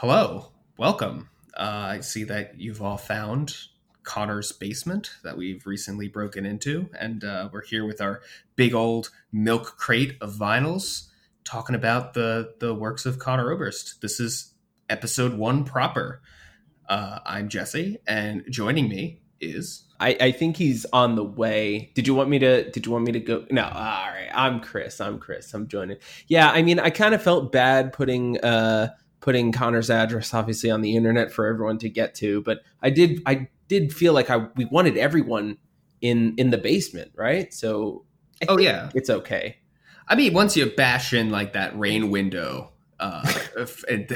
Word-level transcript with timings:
Hello, 0.00 0.52
welcome. 0.76 1.28
Uh, 1.56 1.86
I 1.96 2.00
see 2.02 2.22
that 2.22 2.60
you've 2.60 2.80
all 2.80 2.98
found 2.98 3.56
Conor's 4.04 4.52
basement 4.52 5.10
that 5.24 5.36
we've 5.36 5.66
recently 5.66 6.06
broken 6.06 6.46
into, 6.46 6.88
and 6.96 7.24
uh, 7.24 7.48
we're 7.52 7.64
here 7.64 7.84
with 7.84 8.00
our 8.00 8.20
big 8.54 8.74
old 8.74 9.10
milk 9.32 9.76
crate 9.76 10.16
of 10.20 10.34
vinyls, 10.34 11.08
talking 11.42 11.74
about 11.74 12.14
the 12.14 12.54
the 12.60 12.72
works 12.72 13.06
of 13.06 13.18
Conor 13.18 13.50
Oberst. 13.50 14.00
This 14.00 14.20
is 14.20 14.54
episode 14.88 15.34
one 15.34 15.64
proper. 15.64 16.22
Uh, 16.88 17.18
I'm 17.26 17.48
Jesse, 17.48 17.98
and 18.06 18.44
joining 18.48 18.88
me 18.88 19.22
is 19.40 19.82
I, 19.98 20.16
I 20.20 20.30
think 20.30 20.58
he's 20.58 20.86
on 20.92 21.16
the 21.16 21.24
way. 21.24 21.90
Did 21.96 22.06
you 22.06 22.14
want 22.14 22.30
me 22.30 22.38
to? 22.38 22.70
Did 22.70 22.86
you 22.86 22.92
want 22.92 23.04
me 23.04 23.10
to 23.10 23.20
go? 23.20 23.46
No. 23.50 23.64
All 23.64 23.72
right. 23.72 24.30
I'm 24.32 24.60
Chris. 24.60 25.00
I'm 25.00 25.18
Chris. 25.18 25.52
I'm 25.52 25.66
joining. 25.66 25.96
Yeah. 26.28 26.52
I 26.52 26.62
mean, 26.62 26.78
I 26.78 26.90
kind 26.90 27.16
of 27.16 27.20
felt 27.20 27.50
bad 27.50 27.92
putting 27.92 28.38
uh 28.44 28.90
putting 29.20 29.52
Conor's 29.52 29.90
address 29.90 30.32
obviously 30.34 30.70
on 30.70 30.80
the 30.80 30.96
internet 30.96 31.32
for 31.32 31.46
everyone 31.46 31.78
to 31.78 31.88
get 31.88 32.14
to, 32.16 32.42
but 32.42 32.60
I 32.82 32.90
did. 32.90 33.22
I 33.26 33.48
did 33.68 33.92
feel 33.92 34.12
like 34.12 34.30
I 34.30 34.48
we 34.56 34.64
wanted 34.64 34.96
everyone 34.96 35.58
in 36.00 36.34
in 36.36 36.50
the 36.50 36.58
basement, 36.58 37.12
right? 37.14 37.52
So. 37.52 38.04
I 38.40 38.46
Oh, 38.48 38.58
yeah. 38.58 38.90
It's 38.94 39.10
okay. 39.10 39.56
I 40.06 40.14
mean, 40.14 40.32
once 40.32 40.56
you 40.56 40.66
bash 40.66 41.12
in 41.12 41.30
like 41.30 41.54
that 41.54 41.76
rain 41.78 42.10
window 42.10 42.72
uh, 43.00 43.30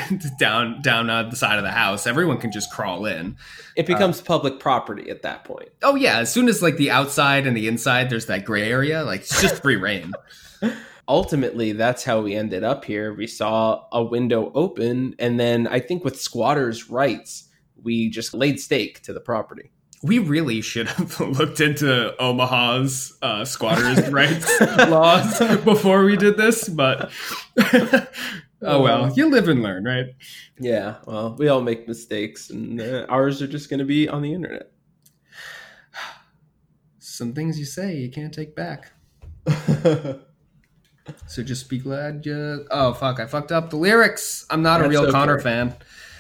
down 0.39 0.83
down 0.83 1.11
on 1.11 1.31
the 1.31 1.37
side 1.37 1.59
of 1.59 1.65
the 1.65 1.71
house, 1.71 2.07
everyone 2.07 2.39
can 2.39 2.53
just 2.53 2.71
crawl 2.71 3.07
in. 3.07 3.37
It 3.77 3.87
becomes 3.87 4.21
public 4.21 4.59
property 4.59 5.11
at 5.11 5.23
that 5.23 5.45
point. 5.45 5.71
Oh 5.83 5.95
yeah, 5.95 6.19
as 6.19 6.33
soon 6.33 6.49
as 6.49 6.63
like 6.63 6.77
the 6.77 6.91
outside 6.91 7.47
and 7.47 7.57
the 7.57 7.69
inside, 7.69 8.11
there's 8.11 8.27
that 8.27 8.45
gray 8.45 8.71
area. 8.71 9.05
Like 9.05 9.21
it's 9.21 9.41
just 9.41 9.63
free 9.63 9.77
reign. 9.77 10.13
ultimately 11.09 11.73
that's 11.73 12.05
how 12.05 12.21
we 12.21 12.35
ended 12.35 12.65
up 12.65 12.85
here. 12.85 13.13
We 13.13 13.27
saw 13.27 13.85
a 13.93 14.03
window 14.03 14.51
open 14.55 15.15
and 15.19 15.39
then 15.39 15.67
i 15.67 15.81
think 15.81 16.05
with 16.05 16.21
squatters 16.21 16.91
rights 16.91 17.49
we 17.83 18.09
just 18.09 18.35
laid 18.35 18.61
stake 18.61 19.03
to 19.03 19.13
the 19.13 19.21
property. 19.21 19.71
We 20.03 20.19
really 20.19 20.61
should 20.61 20.89
have 20.89 21.21
looked 21.39 21.61
into 21.61 22.15
Omaha's 22.21 23.17
uh, 23.23 23.45
squatters' 23.45 24.09
rights 24.11 24.61
laws 24.61 25.39
before 25.65 26.05
we 26.05 26.17
did 26.17 26.37
this, 26.37 26.69
but 26.69 27.13
oh 28.63 28.83
well, 28.83 29.13
you 29.15 29.29
live 29.29 29.49
and 29.49 29.63
learn, 29.63 29.85
right? 29.85 30.07
yeah 30.59 30.97
well 31.07 31.35
we 31.39 31.49
all 31.49 31.63
make 31.63 31.89
mistakes 31.89 32.51
and 32.51 32.81
uh, 32.81 33.07
ours 33.09 33.41
are 33.43 33.49
just 33.49 33.69
going 33.69 33.81
to 33.81 33.85
be 33.85 34.09
on 34.09 34.23
the 34.23 34.33
internet. 34.33 34.71
Some 36.99 37.33
things 37.33 37.59
you 37.59 37.65
say 37.65 37.97
you 37.97 38.11
can't 38.11 38.33
take 38.33 38.55
back. 38.55 38.93
So 41.27 41.43
just 41.43 41.69
be 41.69 41.79
glad 41.79 42.25
you. 42.25 42.67
Oh 42.71 42.95
fuck! 42.95 43.19
I 43.21 43.27
fucked 43.27 43.53
up 43.53 43.71
the 43.71 43.77
lyrics. 43.77 44.47
I'm 44.51 44.63
not 44.63 44.85
a 44.85 44.89
real 44.89 45.03
okay. 45.03 45.13
Conor 45.13 45.41
fan. 45.41 45.75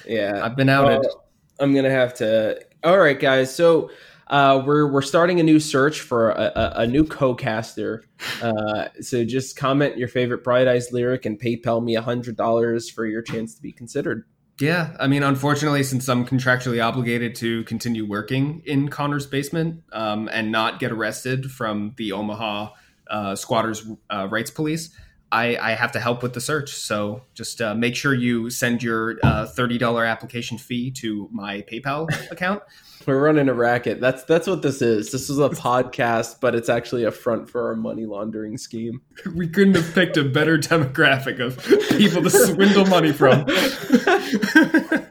yeah 0.06 0.40
I've 0.42 0.56
been 0.56 0.68
outed. 0.68 1.00
Well, 1.00 1.18
i'm 1.60 1.74
gonna 1.74 1.90
have 1.90 2.14
to 2.14 2.58
all 2.82 2.98
right 2.98 3.20
guys 3.20 3.54
so 3.54 3.90
uh, 4.28 4.62
we're 4.64 4.90
we're 4.90 5.02
starting 5.02 5.40
a 5.40 5.42
new 5.42 5.60
search 5.60 6.00
for 6.00 6.30
a, 6.30 6.52
a, 6.56 6.72
a 6.76 6.86
new 6.86 7.04
co-caster. 7.04 8.02
Uh, 8.40 8.88
so 9.02 9.24
just 9.24 9.56
comment 9.56 9.98
your 9.98 10.08
favorite 10.08 10.42
Bright 10.42 10.66
Eyes 10.66 10.90
lyric 10.90 11.26
and 11.26 11.38
PayPal 11.38 11.84
me 11.84 11.96
a 11.96 12.00
hundred 12.00 12.36
dollars 12.36 12.88
for 12.88 13.04
your 13.04 13.20
chance 13.20 13.54
to 13.56 13.60
be 13.60 13.72
considered. 13.72 14.24
Yeah, 14.58 14.96
I 14.98 15.06
mean, 15.06 15.22
unfortunately, 15.22 15.82
since 15.82 16.08
I'm 16.08 16.24
contractually 16.24 16.82
obligated 16.82 17.34
to 17.36 17.64
continue 17.64 18.06
working 18.06 18.62
in 18.64 18.88
Conor's 18.88 19.26
basement 19.26 19.82
um, 19.92 20.30
and 20.32 20.50
not 20.50 20.78
get 20.78 20.92
arrested 20.92 21.50
from 21.50 21.92
the 21.98 22.12
Omaha 22.12 22.70
uh, 23.12 23.36
squatters' 23.36 23.86
uh, 24.10 24.26
rights 24.28 24.50
police, 24.50 24.90
I, 25.32 25.56
I 25.56 25.70
have 25.72 25.92
to 25.92 26.00
help 26.00 26.22
with 26.22 26.34
the 26.34 26.40
search. 26.40 26.74
So 26.74 27.22
just 27.34 27.62
uh, 27.62 27.74
make 27.74 27.96
sure 27.96 28.12
you 28.12 28.50
send 28.50 28.82
your 28.82 29.18
uh, 29.22 29.46
thirty 29.46 29.78
dollar 29.78 30.04
application 30.04 30.58
fee 30.58 30.90
to 30.92 31.28
my 31.32 31.62
PayPal 31.62 32.08
account. 32.30 32.62
We're 33.06 33.20
running 33.20 33.48
a 33.48 33.54
racket. 33.54 34.00
That's 34.00 34.24
that's 34.24 34.46
what 34.46 34.62
this 34.62 34.82
is. 34.82 35.10
This 35.10 35.30
is 35.30 35.38
a 35.38 35.48
podcast, 35.48 36.40
but 36.40 36.54
it's 36.54 36.68
actually 36.68 37.04
a 37.04 37.10
front 37.10 37.48
for 37.48 37.68
our 37.68 37.76
money 37.76 38.04
laundering 38.04 38.58
scheme. 38.58 39.00
We 39.34 39.48
couldn't 39.48 39.74
have 39.74 39.94
picked 39.94 40.16
a 40.16 40.24
better 40.24 40.58
demographic 40.58 41.40
of 41.40 41.58
people 41.98 42.22
to 42.22 42.30
swindle 42.30 42.86
money 42.86 43.12
from. 43.12 43.46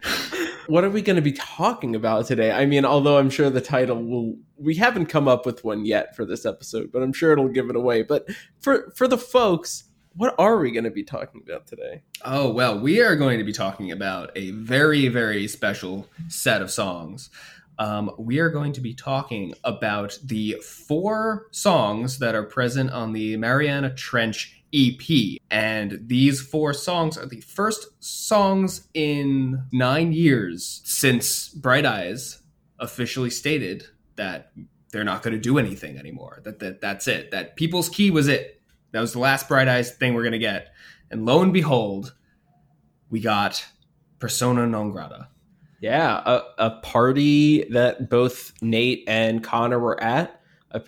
What 0.71 0.85
are 0.85 0.89
we 0.89 1.01
going 1.01 1.17
to 1.17 1.21
be 1.21 1.33
talking 1.33 1.97
about 1.97 2.27
today? 2.27 2.49
I 2.49 2.65
mean, 2.65 2.85
although 2.85 3.17
I'm 3.17 3.29
sure 3.29 3.49
the 3.49 3.59
title 3.59 4.01
will 4.01 4.37
we 4.55 4.75
haven't 4.75 5.07
come 5.07 5.27
up 5.27 5.45
with 5.45 5.65
one 5.65 5.83
yet 5.83 6.15
for 6.15 6.23
this 6.23 6.45
episode, 6.45 6.93
but 6.93 7.03
I'm 7.03 7.11
sure 7.11 7.33
it'll 7.33 7.49
give 7.49 7.69
it 7.69 7.75
away. 7.75 8.03
But 8.03 8.29
for 8.61 8.89
for 8.95 9.05
the 9.05 9.17
folks, 9.17 9.83
what 10.15 10.33
are 10.39 10.59
we 10.59 10.71
going 10.71 10.85
to 10.85 10.89
be 10.89 11.03
talking 11.03 11.41
about 11.43 11.67
today? 11.67 12.03
Oh, 12.23 12.53
well, 12.53 12.79
we 12.79 13.01
are 13.01 13.17
going 13.17 13.37
to 13.37 13.43
be 13.43 13.51
talking 13.51 13.91
about 13.91 14.31
a 14.37 14.51
very, 14.51 15.09
very 15.09 15.45
special 15.49 16.07
set 16.29 16.61
of 16.61 16.71
songs. 16.71 17.29
Um, 17.77 18.09
we 18.17 18.39
are 18.39 18.49
going 18.49 18.71
to 18.71 18.81
be 18.81 18.93
talking 18.93 19.53
about 19.65 20.19
the 20.23 20.53
four 20.63 21.47
songs 21.51 22.19
that 22.19 22.33
are 22.33 22.43
present 22.43 22.91
on 22.91 23.11
the 23.11 23.35
Mariana 23.35 23.93
Trench 23.93 24.60
EP. 24.73 25.39
And 25.49 26.01
these 26.07 26.41
four 26.41 26.73
songs 26.73 27.17
are 27.17 27.25
the 27.25 27.41
first 27.41 27.87
songs 27.99 28.87
in 28.93 29.63
nine 29.71 30.13
years 30.13 30.81
since 30.83 31.49
Bright 31.49 31.85
Eyes 31.85 32.41
officially 32.79 33.29
stated 33.29 33.85
that 34.15 34.51
they're 34.91 35.03
not 35.03 35.23
going 35.23 35.33
to 35.33 35.39
do 35.39 35.57
anything 35.57 35.97
anymore. 35.97 36.41
That, 36.43 36.59
that 36.59 36.81
that's 36.81 37.07
it. 37.07 37.31
That 37.31 37.55
People's 37.55 37.89
Key 37.89 38.11
was 38.11 38.27
it. 38.27 38.61
That 38.91 39.01
was 39.01 39.13
the 39.13 39.19
last 39.19 39.47
Bright 39.47 39.67
Eyes 39.67 39.91
thing 39.91 40.13
we're 40.13 40.23
going 40.23 40.33
to 40.33 40.39
get. 40.39 40.73
And 41.09 41.25
lo 41.25 41.41
and 41.41 41.53
behold, 41.53 42.13
we 43.09 43.19
got 43.19 43.65
Persona 44.19 44.67
non 44.67 44.91
grata. 44.91 45.27
Yeah, 45.79 46.21
a, 46.25 46.41
a 46.57 46.69
party 46.81 47.63
that 47.71 48.09
both 48.09 48.53
Nate 48.61 49.03
and 49.07 49.43
Conor 49.43 49.79
were 49.79 50.01
at. 50.01 50.40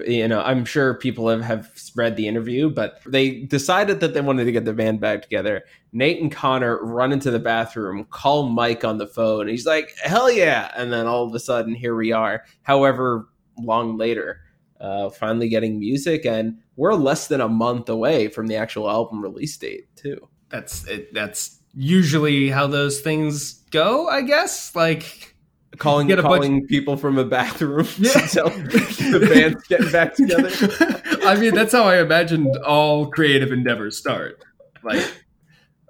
You 0.07 0.27
know, 0.29 0.41
I'm 0.41 0.63
sure 0.63 0.93
people 0.93 1.27
have, 1.27 1.41
have 1.41 1.69
read 1.95 2.15
the 2.15 2.27
interview, 2.27 2.69
but 2.69 3.01
they 3.05 3.41
decided 3.41 3.99
that 3.99 4.13
they 4.13 4.21
wanted 4.21 4.45
to 4.45 4.51
get 4.51 4.63
the 4.63 4.73
band 4.73 5.01
back 5.01 5.21
together. 5.21 5.63
Nate 5.91 6.21
and 6.21 6.31
Conor 6.31 6.83
run 6.83 7.11
into 7.11 7.31
the 7.31 7.39
bathroom, 7.39 8.05
call 8.09 8.49
Mike 8.49 8.85
on 8.85 8.97
the 8.97 9.07
phone. 9.07 9.47
He's 9.47 9.65
like, 9.65 9.93
hell 10.01 10.31
yeah. 10.31 10.71
And 10.75 10.91
then 10.91 11.05
all 11.05 11.25
of 11.25 11.35
a 11.35 11.39
sudden, 11.39 11.75
here 11.75 11.95
we 11.95 12.13
are, 12.13 12.45
however 12.61 13.27
long 13.59 13.97
later, 13.97 14.41
uh, 14.79 15.09
finally 15.09 15.49
getting 15.49 15.79
music. 15.79 16.25
And 16.25 16.59
we're 16.77 16.93
less 16.93 17.27
than 17.27 17.41
a 17.41 17.49
month 17.49 17.89
away 17.89 18.29
from 18.29 18.47
the 18.47 18.55
actual 18.55 18.89
album 18.89 19.21
release 19.21 19.57
date, 19.57 19.93
too. 19.95 20.29
That's 20.49 20.87
it, 20.87 21.13
that's 21.13 21.59
usually 21.73 22.49
how 22.49 22.67
those 22.67 23.01
things 23.01 23.63
go, 23.71 24.07
I 24.07 24.21
guess. 24.21 24.75
Like 24.75 25.32
Calling, 25.77 26.11
a 26.11 26.15
bunch- 26.15 26.25
calling 26.25 26.67
people 26.67 26.97
from 26.97 27.17
a 27.17 27.25
bathroom 27.25 27.87
Yeah. 27.97 28.11
to 28.13 28.27
tell 28.27 28.49
the 28.49 29.27
band's 29.33 29.63
getting 29.67 29.91
back 29.91 30.13
together. 30.15 30.49
I 31.25 31.35
mean, 31.35 31.55
that's 31.55 31.71
how 31.71 31.83
I 31.83 32.01
imagined 32.01 32.55
all 32.57 33.07
creative 33.07 33.51
endeavors 33.51 33.97
start. 33.97 34.43
Like, 34.83 35.05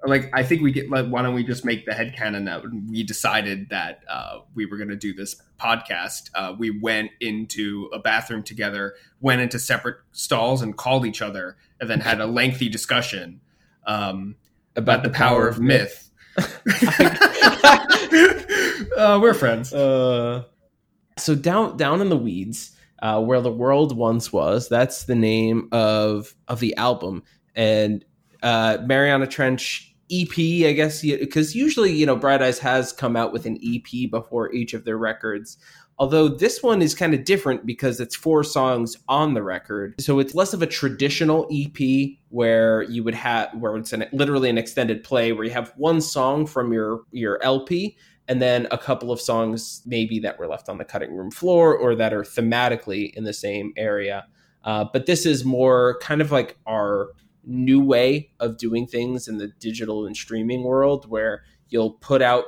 like 0.06 0.30
I 0.32 0.42
think 0.42 0.62
we 0.62 0.70
get 0.72 0.90
like, 0.90 1.06
why 1.08 1.22
don't 1.22 1.34
we 1.34 1.44
just 1.44 1.64
make 1.64 1.86
the 1.86 1.94
head 1.94 2.14
headcanon 2.14 2.44
that 2.46 2.62
we 2.90 3.02
decided 3.02 3.70
that 3.70 4.02
uh, 4.08 4.40
we 4.54 4.66
were 4.66 4.76
going 4.76 4.90
to 4.90 4.96
do 4.96 5.12
this 5.14 5.36
podcast, 5.58 6.30
uh, 6.34 6.54
we 6.58 6.70
went 6.70 7.10
into 7.20 7.88
a 7.92 7.98
bathroom 7.98 8.42
together, 8.42 8.94
went 9.20 9.40
into 9.40 9.58
separate 9.58 9.96
stalls, 10.12 10.60
and 10.62 10.76
called 10.76 11.06
each 11.06 11.22
other, 11.22 11.56
and 11.80 11.88
then 11.88 12.00
had 12.00 12.20
a 12.20 12.26
lengthy 12.26 12.68
discussion 12.68 13.40
um, 13.86 14.36
about 14.76 15.02
the 15.02 15.10
power 15.10 15.48
of 15.48 15.58
myth. 15.60 16.10
uh, 18.96 19.18
we're 19.20 19.34
friends. 19.34 19.72
Uh, 19.72 20.44
so 21.16 21.34
down 21.34 21.76
down 21.76 22.00
in 22.00 22.08
the 22.08 22.16
weeds, 22.16 22.76
uh, 23.00 23.20
where 23.22 23.40
the 23.40 23.52
world 23.52 23.96
once 23.96 24.32
was, 24.32 24.68
that's 24.68 25.04
the 25.04 25.14
name 25.14 25.68
of 25.72 26.34
of 26.48 26.60
the 26.60 26.76
album, 26.76 27.22
and 27.54 28.04
uh, 28.42 28.78
Mariana 28.84 29.26
Trench 29.26 29.94
EP, 30.10 30.38
I 30.38 30.72
guess, 30.72 31.00
because 31.00 31.54
usually 31.54 31.92
you 31.92 32.04
know 32.04 32.16
Bright 32.16 32.42
Eyes 32.42 32.58
has 32.58 32.92
come 32.92 33.16
out 33.16 33.32
with 33.32 33.46
an 33.46 33.58
EP 33.64 34.10
before 34.10 34.52
each 34.52 34.74
of 34.74 34.84
their 34.84 34.98
records. 34.98 35.56
Although 35.98 36.28
this 36.28 36.62
one 36.62 36.82
is 36.82 36.94
kind 36.94 37.14
of 37.14 37.24
different 37.24 37.64
because 37.64 38.00
it's 38.00 38.16
four 38.16 38.42
songs 38.42 38.96
on 39.08 39.34
the 39.34 39.42
record, 39.42 39.94
so 40.00 40.18
it's 40.18 40.34
less 40.34 40.52
of 40.52 40.60
a 40.60 40.66
traditional 40.66 41.48
EP 41.52 42.16
where 42.30 42.82
you 42.82 43.04
would 43.04 43.14
have 43.14 43.50
where 43.54 43.76
it's 43.76 43.92
an, 43.92 44.06
literally 44.12 44.50
an 44.50 44.58
extended 44.58 45.04
play 45.04 45.32
where 45.32 45.44
you 45.44 45.52
have 45.52 45.72
one 45.76 46.00
song 46.00 46.46
from 46.46 46.72
your 46.72 47.02
your 47.12 47.42
LP 47.44 47.96
and 48.26 48.40
then 48.40 48.66
a 48.70 48.78
couple 48.78 49.12
of 49.12 49.20
songs 49.20 49.82
maybe 49.86 50.18
that 50.18 50.38
were 50.38 50.48
left 50.48 50.68
on 50.68 50.78
the 50.78 50.84
cutting 50.84 51.14
room 51.14 51.30
floor 51.30 51.76
or 51.76 51.94
that 51.94 52.12
are 52.12 52.22
thematically 52.22 53.14
in 53.14 53.24
the 53.24 53.32
same 53.32 53.72
area. 53.76 54.26
Uh, 54.64 54.84
but 54.92 55.06
this 55.06 55.26
is 55.26 55.44
more 55.44 55.98
kind 56.00 56.22
of 56.22 56.32
like 56.32 56.56
our 56.66 57.10
new 57.44 57.80
way 57.80 58.30
of 58.40 58.56
doing 58.56 58.86
things 58.86 59.28
in 59.28 59.36
the 59.36 59.48
digital 59.58 60.06
and 60.06 60.16
streaming 60.16 60.62
world 60.64 61.08
where 61.08 61.42
you'll 61.68 61.92
put 61.92 62.22
out 62.22 62.44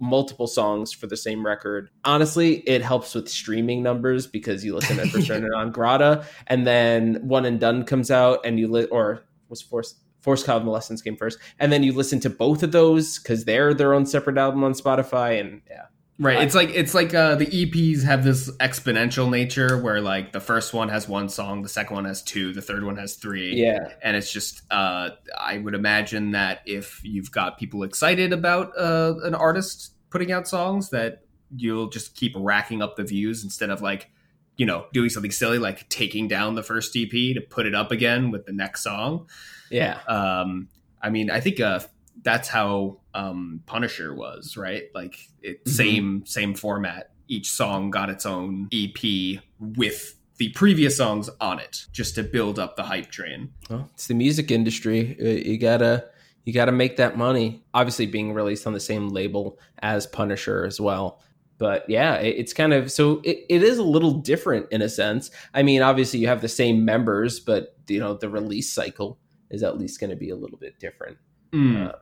multiple 0.00 0.46
songs 0.46 0.92
for 0.92 1.06
the 1.06 1.16
same 1.16 1.44
record. 1.44 1.90
Honestly, 2.04 2.56
it 2.68 2.82
helps 2.82 3.14
with 3.14 3.28
streaming 3.28 3.82
numbers 3.82 4.26
because 4.26 4.64
you 4.64 4.74
listen 4.74 4.96
to 4.96 5.06
Persona 5.08 5.48
non 5.52 5.72
grata 5.72 6.24
and 6.46 6.66
then 6.66 7.16
One 7.26 7.44
and 7.44 7.58
Done 7.58 7.84
comes 7.84 8.10
out 8.10 8.40
and 8.44 8.58
you 8.58 8.68
li- 8.68 8.86
or 8.86 9.22
was 9.48 9.62
forced 9.62 9.96
Forced 10.20 10.46
Convalescence 10.46 11.00
came 11.00 11.16
first, 11.16 11.38
and 11.60 11.72
then 11.72 11.84
you 11.84 11.92
listen 11.92 12.18
to 12.20 12.28
both 12.28 12.64
of 12.64 12.72
those 12.72 13.18
because 13.18 13.44
they're 13.44 13.72
their 13.72 13.94
own 13.94 14.04
separate 14.04 14.36
album 14.36 14.64
on 14.64 14.72
Spotify, 14.72 15.38
and 15.40 15.62
yeah, 15.70 15.84
Right. 16.20 16.42
It's 16.42 16.54
like 16.54 16.70
it's 16.70 16.94
like 16.94 17.14
uh, 17.14 17.36
the 17.36 17.46
EPs 17.46 18.02
have 18.02 18.24
this 18.24 18.50
exponential 18.56 19.30
nature 19.30 19.80
where 19.80 20.00
like 20.00 20.32
the 20.32 20.40
first 20.40 20.74
one 20.74 20.88
has 20.88 21.08
one 21.08 21.28
song, 21.28 21.62
the 21.62 21.68
second 21.68 21.94
one 21.94 22.06
has 22.06 22.22
two, 22.22 22.52
the 22.52 22.60
third 22.62 22.82
one 22.82 22.96
has 22.96 23.14
three. 23.14 23.54
yeah, 23.54 23.90
And 24.02 24.16
it's 24.16 24.32
just 24.32 24.62
uh, 24.70 25.10
I 25.38 25.58
would 25.58 25.74
imagine 25.74 26.32
that 26.32 26.62
if 26.66 27.00
you've 27.04 27.30
got 27.30 27.56
people 27.56 27.84
excited 27.84 28.32
about 28.32 28.72
uh, 28.76 29.14
an 29.22 29.34
artist 29.36 29.92
putting 30.10 30.32
out 30.32 30.48
songs, 30.48 30.90
that 30.90 31.22
you'll 31.54 31.88
just 31.88 32.16
keep 32.16 32.32
racking 32.36 32.82
up 32.82 32.96
the 32.96 33.04
views 33.04 33.44
instead 33.44 33.70
of 33.70 33.80
like 33.80 34.10
you 34.56 34.66
know 34.66 34.86
doing 34.92 35.08
something 35.08 35.30
silly 35.30 35.58
like 35.58 35.88
taking 35.88 36.26
down 36.26 36.56
the 36.56 36.64
first 36.64 36.96
EP 36.96 37.10
to 37.10 37.40
put 37.48 37.64
it 37.64 37.76
up 37.76 37.92
again 37.92 38.32
with 38.32 38.44
the 38.44 38.52
next 38.52 38.82
song. 38.82 39.28
yeah, 39.70 40.00
Um, 40.08 40.68
I 41.00 41.10
mean, 41.10 41.30
I 41.30 41.38
think 41.38 41.60
uh, 41.60 41.78
that's 42.22 42.48
how 42.48 43.00
um, 43.14 43.62
Punisher 43.66 44.14
was, 44.14 44.56
right? 44.56 44.84
Like 44.94 45.16
it 45.42 45.64
Mhm. 45.64 45.68
same 45.68 46.26
same 46.26 46.54
format. 46.54 47.10
Each 47.28 47.50
song 47.50 47.90
got 47.90 48.10
its 48.10 48.24
own 48.26 48.68
EP 48.72 49.40
with 49.60 50.14
the 50.38 50.48
previous 50.50 50.96
songs 50.96 51.28
on 51.40 51.58
it, 51.58 51.86
just 51.92 52.14
to 52.14 52.22
build 52.22 52.58
up 52.58 52.76
the 52.76 52.84
hype 52.84 53.10
train. 53.10 53.52
well, 53.68 53.90
it's 53.94 54.06
the 54.06 54.14
music 54.14 54.50
industry. 54.50 55.16
Uh, 55.20 55.48
You 55.50 55.58
gotta 55.58 56.06
you 56.44 56.52
gotta 56.54 56.72
make 56.72 56.96
that 56.96 57.18
money. 57.18 57.62
Obviously, 57.74 58.06
being 58.06 58.32
released 58.32 58.66
on 58.66 58.72
the 58.72 58.80
same 58.80 59.08
label 59.08 59.58
as 59.80 60.06
Punisher 60.06 60.64
as 60.64 60.80
well. 60.80 61.20
But 61.58 61.84
yeah, 61.90 62.14
it- 62.16 62.36
it's 62.38 62.52
kind 62.54 62.72
of 62.72 62.90
so 62.92 63.20
it, 63.24 63.44
it 63.50 63.62
is 63.62 63.78
a 63.78 63.82
little 63.82 64.12
different 64.14 64.66
in 64.70 64.80
a 64.80 64.88
sense. 64.88 65.30
I 65.52 65.62
mean, 65.64 65.82
obviously 65.82 66.20
you 66.20 66.28
have 66.28 66.40
the 66.40 66.48
same 66.48 66.84
members, 66.84 67.40
but 67.40 67.76
you 67.88 67.98
know 68.00 68.14
the 68.14 68.28
release 68.30 68.72
cycle 68.72 69.18
is 69.50 69.62
at 69.62 69.76
least 69.78 69.98
going 70.00 70.10
to 70.10 70.16
be 70.16 70.30
a 70.30 70.36
little 70.36 70.56
bit 70.58 70.78
different. 70.78 71.18
Mm. 71.52 71.88
Uh, 71.88 71.92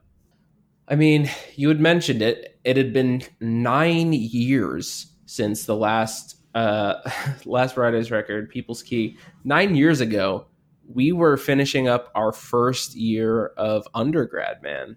I 0.88 0.94
mean, 0.94 1.30
you 1.56 1.68
had 1.68 1.80
mentioned 1.80 2.22
it. 2.22 2.58
It 2.64 2.76
had 2.76 2.92
been 2.92 3.22
nine 3.40 4.12
years 4.12 5.12
since 5.26 5.64
the 5.64 5.76
last 5.76 6.36
uh, 6.54 6.94
last 7.44 7.74
Bright 7.74 7.94
Eyes 7.94 8.10
record, 8.10 8.48
People's 8.50 8.82
Key. 8.82 9.18
Nine 9.44 9.74
years 9.74 10.00
ago, 10.00 10.46
we 10.88 11.12
were 11.12 11.36
finishing 11.36 11.88
up 11.88 12.10
our 12.14 12.32
first 12.32 12.94
year 12.94 13.46
of 13.56 13.86
undergrad. 13.94 14.62
Man, 14.62 14.96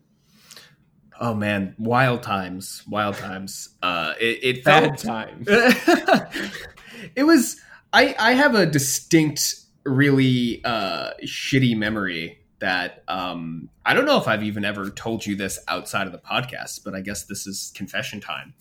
Oh 1.21 1.33
man, 1.33 1.75
wild 1.77 2.23
times, 2.23 2.83
wild 2.87 3.15
times. 3.15 3.75
Uh, 3.83 4.13
it, 4.19 4.39
it 4.41 4.63
bad 4.63 4.97
times. 4.97 5.47
it 7.15 7.23
was 7.23 7.59
I 7.91 8.15
I 8.17 8.31
have 8.33 8.55
a 8.55 8.65
distinct 8.65 9.55
really 9.83 10.61
uh 10.63 11.11
shitty 11.25 11.75
memory 11.75 12.38
that 12.59 13.03
um 13.07 13.69
I 13.85 13.93
don't 13.93 14.05
know 14.05 14.17
if 14.17 14.27
I've 14.27 14.43
even 14.43 14.65
ever 14.65 14.89
told 14.89 15.25
you 15.25 15.35
this 15.35 15.59
outside 15.67 16.05
of 16.05 16.13
the 16.13 16.19
podcast, 16.19 16.83
but 16.83 16.93
I 16.93 17.01
guess 17.01 17.23
this 17.25 17.47
is 17.47 17.71
confession 17.75 18.19
time. 18.21 18.53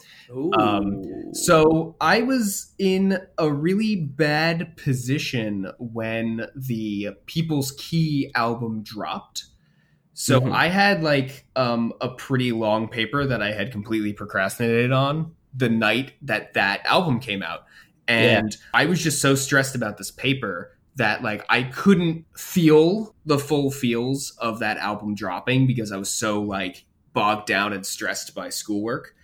Um, 0.59 1.03
So 1.33 1.97
I 2.01 2.23
was 2.23 2.73
in 2.79 3.19
a 3.37 3.53
really 3.53 3.97
bad 3.97 4.77
position 4.77 5.71
when 5.79 6.47
the 6.55 7.11
People's 7.27 7.73
Key 7.73 8.31
album 8.35 8.83
dropped. 8.83 9.45
So 10.15 10.41
Mhm. 10.41 10.53
I 10.53 10.69
had 10.69 11.03
like 11.03 11.47
um, 11.57 11.93
a 12.01 12.09
pretty 12.09 12.53
long 12.53 12.89
paper 12.89 13.27
that 13.27 13.43
I 13.43 13.53
had 13.53 13.71
completely 13.71 14.13
procrastinated 14.13 14.93
on 14.93 15.33
the 15.55 15.69
night 15.69 16.13
that 16.23 16.55
that 16.55 16.85
album 16.87 17.21
came 17.21 17.43
out, 17.43 17.65
and 18.07 18.57
I 18.73 18.87
was 18.87 19.03
just 19.03 19.21
so 19.21 19.35
stressed 19.35 19.75
about 19.75 19.99
this 19.99 20.11
paper 20.11 20.78
that 20.99 21.23
like 21.23 21.45
I 21.49 21.63
couldn't 21.63 22.27
feel 22.37 23.15
the 23.25 23.39
full 23.39 23.71
feels 23.71 24.37
of 24.39 24.59
that 24.59 24.77
album 24.79 25.15
dropping 25.15 25.67
because 25.67 25.91
I 25.91 25.97
was 25.97 26.11
so 26.11 26.43
like 26.43 26.85
bogged 27.13 27.47
down 27.47 27.73
and 27.73 27.87
stressed 27.87 28.35
by 28.35 28.51
schoolwork. 28.51 29.15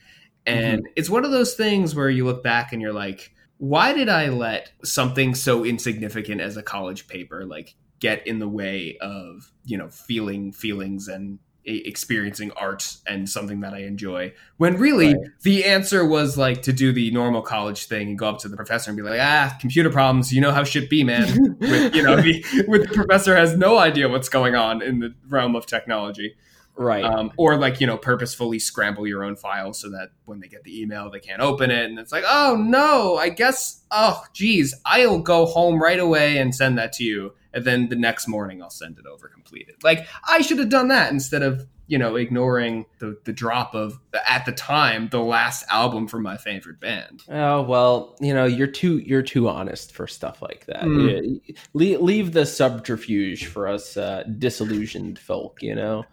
Mm-hmm. 0.46 0.64
And 0.64 0.88
it's 0.96 1.10
one 1.10 1.24
of 1.24 1.32
those 1.32 1.54
things 1.54 1.94
where 1.94 2.08
you 2.08 2.24
look 2.24 2.42
back 2.42 2.72
and 2.72 2.80
you're 2.80 2.92
like, 2.92 3.32
why 3.58 3.92
did 3.92 4.08
I 4.08 4.28
let 4.28 4.72
something 4.84 5.34
so 5.34 5.64
insignificant 5.64 6.40
as 6.40 6.56
a 6.56 6.62
college 6.62 7.08
paper 7.08 7.44
like 7.44 7.74
get 7.98 8.26
in 8.26 8.38
the 8.38 8.48
way 8.48 8.96
of, 9.00 9.52
you 9.64 9.76
know, 9.76 9.88
feeling 9.88 10.52
feelings 10.52 11.08
and 11.08 11.38
experiencing 11.64 12.50
art 12.52 12.96
and 13.06 13.28
something 13.28 13.60
that 13.60 13.74
I 13.74 13.80
enjoy? 13.80 14.32
When 14.56 14.76
really 14.76 15.14
Right. 15.14 15.30
the 15.42 15.64
answer 15.64 16.04
was 16.04 16.36
like 16.36 16.62
to 16.62 16.72
do 16.72 16.92
the 16.92 17.10
normal 17.10 17.42
college 17.42 17.86
thing 17.86 18.08
and 18.08 18.18
go 18.18 18.28
up 18.28 18.38
to 18.40 18.48
the 18.48 18.56
professor 18.56 18.90
and 18.90 18.96
be 18.96 19.02
like, 19.02 19.20
ah, 19.20 19.56
computer 19.60 19.90
problems, 19.90 20.32
you 20.32 20.40
know 20.40 20.52
how 20.52 20.64
shit 20.64 20.90
be, 20.90 21.04
man. 21.04 21.56
with, 21.60 21.94
you 21.94 22.02
know, 22.02 22.16
the, 22.16 22.44
with 22.68 22.88
the 22.88 22.94
professor 22.94 23.36
has 23.36 23.56
no 23.56 23.78
idea 23.78 24.08
what's 24.08 24.28
going 24.28 24.54
on 24.54 24.82
in 24.82 25.00
the 25.00 25.14
realm 25.28 25.56
of 25.56 25.66
technology 25.66 26.36
right. 26.76 27.04
um, 27.04 27.32
or 27.36 27.56
like 27.56 27.80
you 27.80 27.86
know 27.86 27.96
purposefully 27.96 28.58
scramble 28.58 29.06
your 29.06 29.24
own 29.24 29.36
file 29.36 29.72
so 29.72 29.90
that 29.90 30.10
when 30.24 30.40
they 30.40 30.48
get 30.48 30.64
the 30.64 30.80
email 30.80 31.10
they 31.10 31.20
can't 31.20 31.40
open 31.40 31.70
it 31.70 31.86
and 31.86 31.98
it's 31.98 32.12
like 32.12 32.24
oh 32.26 32.56
no 32.58 33.16
i 33.16 33.28
guess 33.28 33.82
oh 33.90 34.22
geez 34.32 34.74
i'll 34.84 35.18
go 35.18 35.46
home 35.46 35.80
right 35.80 36.00
away 36.00 36.38
and 36.38 36.54
send 36.54 36.78
that 36.78 36.92
to 36.92 37.04
you 37.04 37.32
and 37.54 37.64
then 37.64 37.88
the 37.88 37.96
next 37.96 38.28
morning 38.28 38.62
i'll 38.62 38.70
send 38.70 38.98
it 38.98 39.06
over 39.06 39.28
completed 39.28 39.74
like 39.82 40.06
i 40.28 40.40
should 40.40 40.58
have 40.58 40.68
done 40.68 40.88
that 40.88 41.12
instead 41.12 41.42
of 41.42 41.66
you 41.86 41.98
know 41.98 42.16
ignoring 42.16 42.86
the, 42.98 43.14
the 43.24 43.32
drop 43.32 43.74
of 43.74 44.00
at 44.26 44.46
the 44.46 44.52
time 44.52 45.08
the 45.10 45.20
last 45.20 45.64
album 45.70 46.08
from 46.08 46.22
my 46.22 46.36
favorite 46.38 46.80
band 46.80 47.22
Oh 47.28 47.60
well, 47.62 48.16
you 48.20 48.32
know 48.32 48.46
you're 48.46 48.66
too 48.66 48.98
you're 48.98 49.20
too 49.22 49.48
honest 49.50 49.92
for 49.92 50.06
stuff 50.06 50.40
like 50.40 50.64
that. 50.66 50.84
Mm. 50.84 51.40
Yeah, 51.44 51.52
leave, 51.74 52.00
leave 52.00 52.32
the 52.32 52.46
subterfuge 52.46 53.46
for 53.46 53.68
us 53.68 53.96
uh, 53.98 54.24
disillusioned 54.38 55.18
folk. 55.18 55.62
You 55.62 55.74
know. 55.74 56.04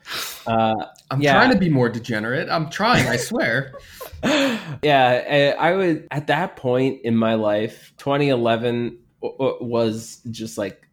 Uh, 0.46 0.86
i'm 1.10 1.22
Yeah. 1.22 1.34
trying 1.36 1.52
to 1.52 1.58
be 1.58 1.70
more 1.70 1.88
degenerate 1.88 2.50
i'm 2.50 2.70
trying 2.70 3.08
i 3.08 3.16
swear 3.16 3.74
yeah, 4.84 5.54
I, 5.60 5.70
I 5.70 5.76
would 5.76 6.08
at 6.12 6.28
that 6.28 6.56
point 6.56 7.02
in 7.04 7.16
my 7.16 7.36
life, 7.36 7.94
2011 7.98 8.98
w- 9.22 9.38
w- 9.38 9.58
was 9.64 10.22
just 10.30 10.58
like 10.58 10.88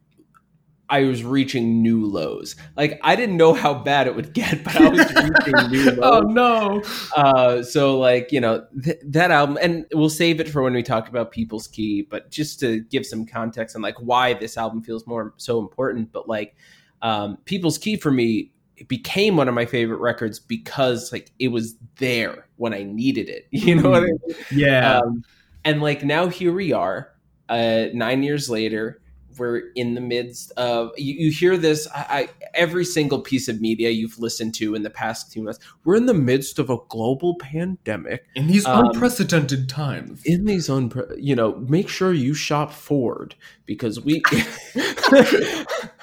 I 0.91 1.05
was 1.05 1.23
reaching 1.23 1.83
new 1.83 2.07
lows. 2.07 2.57
Like 2.77 2.99
I 3.03 3.15
didn't 3.17 3.37
know 3.37 3.53
how 3.55 3.75
bad 3.75 4.07
it 4.07 4.15
would 4.17 4.33
get, 4.33 4.65
but 4.65 4.77
I 4.77 4.89
was 4.89 5.01
reaching 5.15 5.71
new 5.71 5.91
lows. 5.93 5.99
oh 6.03 6.21
no 6.21 6.83
Uh, 7.17 7.63
so 7.63 7.99
like 7.99 8.33
you 8.33 8.41
know 8.41 8.67
th- 8.83 8.99
that 9.05 9.31
album, 9.31 9.59
and 9.61 9.85
we'll 9.93 10.09
save 10.11 10.41
it 10.41 10.49
for 10.49 10.63
when 10.63 10.73
we 10.75 10.83
talk 10.83 11.09
about 11.09 11.31
People's 11.31 11.67
Key. 11.69 12.03
But 12.03 12.31
just 12.31 12.61
to 12.61 12.81
give 12.81 13.05
some 13.07 13.27
context 13.27 13.77
on 13.77 13.83
like 13.83 13.97
why 14.01 14.35
this 14.35 14.57
album 14.57 14.83
feels 14.83 15.07
more 15.07 15.35
so 15.37 15.59
important, 15.59 16.11
but 16.13 16.29
like 16.29 16.57
um, 17.03 17.39
People's 17.45 17.79
Key 17.79 17.97
for 17.97 18.11
me 18.11 18.53
it 18.77 18.87
became 18.87 19.37
one 19.37 19.49
of 19.49 19.55
my 19.55 19.67
favorite 19.67 19.99
records 19.99 20.39
because 20.39 21.11
like 21.11 21.33
it 21.41 21.49
was 21.49 21.75
there 21.97 22.47
when 22.57 22.73
I 22.73 22.85
needed 22.85 23.29
it. 23.29 23.47
You 23.51 23.75
know 23.75 23.91
what 23.91 24.05
I 24.05 24.07
mean? 24.07 24.19
yeah 24.53 24.99
Um, 24.99 25.25
and 25.65 25.83
like 25.83 26.05
now 26.05 26.29
here 26.29 26.53
we 26.53 26.73
are, 26.73 27.13
uh, 27.49 27.87
nine 27.93 28.23
years 28.23 28.49
later. 28.49 29.01
We're 29.39 29.71
in 29.75 29.95
the 29.95 30.01
midst 30.01 30.53
of 30.57 30.91
you, 30.97 31.15
you 31.15 31.31
hear 31.31 31.57
this. 31.57 31.89
I, 31.95 32.07
I 32.11 32.29
every 32.55 32.85
single 32.85 33.21
piece 33.21 33.49
of 33.49 33.61
media 33.61 33.91
you've 33.91 34.19
listened 34.19 34.55
to 34.57 34.75
in 34.75 34.83
the 34.83 34.91
past 34.91 35.33
two 35.33 35.43
months. 35.43 35.59
We're 35.85 35.97
in 35.97 36.07
the 36.07 36.15
midst 36.15 36.59
of 36.59 36.71
a 36.71 36.79
global 36.89 37.37
pandemic. 37.37 38.27
in 38.35 38.47
these 38.47 38.67
um, 38.67 38.87
unprecedented 38.87 39.69
times 39.69 40.23
In 40.25 40.45
these 40.45 40.69
unpre- 40.69 41.17
you 41.19 41.35
know, 41.35 41.57
make 41.57 41.89
sure 41.89 42.13
you 42.13 42.35
shop 42.35 42.73
Ford 42.73 43.35
because 43.67 44.01
we. 44.01 44.23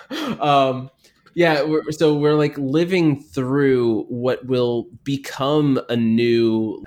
um, 0.39 0.89
yeah, 1.35 1.63
we're, 1.63 1.91
so 1.91 2.15
we're 2.15 2.35
like 2.35 2.57
living 2.57 3.21
through 3.21 4.03
what 4.03 4.45
will 4.45 4.87
become 5.03 5.79
a 5.89 5.95
new 5.95 6.83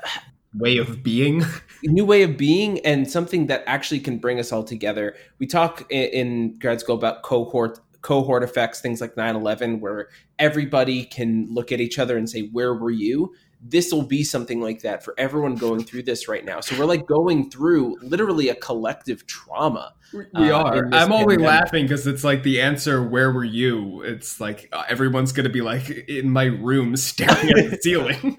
way 0.59 0.79
of 0.79 1.03
being 1.03 1.45
new 1.83 2.05
way 2.05 2.23
of 2.23 2.37
being 2.37 2.81
and 2.81 3.11
something 3.11 3.47
that 3.47 3.62
actually 3.67 4.00
can 4.00 4.19
bring 4.19 4.38
us 4.38 4.53
all 4.53 4.65
together. 4.65 5.15
We 5.38 5.47
talk 5.47 5.91
in, 5.91 6.59
grad 6.59 6.81
school 6.81 6.97
about 6.97 7.23
cohort 7.23 7.81
cohort 8.00 8.43
effects, 8.43 8.81
things 8.81 9.00
like 9.00 9.17
9/11 9.17 9.81
where 9.81 10.09
everybody 10.38 11.05
can 11.05 11.49
look 11.50 11.73
at 11.73 11.81
each 11.81 11.99
other 11.99 12.17
and 12.17 12.29
say 12.29 12.49
where 12.53 12.75
were 12.75 12.91
you? 12.91 13.33
This 13.61 13.93
will 13.93 14.03
be 14.03 14.23
something 14.25 14.61
like 14.61 14.83
that 14.83 15.05
for 15.05 15.15
everyone 15.19 15.57
going 15.57 15.83
through 15.83 16.05
this 16.05 16.29
right 16.29 16.45
now. 16.45 16.61
So 16.61 16.79
we're 16.79 16.85
like 16.85 17.07
going 17.07 17.50
through 17.50 17.97
literally 18.03 18.49
a 18.49 18.55
collective 18.55 19.27
trauma. 19.27 19.95
We 20.12 20.53
uh, 20.53 20.62
are. 20.62 20.88
I'm 20.93 21.12
only 21.12 21.37
pandemic. 21.37 21.47
laughing 21.47 21.85
because 21.85 22.07
it's 22.07 22.25
like 22.25 22.43
the 22.43 22.61
answer, 22.61 23.03
"Where 23.07 23.31
were 23.31 23.45
you?" 23.45 24.03
It's 24.03 24.41
like 24.41 24.69
uh, 24.73 24.85
everyone's 24.88 25.33
gonna 25.33 25.49
be 25.50 25.61
like 25.61 25.91
in 26.09 26.31
my 26.31 26.45
room 26.45 26.97
staring 26.97 27.50
at 27.50 27.71
the 27.71 27.79
ceiling. 27.83 28.38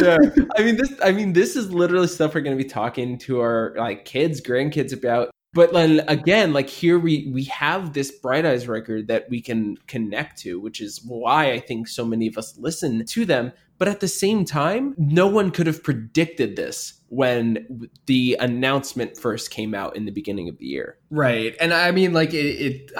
yeah. 0.00 0.18
I 0.56 0.64
mean 0.64 0.76
this 0.76 0.92
I 1.02 1.12
mean 1.12 1.32
this 1.32 1.54
is 1.54 1.72
literally 1.72 2.08
stuff 2.08 2.34
we're 2.34 2.40
going 2.40 2.56
to 2.56 2.62
be 2.62 2.68
talking 2.68 3.18
to 3.18 3.40
our 3.40 3.74
like 3.76 4.04
kids, 4.04 4.40
grandkids 4.40 4.92
about. 4.92 5.30
But 5.52 5.72
then 5.72 6.02
again, 6.06 6.52
like 6.52 6.68
here 6.68 6.98
we 6.98 7.30
we 7.32 7.44
have 7.44 7.92
this 7.92 8.10
Bright 8.12 8.46
Eyes 8.46 8.68
record 8.68 9.08
that 9.08 9.28
we 9.28 9.40
can 9.40 9.76
connect 9.88 10.38
to, 10.42 10.60
which 10.60 10.80
is 10.80 11.02
why 11.04 11.52
I 11.52 11.58
think 11.58 11.88
so 11.88 12.04
many 12.04 12.28
of 12.28 12.38
us 12.38 12.56
listen 12.56 13.04
to 13.04 13.24
them. 13.24 13.52
But 13.78 13.88
at 13.88 14.00
the 14.00 14.08
same 14.08 14.44
time, 14.44 14.94
no 14.98 15.26
one 15.26 15.50
could 15.50 15.66
have 15.66 15.82
predicted 15.82 16.54
this 16.54 17.00
when 17.08 17.88
the 18.06 18.36
announcement 18.38 19.16
first 19.16 19.50
came 19.50 19.74
out 19.74 19.96
in 19.96 20.04
the 20.04 20.12
beginning 20.12 20.48
of 20.48 20.58
the 20.58 20.66
year. 20.66 20.98
right, 21.10 21.56
and 21.60 21.72
I 21.72 21.90
mean, 21.90 22.12
like 22.12 22.34
it. 22.34 22.46
it 22.46 22.92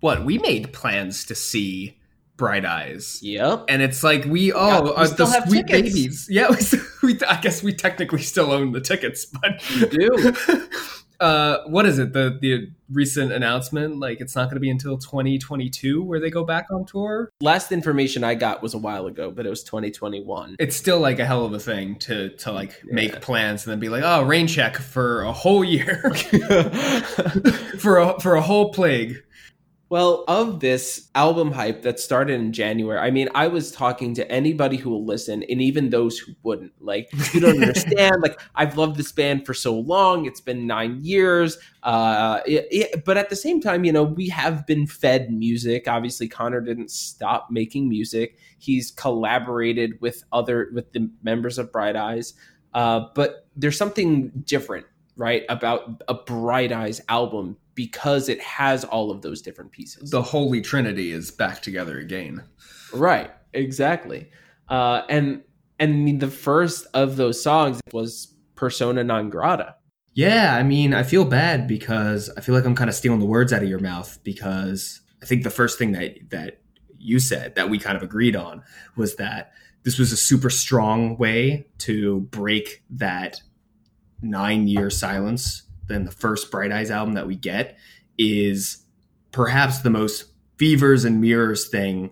what 0.00 0.24
we 0.24 0.38
made 0.38 0.72
plans 0.72 1.24
to 1.26 1.34
see 1.34 1.98
Bright 2.38 2.64
Eyes. 2.64 3.18
Yep. 3.20 3.64
And 3.68 3.82
it's 3.82 4.02
like 4.02 4.24
we 4.24 4.52
oh 4.52 4.66
Yeah, 4.66 4.80
we 4.80 4.90
uh, 4.90 4.94
are 4.94 5.06
still 5.06 5.26
the 5.26 5.46
sweet 5.46 5.66
tickets. 5.66 5.92
babies. 5.92 6.28
Yeah, 6.30 6.48
we, 6.50 6.56
we, 7.14 7.20
I 7.28 7.40
guess 7.40 7.62
we 7.62 7.74
technically 7.74 8.22
still 8.22 8.52
own 8.52 8.72
the 8.72 8.80
tickets, 8.80 9.26
but 9.26 9.60
You 9.76 9.86
do. 9.86 10.32
uh, 11.20 11.58
what 11.66 11.86
is 11.86 11.98
it? 11.98 12.12
The 12.12 12.38
the 12.40 12.70
recent 12.90 13.32
announcement 13.32 13.98
like 13.98 14.18
it's 14.20 14.34
not 14.34 14.44
going 14.44 14.54
to 14.56 14.60
be 14.60 14.70
until 14.70 14.96
2022 14.96 16.02
where 16.02 16.18
they 16.20 16.30
go 16.30 16.42
back 16.44 16.66
on 16.70 16.86
tour. 16.86 17.30
Last 17.42 17.70
information 17.70 18.24
I 18.24 18.34
got 18.34 18.62
was 18.62 18.72
a 18.72 18.78
while 18.78 19.06
ago, 19.06 19.30
but 19.30 19.44
it 19.44 19.50
was 19.50 19.62
2021. 19.64 20.56
It's 20.58 20.74
still 20.76 20.98
like 20.98 21.18
a 21.18 21.26
hell 21.26 21.44
of 21.44 21.52
a 21.52 21.58
thing 21.60 21.96
to 22.00 22.30
to 22.30 22.52
like 22.52 22.80
Yeah. 22.86 22.94
make 22.94 23.20
plans 23.20 23.66
and 23.66 23.72
then 23.72 23.78
be 23.80 23.88
like, 23.88 24.02
oh, 24.04 24.22
rain 24.22 24.46
check 24.46 24.76
for 24.78 25.22
a 25.22 25.32
whole 25.32 25.62
year 25.64 26.10
for 27.78 27.98
a 27.98 28.20
for 28.20 28.34
a 28.36 28.40
whole 28.42 28.72
plague. 28.72 29.22
Well, 29.90 30.24
of 30.28 30.60
this 30.60 31.08
album 31.14 31.50
hype 31.50 31.80
that 31.80 31.98
started 31.98 32.34
in 32.38 32.52
January, 32.52 32.98
I 32.98 33.10
mean, 33.10 33.30
I 33.34 33.48
was 33.48 33.72
talking 33.72 34.12
to 34.16 34.30
anybody 34.30 34.76
who 34.76 34.90
will 34.90 35.06
listen, 35.06 35.42
and 35.44 35.62
even 35.62 35.88
those 35.88 36.18
who 36.18 36.32
wouldn't. 36.42 36.72
Like, 36.78 37.08
you 37.32 37.40
don't 37.40 37.62
understand. 37.62 38.20
like, 38.20 38.38
I've 38.54 38.76
loved 38.76 38.96
this 38.96 39.12
band 39.12 39.46
for 39.46 39.54
so 39.54 39.74
long; 39.78 40.26
it's 40.26 40.42
been 40.42 40.66
nine 40.66 40.98
years. 41.02 41.56
Uh, 41.82 42.40
it, 42.44 42.66
it- 42.70 43.04
but 43.06 43.16
at 43.16 43.30
the 43.30 43.36
same 43.36 43.62
time, 43.62 43.84
you 43.86 43.92
know, 43.92 44.02
we 44.02 44.28
have 44.28 44.66
been 44.66 44.86
fed 44.86 45.32
music. 45.32 45.88
Obviously, 45.88 46.28
Conor 46.28 46.60
didn't 46.60 46.90
stop 46.90 47.48
making 47.50 47.88
music. 47.88 48.36
He's 48.58 48.90
collaborated 48.90 49.98
with 50.02 50.22
other 50.32 50.68
with 50.74 50.92
the 50.92 51.10
members 51.22 51.56
of 51.56 51.72
Bright 51.72 51.96
Eyes. 51.96 52.34
Uh, 52.74 53.06
but 53.14 53.46
there's 53.56 53.78
something 53.78 54.28
different, 54.44 54.84
right, 55.16 55.44
about 55.48 56.02
a 56.08 56.12
Bright 56.14 56.72
Eyes 56.72 57.00
album 57.08 57.56
because 57.78 58.28
it 58.28 58.40
has 58.40 58.82
all 58.82 59.08
of 59.08 59.22
those 59.22 59.40
different 59.40 59.70
pieces. 59.70 60.10
The 60.10 60.20
Holy 60.20 60.60
Trinity 60.60 61.12
is 61.12 61.30
back 61.30 61.62
together 61.62 62.00
again. 62.00 62.42
Right, 62.92 63.30
exactly. 63.52 64.32
Uh, 64.68 65.02
and 65.08 65.44
and 65.78 66.20
the 66.20 66.26
first 66.26 66.88
of 66.92 67.14
those 67.14 67.40
songs 67.40 67.80
was 67.92 68.34
Persona 68.56 69.04
non 69.04 69.30
grata. 69.30 69.76
Yeah, 70.12 70.56
I 70.56 70.64
mean, 70.64 70.92
I 70.92 71.04
feel 71.04 71.24
bad 71.24 71.68
because 71.68 72.28
I 72.36 72.40
feel 72.40 72.56
like 72.56 72.64
I'm 72.64 72.74
kind 72.74 72.90
of 72.90 72.96
stealing 72.96 73.20
the 73.20 73.26
words 73.26 73.52
out 73.52 73.62
of 73.62 73.68
your 73.68 73.78
mouth 73.78 74.18
because 74.24 75.00
I 75.22 75.26
think 75.26 75.44
the 75.44 75.50
first 75.50 75.78
thing 75.78 75.92
that 75.92 76.30
that 76.30 76.60
you 76.98 77.20
said 77.20 77.54
that 77.54 77.70
we 77.70 77.78
kind 77.78 77.96
of 77.96 78.02
agreed 78.02 78.34
on 78.34 78.64
was 78.96 79.14
that 79.16 79.52
this 79.84 80.00
was 80.00 80.10
a 80.10 80.16
super 80.16 80.50
strong 80.50 81.16
way 81.16 81.68
to 81.78 82.22
break 82.22 82.82
that 82.90 83.40
nine 84.20 84.66
year 84.66 84.90
silence. 84.90 85.62
Then 85.88 86.04
the 86.04 86.10
first 86.10 86.50
Bright 86.50 86.72
Eyes 86.72 86.90
album 86.90 87.14
that 87.14 87.26
we 87.26 87.36
get 87.36 87.76
is 88.16 88.84
perhaps 89.32 89.80
the 89.80 89.90
most 89.90 90.26
fevers 90.58 91.04
and 91.04 91.20
mirrors 91.20 91.68
thing 91.68 92.10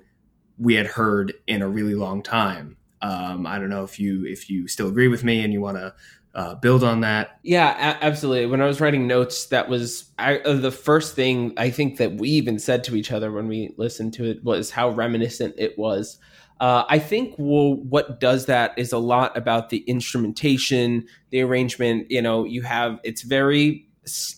we 0.59 0.75
had 0.75 0.87
heard 0.87 1.35
in 1.47 1.63
a 1.63 1.69
really 1.69 1.95
long 1.95 2.23
time. 2.23 2.77
Um, 3.03 3.47
I 3.47 3.59
don't 3.59 3.69
know 3.69 3.85
if 3.85 4.01
you 4.01 4.25
if 4.27 4.49
you 4.49 4.69
still 4.69 4.89
agree 4.89 5.09
with 5.09 5.23
me 5.23 5.43
and 5.43 5.53
you 5.53 5.61
want 5.61 5.77
to 5.77 5.95
uh, 6.35 6.55
build 6.57 6.85
on 6.85 7.01
that. 7.01 7.39
Yeah, 7.43 7.71
a- 7.71 8.05
absolutely. 8.05 8.47
When 8.47 8.61
I 8.61 8.67
was 8.67 8.81
writing 8.81 9.07
notes, 9.07 9.47
that 9.47 9.69
was 9.69 10.11
I, 10.19 10.39
uh, 10.39 10.55
the 10.55 10.71
first 10.71 11.15
thing 11.15 11.55
I 11.57 11.71
think 11.71 11.99
that 11.99 12.13
we 12.15 12.29
even 12.31 12.59
said 12.59 12.85
to 12.85 12.97
each 12.97 13.11
other 13.13 13.33
when 13.33 13.49
we 13.49 13.75
listened 13.77 14.15
to 14.15 14.25
it 14.25 14.45
was 14.45 14.71
how 14.71 14.91
reminiscent 14.91 15.55
it 15.57 15.79
was. 15.79 16.19
Uh, 16.61 16.85
I 16.89 16.99
think 16.99 17.35
well, 17.39 17.75
what 17.75 18.19
does 18.19 18.47
that 18.47 18.73
is 18.79 18.93
a 18.93 18.99
lot 18.99 19.37
about 19.37 19.69
the 19.69 19.79
instrumentation, 19.87 21.07
the 21.31 21.43
arrangement. 21.43 22.11
You 22.11 22.23
know, 22.23 22.45
you 22.45 22.63
have 22.63 22.99
it's 23.05 23.23
very 23.23 23.87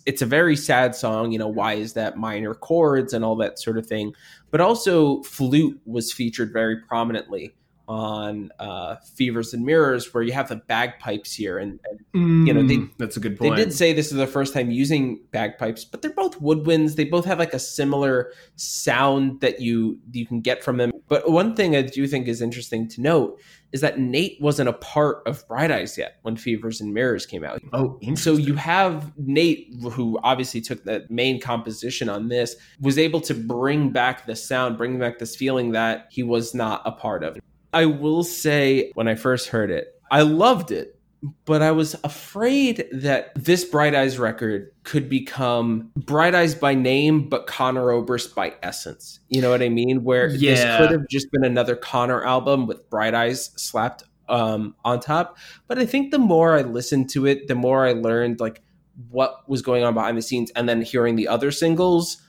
it's 0.07 0.23
a 0.23 0.27
very 0.27 0.57
sad 0.57 0.95
song. 0.95 1.31
You 1.31 1.39
know, 1.39 1.49
why 1.49 1.75
is 1.75 1.93
that 1.93 2.17
minor 2.17 2.55
chords 2.55 3.13
and 3.13 3.25
all 3.25 3.37
that 3.37 3.59
sort 3.59 3.79
of 3.79 3.87
thing, 3.87 4.15
but 4.51 4.61
also 4.61 5.23
flute 5.23 5.81
was 5.87 6.13
featured 6.13 6.53
very 6.53 6.81
prominently 6.89 7.55
on 7.89 8.51
uh, 8.59 8.97
Fevers 9.17 9.55
and 9.55 9.65
Mirrors, 9.65 10.13
where 10.13 10.23
you 10.23 10.33
have 10.33 10.49
the 10.51 10.57
bagpipes 10.57 11.35
here, 11.35 11.57
and, 11.59 11.81
and 12.13 12.47
you 12.47 12.53
know, 12.53 12.63
they- 12.63 12.87
that's 12.99 13.17
a 13.17 13.21
good 13.21 13.39
point. 13.39 13.57
they 13.57 13.65
did 13.65 13.73
say 13.73 13.93
this 13.95 14.13
is 14.13 14.19
the 14.19 14.27
first 14.27 14.53
time 14.53 14.71
using 14.71 15.21
bagpipes, 15.33 15.85
but 15.87 16.03
they're 16.03 16.13
both 16.13 16.39
woodwinds. 16.41 16.97
They 16.97 17.05
both 17.05 17.25
have 17.25 17.39
like 17.39 17.55
a 17.55 17.59
similar 17.59 18.31
sound 18.57 19.41
that 19.41 19.61
you 19.61 19.99
you 20.13 20.27
can 20.27 20.41
get 20.41 20.63
from 20.63 20.77
them. 20.77 20.93
But 21.09 21.31
one 21.31 21.57
thing 21.57 21.75
I 21.75 21.83
do 21.83 22.07
think 22.07 22.29
is 22.29 22.43
interesting 22.43 22.87
to 22.89 23.01
note 23.01 23.41
is 23.73 23.81
that 23.81 23.99
Nate 23.99 24.39
wasn't 24.41 24.69
a 24.69 24.73
part 24.75 25.23
of 25.27 25.47
Bright 25.49 25.71
Eyes 25.71 25.97
yet 25.99 26.17
when 26.23 26.37
Fevers 26.37 26.81
and 26.81 26.93
Mirrors 26.93 27.27
came 27.27 27.45
out. 27.45 27.61
oh, 27.75 27.99
So 28.15 28.35
you 28.35 28.55
have 28.55 29.13
Nate, 29.19 29.75
who 29.93 30.19
obviously 30.23 30.61
took 30.63 30.85
the 30.85 31.07
main 31.11 31.39
composition 31.41 32.09
on 32.09 32.29
this, 32.29 32.57
was 32.81 32.99
able 32.99 33.21
to 33.23 33.35
bring 33.35 33.91
back 33.91 34.27
the 34.27 34.37
sound, 34.37 34.77
bring 34.79 34.99
back 34.99 35.19
this 35.19 35.37
feeling 35.37 35.73
that 35.73 36.09
he 36.11 36.23
was 36.23 36.55
not 36.55 36.83
a 36.87 36.93
part 36.93 37.23
of. 37.23 37.39
I 37.73 37.87
will 37.87 38.25
say, 38.25 38.91
when 38.95 39.09
I 39.09 39.15
first 39.15 39.49
heard 39.49 39.71
it, 39.71 39.95
I 40.11 40.23
loved 40.23 40.71
it, 40.71 40.99
but 41.45 41.63
I 41.63 41.73
was 41.73 41.95
afraid 42.05 42.87
that 42.93 43.33
this 43.35 43.65
Bright 43.65 43.95
Eyes 43.95 44.19
record 44.19 44.71
could 44.85 45.09
become 45.09 45.91
Bright 45.97 46.35
Eyes 46.35 46.55
by 46.55 46.75
name, 46.75 47.29
but 47.29 47.47
Conor 47.47 47.91
Oberst 47.91 48.35
by 48.35 48.55
essence. 48.63 49.21
You 49.29 49.43
know 49.43 49.51
what 49.51 49.63
I 49.63 49.69
mean? 49.69 50.05
Where 50.05 50.31
this 50.31 50.61
could 50.79 50.91
have 50.91 51.09
just 51.11 51.31
been 51.33 51.45
another 51.45 51.77
Conor 51.77 52.25
album 52.25 52.67
with 52.67 52.89
Bright 52.89 53.15
Eyes 53.15 53.51
slapped 53.57 54.05
um, 54.29 54.75
on 54.85 55.01
top. 55.01 55.39
But 55.67 55.79
I 55.79 55.87
think 55.87 56.11
the 56.11 56.19
more 56.19 56.57
I 56.57 56.63
listened 56.63 57.11
to 57.11 57.27
it, 57.27 57.49
the 57.49 57.55
more 57.55 57.87
I 57.87 57.93
learned 57.93 58.41
like 58.41 58.63
what 59.11 59.49
was 59.49 59.63
going 59.63 59.85
on 59.85 59.95
behind 59.95 60.17
the 60.17 60.23
scenes, 60.23 60.51
and 60.53 60.69
then 60.69 60.83
hearing 60.83 61.17
the 61.17 61.29
other 61.29 61.51
singles, 61.51 62.23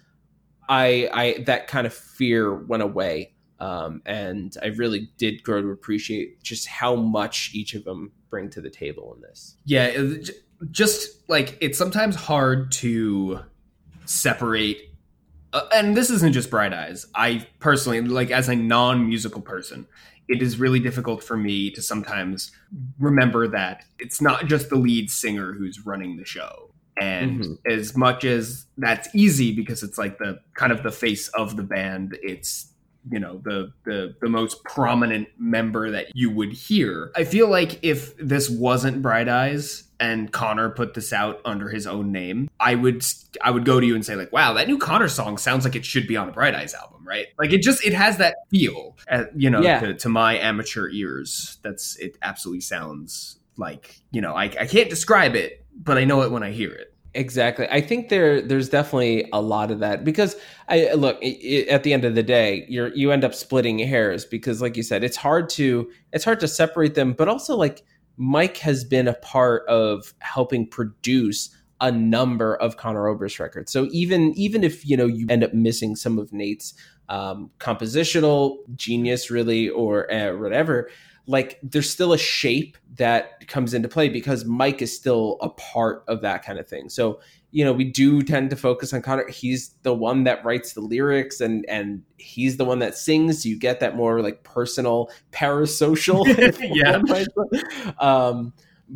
I, 0.67 1.09
I 1.13 1.43
that 1.45 1.67
kind 1.67 1.87
of 1.87 1.93
fear 1.93 2.53
went 2.53 2.83
away, 2.83 3.33
um, 3.59 4.01
and 4.05 4.55
I 4.61 4.67
really 4.67 5.09
did 5.17 5.43
grow 5.43 5.61
to 5.61 5.69
appreciate 5.69 6.41
just 6.43 6.67
how 6.67 6.95
much 6.95 7.51
each 7.53 7.73
of 7.73 7.83
them 7.83 8.11
bring 8.29 8.49
to 8.51 8.61
the 8.61 8.69
table 8.69 9.13
in 9.15 9.21
this. 9.21 9.55
Yeah, 9.65 9.85
it- 9.85 10.29
just 10.71 11.29
like 11.29 11.57
it's 11.61 11.77
sometimes 11.77 12.15
hard 12.15 12.71
to 12.73 13.39
separate. 14.05 14.89
Uh, 15.53 15.61
and 15.73 15.95
this 15.97 16.09
isn't 16.09 16.33
just 16.33 16.49
Bright 16.49 16.73
Eyes. 16.73 17.05
I 17.15 17.47
personally, 17.59 18.01
like, 18.01 18.29
as 18.29 18.49
a 18.49 18.55
non 18.55 19.07
musical 19.07 19.41
person, 19.41 19.87
it 20.27 20.41
is 20.41 20.59
really 20.59 20.79
difficult 20.79 21.23
for 21.23 21.37
me 21.37 21.71
to 21.71 21.81
sometimes 21.81 22.51
remember 22.99 23.47
that 23.47 23.83
it's 23.99 24.21
not 24.21 24.45
just 24.45 24.69
the 24.69 24.75
lead 24.75 25.09
singer 25.09 25.53
who's 25.53 25.85
running 25.85 26.17
the 26.17 26.25
show. 26.25 26.71
And 27.01 27.39
Mhm. 27.41 27.57
as 27.71 27.95
much 27.95 28.25
as 28.25 28.65
that's 28.77 29.07
easy 29.15 29.53
because 29.55 29.81
it's 29.83 29.97
like 29.97 30.17
the 30.19 30.39
kind 30.55 30.71
of 30.73 30.83
the 30.83 30.91
face 30.91 31.29
of 31.29 31.55
the 31.55 31.63
band, 31.63 32.17
it's 32.21 32.68
you 33.09 33.19
know 33.19 33.39
the 33.43 33.71
the 33.85 34.15
the 34.21 34.29
most 34.29 34.63
prominent 34.63 35.27
member 35.37 35.91
that 35.91 36.07
you 36.15 36.29
would 36.31 36.51
hear. 36.53 37.11
I 37.15 37.23
feel 37.23 37.47
like 37.49 37.79
if 37.83 38.15
this 38.17 38.49
wasn't 38.49 39.01
Bright 39.01 39.29
Eyes 39.29 39.83
and 40.01 40.31
Conor 40.31 40.69
put 40.69 40.93
this 40.93 41.11
out 41.11 41.41
under 41.45 41.69
his 41.69 41.85
own 41.85 42.11
name, 42.11 42.49
I 42.59 42.75
would 42.75 43.03
I 43.41 43.51
would 43.51 43.65
go 43.65 43.79
to 43.79 43.85
you 43.85 43.95
and 43.95 44.05
say 44.05 44.15
like, 44.15 44.31
"Wow, 44.31 44.53
that 44.53 44.67
new 44.67 44.77
Conor 44.77 45.07
song 45.09 45.37
sounds 45.37 45.65
like 45.65 45.75
it 45.75 45.85
should 45.85 46.07
be 46.07 46.17
on 46.17 46.29
a 46.29 46.31
Bright 46.31 46.55
Eyes 46.55 46.73
album, 46.73 47.05
right?" 47.05 47.27
Like 47.37 47.51
it 47.51 47.61
just 47.61 47.85
it 47.85 47.93
has 47.93 48.17
that 48.17 48.35
feel, 48.49 48.97
uh, 49.09 49.25
you 49.35 49.49
know, 49.49 49.61
Yeah. 49.61 49.79
to, 49.79 49.93
to 49.93 50.09
my 50.09 50.37
amateur 50.37 50.89
ears. 50.89 51.57
That's 51.63 51.95
it. 51.97 52.17
Absolutely 52.21 52.61
sounds 52.61 53.37
like 53.57 53.99
you 54.11 54.21
know 54.21 54.33
I 54.35 54.43
I 54.45 54.65
can't 54.67 54.89
describe 54.89 55.35
it, 55.35 55.65
but 55.75 55.97
I 55.97 56.05
know 56.05 56.21
it 56.21 56.31
when 56.31 56.43
I 56.43 56.51
hear 56.51 56.71
it. 56.71 56.88
Exactly. 57.15 57.67
I 57.71 57.81
think 57.81 58.09
there 58.09 58.39
there's 58.39 58.69
definitely 58.69 59.27
a 59.33 59.41
lot 59.41 59.71
of 59.71 59.79
that 59.79 60.03
because 60.03 60.35
I 60.67 60.93
look 60.93 61.17
i 61.23 61.37
i 61.43 61.65
at 61.69 61.83
the 61.83 61.91
end 61.91 62.05
of 62.05 62.13
the 62.13 62.21
day, 62.21 62.65
you're 62.69 62.93
you 62.95 63.11
end 63.11 63.23
up 63.23 63.33
splitting 63.33 63.79
hairs 63.79 64.25
because 64.25 64.61
like 64.61 64.77
you 64.77 64.83
said, 64.83 65.03
it's 65.03 65.17
hard 65.17 65.49
to 65.51 65.89
it's 66.13 66.23
hard 66.23 66.39
to 66.41 66.47
separate 66.47 66.93
them, 66.93 67.13
but 67.13 67.27
also 67.27 67.55
like 67.55 67.83
Mike 68.17 68.57
has 68.57 68.83
been 68.83 69.07
a 69.07 69.13
part 69.15 69.67
of 69.67 70.13
helping 70.19 70.67
produce 70.67 71.55
a 71.81 71.91
number 71.91 72.55
of 72.57 72.77
Conor 72.77 73.07
Oberst 73.07 73.39
records. 73.39 73.71
So 73.71 73.87
even 73.91 74.33
even 74.37 74.63
if 74.63 74.85
you 74.87 74.95
know 74.95 75.07
you 75.07 75.25
end 75.29 75.43
up 75.43 75.53
missing 75.53 75.95
some 75.95 76.19
of 76.19 76.31
Nate's 76.31 76.75
um, 77.09 77.49
compositional 77.59 78.57
genius, 78.75 79.31
really, 79.31 79.67
or 79.69 80.11
uh, 80.13 80.37
whatever, 80.37 80.91
like 81.29 81.59
there's 81.61 81.87
still 81.87 82.11
a 82.11 82.17
shape 82.17 82.75
that 82.95 83.47
comes 83.47 83.75
into 83.75 83.87
play 83.87 84.09
because 84.09 84.45
Mike 84.45 84.81
is 84.81 84.95
still 84.95 85.37
a 85.41 85.49
part 85.49 86.03
of 86.07 86.21
that 86.21 86.43
kind 86.43 86.57
of 86.57 86.67
thing. 86.67 86.89
So, 86.89 87.19
you 87.51 87.63
know, 87.63 87.71
we 87.71 87.83
do 87.83 88.23
tend 88.23 88.49
to 88.49 88.55
focus 88.55 88.93
on 88.93 89.03
Conor. 89.03 89.27
He's 89.27 89.75
the 89.83 89.93
one 89.93 90.23
that 90.23 90.43
writes 90.43 90.73
the 90.73 90.81
lyrics 90.81 91.39
and 91.39 91.69
and 91.69 92.01
he's 92.17 92.57
the 92.57 92.65
one 92.65 92.79
that 92.79 92.97
sings. 92.97 93.45
You 93.45 93.59
get 93.59 93.79
that 93.79 93.95
more 93.95 94.23
like 94.23 94.43
personal 94.43 95.11
parasocial. 95.31 96.25
Yeah. 96.59 97.01
Um 97.99 98.53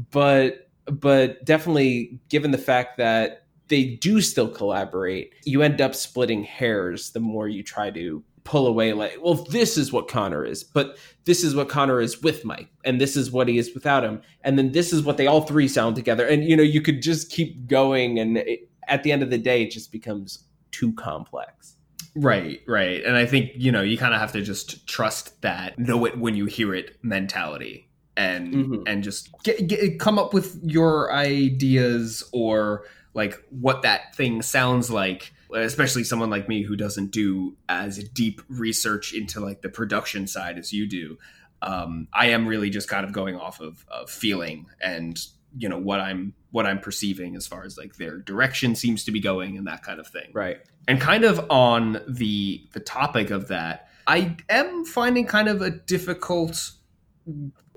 but 0.09 0.71
but 0.85 1.45
definitely 1.45 2.19
given 2.29 2.49
the 2.49 2.57
fact 2.57 2.97
that 2.97 3.45
they 3.67 3.85
do 3.85 4.21
still 4.21 4.49
collaborate, 4.49 5.33
you 5.45 5.61
end 5.61 5.81
up 5.81 5.93
splitting 5.93 6.43
hairs 6.43 7.11
the 7.11 7.19
more 7.19 7.47
you 7.47 7.61
try 7.61 7.91
to 7.91 8.23
pull 8.43 8.67
away 8.67 8.93
like, 8.93 9.17
well, 9.21 9.35
this 9.35 9.77
is 9.77 9.91
what 9.91 10.07
Conor 10.07 10.45
is, 10.45 10.63
but 10.63 10.97
this 11.25 11.43
is 11.43 11.55
what 11.55 11.69
Conor 11.69 12.01
is 12.01 12.21
with 12.21 12.43
Mike, 12.43 12.69
and 12.83 12.99
this 12.99 13.15
is 13.15 13.31
what 13.31 13.47
he 13.47 13.57
is 13.57 13.73
without 13.73 14.03
him, 14.03 14.21
and 14.43 14.57
then 14.57 14.71
this 14.71 14.91
is 14.91 15.03
what 15.03 15.17
they 15.17 15.27
all 15.27 15.41
three 15.41 15.67
sound 15.67 15.95
together, 15.95 16.25
and 16.27 16.43
you 16.43 16.55
know 16.57 16.63
you 16.63 16.81
could 16.81 17.01
just 17.01 17.31
keep 17.31 17.67
going, 17.67 18.19
and 18.19 18.37
it, 18.37 18.69
at 18.87 19.03
the 19.03 19.11
end 19.11 19.23
of 19.23 19.29
the 19.29 19.37
day, 19.37 19.63
it 19.63 19.71
just 19.71 19.91
becomes 19.91 20.45
too 20.71 20.91
complex. 20.93 21.75
Right, 22.15 22.61
right. 22.67 23.03
And 23.03 23.15
I 23.15 23.25
think, 23.25 23.51
you 23.55 23.71
know, 23.71 23.81
you 23.81 23.97
kind 23.97 24.13
of 24.13 24.19
have 24.19 24.33
to 24.33 24.41
just 24.41 24.85
trust 24.85 25.41
that 25.41 25.79
know 25.79 26.05
it 26.05 26.19
when 26.19 26.35
you 26.35 26.45
hear 26.45 26.75
it 26.75 26.97
mentality 27.01 27.87
and 28.15 28.53
Mhm. 28.53 28.83
and 28.85 29.03
just 29.03 29.29
get, 29.43 29.65
get 29.67 29.99
come 29.99 30.19
up 30.19 30.31
with 30.33 30.59
your 30.63 31.11
ideas 31.11 32.23
or 32.31 32.83
like 33.15 33.41
what 33.49 33.81
that 33.81 34.15
thing 34.15 34.41
sounds 34.43 34.91
like 34.91 35.33
especially 35.53 36.03
someone 36.03 36.29
like 36.29 36.47
me 36.49 36.63
who 36.63 36.75
doesn't 36.75 37.11
do 37.11 37.55
as 37.69 37.97
deep 38.09 38.41
research 38.49 39.13
into 39.13 39.39
like 39.39 39.61
the 39.61 39.69
production 39.69 40.27
side 40.27 40.57
as 40.57 40.73
you 40.73 40.87
do 40.87 41.17
um, 41.61 42.07
i 42.13 42.27
am 42.27 42.47
really 42.47 42.69
just 42.69 42.87
kind 42.89 43.05
of 43.05 43.11
going 43.11 43.35
off 43.35 43.59
of, 43.61 43.85
of 43.89 44.09
feeling 44.09 44.65
and 44.81 45.19
you 45.57 45.69
know 45.69 45.77
what 45.77 45.99
i'm 45.99 46.33
what 46.51 46.65
i'm 46.65 46.79
perceiving 46.79 47.35
as 47.35 47.45
far 47.47 47.63
as 47.63 47.77
like 47.77 47.95
their 47.95 48.17
direction 48.17 48.75
seems 48.75 49.03
to 49.03 49.11
be 49.11 49.19
going 49.19 49.57
and 49.57 49.67
that 49.67 49.83
kind 49.83 49.99
of 49.99 50.07
thing 50.07 50.29
Right. 50.33 50.57
and 50.87 50.99
kind 50.99 51.23
of 51.23 51.45
on 51.51 52.01
the 52.07 52.67
the 52.73 52.79
topic 52.79 53.29
of 53.29 53.47
that 53.49 53.87
i 54.07 54.35
am 54.49 54.83
finding 54.85 55.25
kind 55.25 55.47
of 55.47 55.61
a 55.61 55.69
difficult 55.69 56.71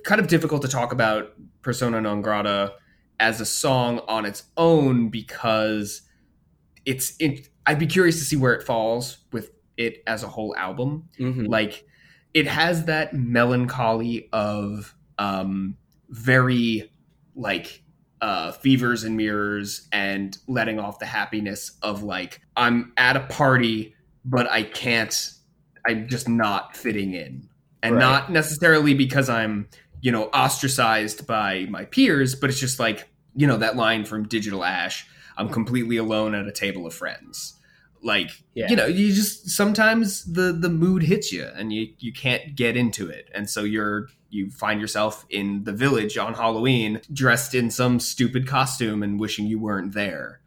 kind 0.04 0.20
of 0.20 0.28
difficult 0.28 0.62
to 0.62 0.68
talk 0.68 0.92
about 0.92 1.32
persona 1.62 2.00
non 2.00 2.22
grata 2.22 2.74
as 3.20 3.40
a 3.40 3.46
song 3.46 4.00
on 4.08 4.24
its 4.26 4.44
own 4.56 5.08
because 5.08 6.02
it's 6.84 7.14
it, 7.18 7.48
i'd 7.66 7.78
be 7.78 7.86
curious 7.86 8.18
to 8.18 8.24
see 8.24 8.36
where 8.36 8.54
it 8.54 8.62
falls 8.62 9.18
with 9.32 9.50
it 9.76 10.02
as 10.06 10.22
a 10.22 10.28
whole 10.28 10.54
album 10.56 11.08
Mhm. 11.18 11.48
like 11.48 11.84
it 12.34 12.46
has 12.46 12.84
that 12.86 13.14
melancholy 13.14 14.28
of 14.32 14.94
um 15.18 15.76
very 16.08 16.90
like 17.34 17.82
uh 18.20 18.52
fevers 18.52 19.04
and 19.04 19.16
mirrors 19.16 19.88
and 19.92 20.38
letting 20.46 20.78
off 20.78 20.98
the 20.98 21.06
happiness 21.06 21.72
of 21.82 22.02
like 22.02 22.40
i'm 22.56 22.92
at 22.96 23.16
a 23.16 23.20
party 23.20 23.94
but 24.24 24.50
i 24.50 24.62
can't 24.62 25.32
i'm 25.86 26.08
just 26.08 26.28
not 26.28 26.76
fitting 26.76 27.12
in 27.14 27.48
and 27.82 27.94
Right. 27.96 28.00
not 28.00 28.32
necessarily 28.32 28.94
because 28.94 29.28
i'm 29.28 29.68
you 30.00 30.12
know 30.12 30.24
ostracized 30.26 31.26
by 31.26 31.66
my 31.68 31.84
peers 31.84 32.34
but 32.34 32.48
it's 32.50 32.60
just 32.60 32.78
like 32.80 33.08
you 33.34 33.46
know 33.46 33.58
that 33.58 33.76
line 33.76 34.04
from 34.06 34.26
digital 34.28 34.64
ash 34.64 35.06
i'm 35.36 35.48
completely 35.50 35.96
alone 35.98 36.34
at 36.34 36.46
a 36.46 36.52
table 36.52 36.86
of 36.86 36.94
friends 36.94 37.54
like 38.06 38.30
Yeah. 38.54 38.68
you 38.70 38.76
know 38.76 38.86
you 38.86 39.12
just 39.12 39.50
sometimes 39.50 40.24
the 40.32 40.52
the 40.52 40.68
mood 40.70 41.02
hits 41.02 41.32
you 41.32 41.44
and 41.56 41.72
you 41.72 41.88
you 41.98 42.12
can't 42.12 42.54
get 42.54 42.76
into 42.76 43.08
it 43.08 43.28
and 43.34 43.50
so 43.50 43.64
you're 43.64 44.08
you 44.30 44.50
find 44.50 44.80
yourself 44.80 45.24
in 45.28 45.64
the 45.64 45.72
village 45.72 46.16
on 46.16 46.34
halloween 46.34 47.00
dressed 47.12 47.54
in 47.54 47.70
some 47.70 47.98
stupid 48.00 48.46
costume 48.46 49.02
and 49.02 49.20
wishing 49.20 49.46
you 49.46 49.58
weren't 49.58 49.92
there 49.94 50.40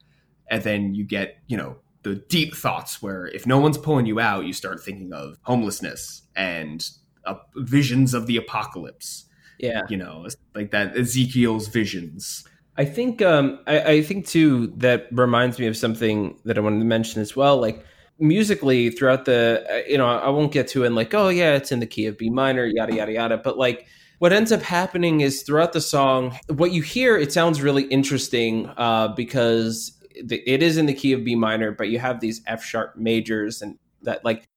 and 0.50 0.64
then 0.64 0.96
you 0.96 1.04
get 1.04 1.38
you 1.48 1.58
know 1.58 1.76
the 2.04 2.16
deep 2.16 2.56
thoughts 2.56 3.02
where 3.02 3.28
if 3.28 3.46
no 3.46 3.58
one's 3.60 3.78
pulling 3.78 4.06
you 4.06 4.20
out 4.20 4.46
you 4.46 4.54
start 4.54 4.82
thinking 4.82 5.12
of 5.14 5.38
homelessness 5.44 6.24
and 6.36 6.90
uh, 7.26 7.36
visions 7.58 8.14
of 8.14 8.26
the 8.28 8.38
apocalypse 8.38 9.26
Yeah. 9.60 9.82
you 9.90 9.98
know 9.98 10.26
like 10.56 10.72
that 10.72 10.96
ezekiel's 10.98 11.68
visions 11.68 12.46
I 12.80 12.86
think 12.86 13.22
um, 13.22 13.60
I, 13.68 13.80
I 13.82 14.02
think 14.02 14.26
too 14.26 14.68
that 14.78 15.08
reminds 15.12 15.60
me 15.60 15.68
of 15.68 15.76
something 15.76 16.40
that 16.46 16.58
I 16.58 16.62
wanted 16.62 16.80
to 16.80 16.86
mention 16.86 17.22
as 17.22 17.36
well. 17.36 17.58
Like 17.58 17.84
musically 18.20 18.90
throughout 18.90 19.26
the, 19.26 19.66
uh, 19.70 19.82
you 19.86 19.98
know, 19.98 20.08
I 20.08 20.30
won't 20.30 20.54
get 20.54 20.70
to 20.70 20.86
it 20.86 20.88
in 20.88 20.96
like, 20.96 21.14
oh 21.14 21.28
yeah, 21.28 21.56
it's 21.56 21.74
in 21.74 21.82
the 21.82 21.86
key 21.86 22.06
of 22.06 22.18
B 22.18 22.30
minor, 22.30 22.66
yada 22.66 22.96
yada 22.96 23.12
yada. 23.12 23.38
But 23.38 23.58
like, 23.58 23.88
what 24.20 24.32
ends 24.32 24.54
up 24.54 24.62
happening 24.62 25.20
is 25.20 25.44
throughout 25.44 25.74
the 25.74 25.82
song, 25.82 26.40
what 26.48 26.72
you 26.72 26.82
hear, 26.82 27.18
it 27.18 27.34
sounds 27.34 27.62
really 27.62 27.84
interesting 27.84 28.72
uh, 28.78 29.10
because 29.10 29.98
it 30.14 30.64
is 30.64 30.78
in 30.78 30.86
the 30.86 30.94
key 30.94 31.12
of 31.12 31.26
B 31.26 31.36
minor, 31.36 31.74
but 31.74 31.90
you 31.90 32.00
have 32.00 32.22
these 32.22 32.42
F 32.48 32.64
sharp 32.64 32.96
majors 32.96 33.62
and 33.62 33.78
that 34.04 34.24
like 34.24 34.48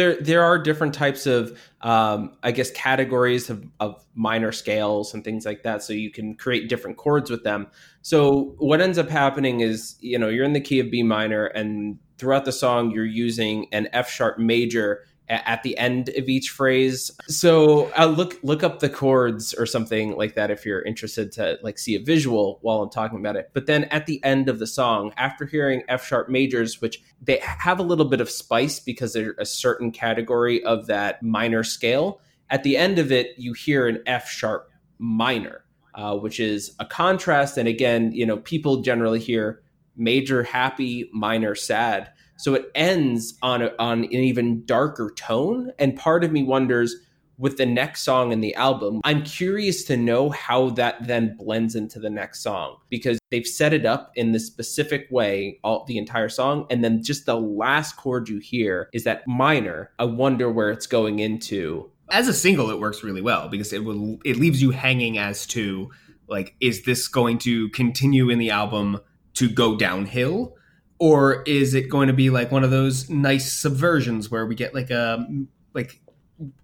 there 0.00 0.16
there 0.20 0.42
are 0.42 0.58
different 0.58 0.94
types 0.94 1.26
of 1.26 1.58
um, 1.82 2.32
I 2.42 2.52
guess 2.52 2.70
categories 2.70 3.50
of, 3.50 3.66
of 3.80 4.02
minor 4.14 4.50
scales 4.50 5.12
and 5.12 5.22
things 5.22 5.44
like 5.44 5.62
that. 5.64 5.82
So 5.82 5.92
you 5.92 6.10
can 6.10 6.34
create 6.34 6.68
different 6.68 6.96
chords 6.96 7.30
with 7.30 7.44
them. 7.44 7.66
So 8.02 8.54
what 8.58 8.80
ends 8.80 8.96
up 8.96 9.10
happening 9.10 9.60
is 9.60 9.96
you 10.00 10.18
know 10.18 10.28
you're 10.28 10.46
in 10.46 10.54
the 10.54 10.60
key 10.60 10.80
of 10.80 10.90
B 10.90 11.02
minor, 11.02 11.46
and 11.46 11.98
throughout 12.16 12.46
the 12.46 12.52
song 12.52 12.90
you're 12.90 13.04
using 13.04 13.66
an 13.72 13.88
F 13.92 14.10
sharp 14.10 14.38
major 14.38 15.04
at 15.30 15.62
the 15.62 15.78
end 15.78 16.08
of 16.10 16.28
each 16.28 16.50
phrase. 16.50 17.10
So 17.28 17.90
I'll 17.96 18.08
look 18.08 18.38
look 18.42 18.62
up 18.62 18.80
the 18.80 18.88
chords 18.88 19.54
or 19.54 19.64
something 19.64 20.16
like 20.16 20.34
that 20.34 20.50
if 20.50 20.66
you're 20.66 20.82
interested 20.82 21.30
to 21.32 21.58
like 21.62 21.78
see 21.78 21.94
a 21.94 22.00
visual 22.00 22.58
while 22.62 22.82
I'm 22.82 22.90
talking 22.90 23.18
about 23.18 23.36
it. 23.36 23.50
But 23.54 23.66
then 23.66 23.84
at 23.84 24.06
the 24.06 24.22
end 24.24 24.48
of 24.48 24.58
the 24.58 24.66
song, 24.66 25.12
after 25.16 25.46
hearing 25.46 25.84
F 25.88 26.04
sharp 26.04 26.28
majors, 26.28 26.80
which 26.80 27.00
they 27.22 27.38
have 27.42 27.78
a 27.78 27.84
little 27.84 28.06
bit 28.06 28.20
of 28.20 28.28
spice 28.28 28.80
because 28.80 29.12
they're 29.12 29.36
a 29.38 29.46
certain 29.46 29.92
category 29.92 30.62
of 30.64 30.86
that 30.88 31.22
minor 31.22 31.62
scale, 31.62 32.20
at 32.50 32.64
the 32.64 32.76
end 32.76 32.98
of 32.98 33.12
it 33.12 33.28
you 33.38 33.52
hear 33.52 33.86
an 33.86 34.02
F 34.06 34.28
sharp 34.28 34.68
minor, 34.98 35.64
uh, 35.94 36.16
which 36.16 36.40
is 36.40 36.74
a 36.80 36.84
contrast. 36.84 37.56
And 37.56 37.68
again, 37.68 38.10
you 38.12 38.26
know, 38.26 38.38
people 38.38 38.82
generally 38.82 39.20
hear 39.20 39.62
major 39.96 40.42
happy, 40.42 41.08
minor 41.12 41.54
sad. 41.54 42.10
So 42.40 42.54
it 42.54 42.70
ends 42.74 43.34
on 43.42 43.60
a, 43.60 43.72
on 43.78 44.04
an 44.04 44.12
even 44.12 44.64
darker 44.64 45.12
tone. 45.14 45.72
And 45.78 45.94
part 45.94 46.24
of 46.24 46.32
me 46.32 46.42
wonders 46.42 46.96
with 47.36 47.58
the 47.58 47.66
next 47.66 48.02
song 48.02 48.32
in 48.32 48.40
the 48.40 48.54
album, 48.54 49.02
I'm 49.04 49.24
curious 49.24 49.84
to 49.84 49.96
know 49.98 50.30
how 50.30 50.70
that 50.70 51.06
then 51.06 51.36
blends 51.38 51.74
into 51.74 51.98
the 51.98 52.08
next 52.08 52.42
song 52.42 52.78
because 52.88 53.18
they've 53.30 53.46
set 53.46 53.74
it 53.74 53.84
up 53.84 54.12
in 54.14 54.32
this 54.32 54.46
specific 54.46 55.06
way 55.10 55.58
all 55.62 55.84
the 55.84 55.98
entire 55.98 56.30
song. 56.30 56.66
And 56.70 56.82
then 56.82 57.02
just 57.02 57.26
the 57.26 57.38
last 57.38 57.98
chord 57.98 58.30
you 58.30 58.38
hear 58.38 58.88
is 58.94 59.04
that 59.04 59.26
minor. 59.26 59.90
I 59.98 60.04
wonder 60.04 60.50
where 60.50 60.70
it's 60.70 60.86
going 60.86 61.18
into. 61.18 61.90
as 62.10 62.26
a 62.26 62.34
single 62.34 62.70
it 62.70 62.80
works 62.80 63.04
really 63.04 63.22
well 63.22 63.48
because 63.48 63.72
it 63.72 63.84
will 63.84 64.18
it 64.24 64.36
leaves 64.36 64.62
you 64.62 64.70
hanging 64.70 65.18
as 65.18 65.46
to 65.48 65.90
like 66.26 66.54
is 66.60 66.84
this 66.84 67.06
going 67.06 67.36
to 67.38 67.68
continue 67.70 68.30
in 68.30 68.38
the 68.38 68.50
album 68.50 68.98
to 69.34 69.48
go 69.48 69.76
downhill 69.76 70.56
or 71.00 71.42
is 71.44 71.74
it 71.74 71.88
going 71.88 72.06
to 72.06 72.12
be 72.12 72.30
like 72.30 72.52
one 72.52 72.62
of 72.62 72.70
those 72.70 73.08
nice 73.10 73.50
subversions 73.52 74.30
where 74.30 74.46
we 74.46 74.54
get 74.54 74.74
like 74.74 74.90
a 74.90 75.26
like 75.74 76.00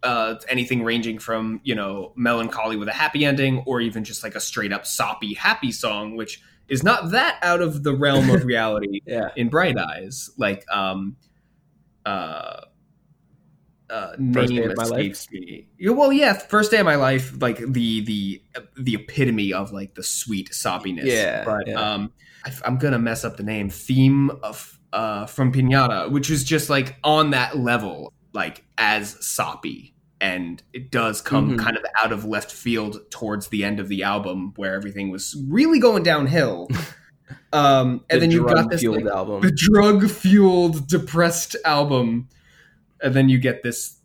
uh 0.02 0.34
anything 0.48 0.84
ranging 0.84 1.18
from 1.18 1.60
you 1.64 1.74
know 1.74 2.12
melancholy 2.16 2.76
with 2.76 2.88
a 2.88 2.92
happy 2.92 3.24
ending 3.24 3.62
or 3.66 3.80
even 3.80 4.04
just 4.04 4.22
like 4.22 4.34
a 4.34 4.40
straight 4.40 4.72
up 4.72 4.86
soppy 4.86 5.34
happy 5.34 5.72
song 5.72 6.16
which 6.16 6.40
is 6.68 6.82
not 6.82 7.10
that 7.10 7.38
out 7.42 7.60
of 7.60 7.82
the 7.82 7.94
realm 7.94 8.30
of 8.30 8.44
reality 8.52 9.00
Yeah. 9.06 9.30
in 9.36 9.48
bright 9.48 9.76
eyes 9.78 10.30
like 10.38 10.64
um 10.70 11.16
uh 12.04 12.60
uh 13.88 14.10
First 14.10 14.18
name 14.34 14.48
Day 14.48 14.64
of 14.64 14.76
My 14.76 14.84
Life? 14.84 15.10
escapes 15.12 15.30
me 15.30 15.66
well 15.92 16.12
yeah 16.12 16.32
first 16.34 16.70
day 16.70 16.78
of 16.78 16.86
my 16.86 16.96
life 16.96 17.32
like 17.40 17.58
the 17.58 18.00
the 18.04 18.42
the 18.78 18.94
epitome 18.94 19.52
of 19.52 19.72
like 19.72 19.94
the 19.94 20.02
sweet 20.02 20.50
soppiness 20.50 21.04
Yeah, 21.06 21.44
but 21.44 21.66
yeah. 21.68 21.74
um 21.94 22.12
I, 22.46 22.52
i'm 22.64 22.78
gonna 22.78 22.98
mess 22.98 23.24
up 23.24 23.36
the 23.36 23.42
name 23.42 23.68
theme 23.70 24.30
of 24.42 24.78
uh 24.92 25.26
from 25.26 25.52
piñata 25.52 26.10
which 26.10 26.30
is 26.30 26.44
just 26.44 26.70
like 26.70 26.96
on 27.04 27.30
that 27.30 27.58
level 27.58 28.12
like 28.32 28.64
as 28.78 29.16
soppy 29.26 29.94
and 30.20 30.62
it 30.72 30.90
does 30.90 31.20
come 31.20 31.50
Mhm. 31.50 31.58
kind 31.58 31.76
of 31.76 31.84
out 32.02 32.12
of 32.12 32.24
left 32.24 32.50
field 32.52 32.98
towards 33.10 33.48
the 33.48 33.64
end 33.64 33.80
of 33.80 33.88
the 33.88 34.02
album 34.02 34.52
where 34.56 34.74
everything 34.74 35.10
was 35.10 35.36
really 35.48 35.78
going 35.78 36.02
downhill 36.02 36.68
um 37.52 38.04
and 38.10 38.20
The 38.22 38.26
then 38.26 38.30
you 38.30 38.46
got 38.46 38.70
this 38.70 38.82
like, 38.84 39.04
album. 39.06 39.40
the 39.42 39.50
drug 39.52 40.08
fueled 40.08 40.86
depressed 40.88 41.56
album 41.64 42.28
and 43.02 43.12
then 43.14 43.28
you 43.28 43.38
get 43.38 43.62
this 43.62 43.96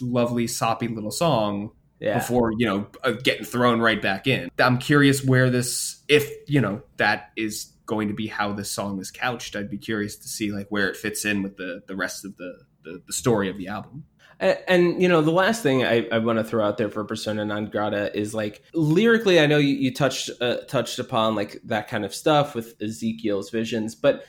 lovely 0.00 0.46
soppy 0.46 0.88
little 0.88 1.10
song 1.10 1.70
Yeah. 2.00 2.18
before 2.18 2.52
you 2.58 2.66
know 2.66 2.86
uh, 3.04 3.12
getting 3.12 3.44
thrown 3.44 3.80
right 3.80 4.00
back 4.00 4.26
in 4.26 4.50
i'm 4.58 4.78
curious 4.78 5.24
where 5.24 5.50
this 5.50 6.02
if 6.08 6.28
you 6.48 6.60
know 6.60 6.82
that 6.96 7.30
is 7.36 7.72
going 7.90 8.08
to 8.08 8.14
be 8.14 8.28
how 8.28 8.52
this 8.52 8.70
song 8.70 9.00
is 9.00 9.10
couched 9.10 9.56
i'd 9.56 9.68
be 9.68 9.76
curious 9.90 10.16
to 10.16 10.28
see 10.28 10.52
like 10.52 10.68
where 10.68 10.88
it 10.88 10.96
fits 10.96 11.24
in 11.24 11.42
with 11.42 11.56
the 11.56 11.82
the 11.88 11.96
rest 11.96 12.24
of 12.24 12.36
the 12.36 12.52
the, 12.84 13.02
the 13.06 13.12
story 13.12 13.50
of 13.50 13.58
the 13.58 13.66
album 13.66 14.04
And, 14.40 14.58
and 14.68 15.02
you 15.02 15.08
know, 15.08 15.20
the 15.20 15.30
last 15.30 15.62
thing 15.62 15.84
I, 15.84 16.08
I 16.10 16.18
want 16.18 16.38
to 16.38 16.44
throw 16.44 16.64
out 16.66 16.78
there 16.78 16.88
for 16.88 17.04
persona 17.04 17.44
non 17.44 17.66
grata 17.66 18.16
is 18.18 18.32
like 18.32 18.62
lyrically. 18.72 19.38
I 19.38 19.46
know 19.46 19.58
you, 19.58 19.74
you 19.74 19.92
touched 19.92 20.30
uh, 20.40 20.62
touched 20.66 20.98
upon 20.98 21.34
like 21.34 21.60
that 21.64 21.88
kind 21.88 22.04
of 22.04 22.14
stuff 22.14 22.54
with 22.54 22.80
Ezekiel's 22.80 23.50
visions, 23.50 23.94
but 23.94 24.24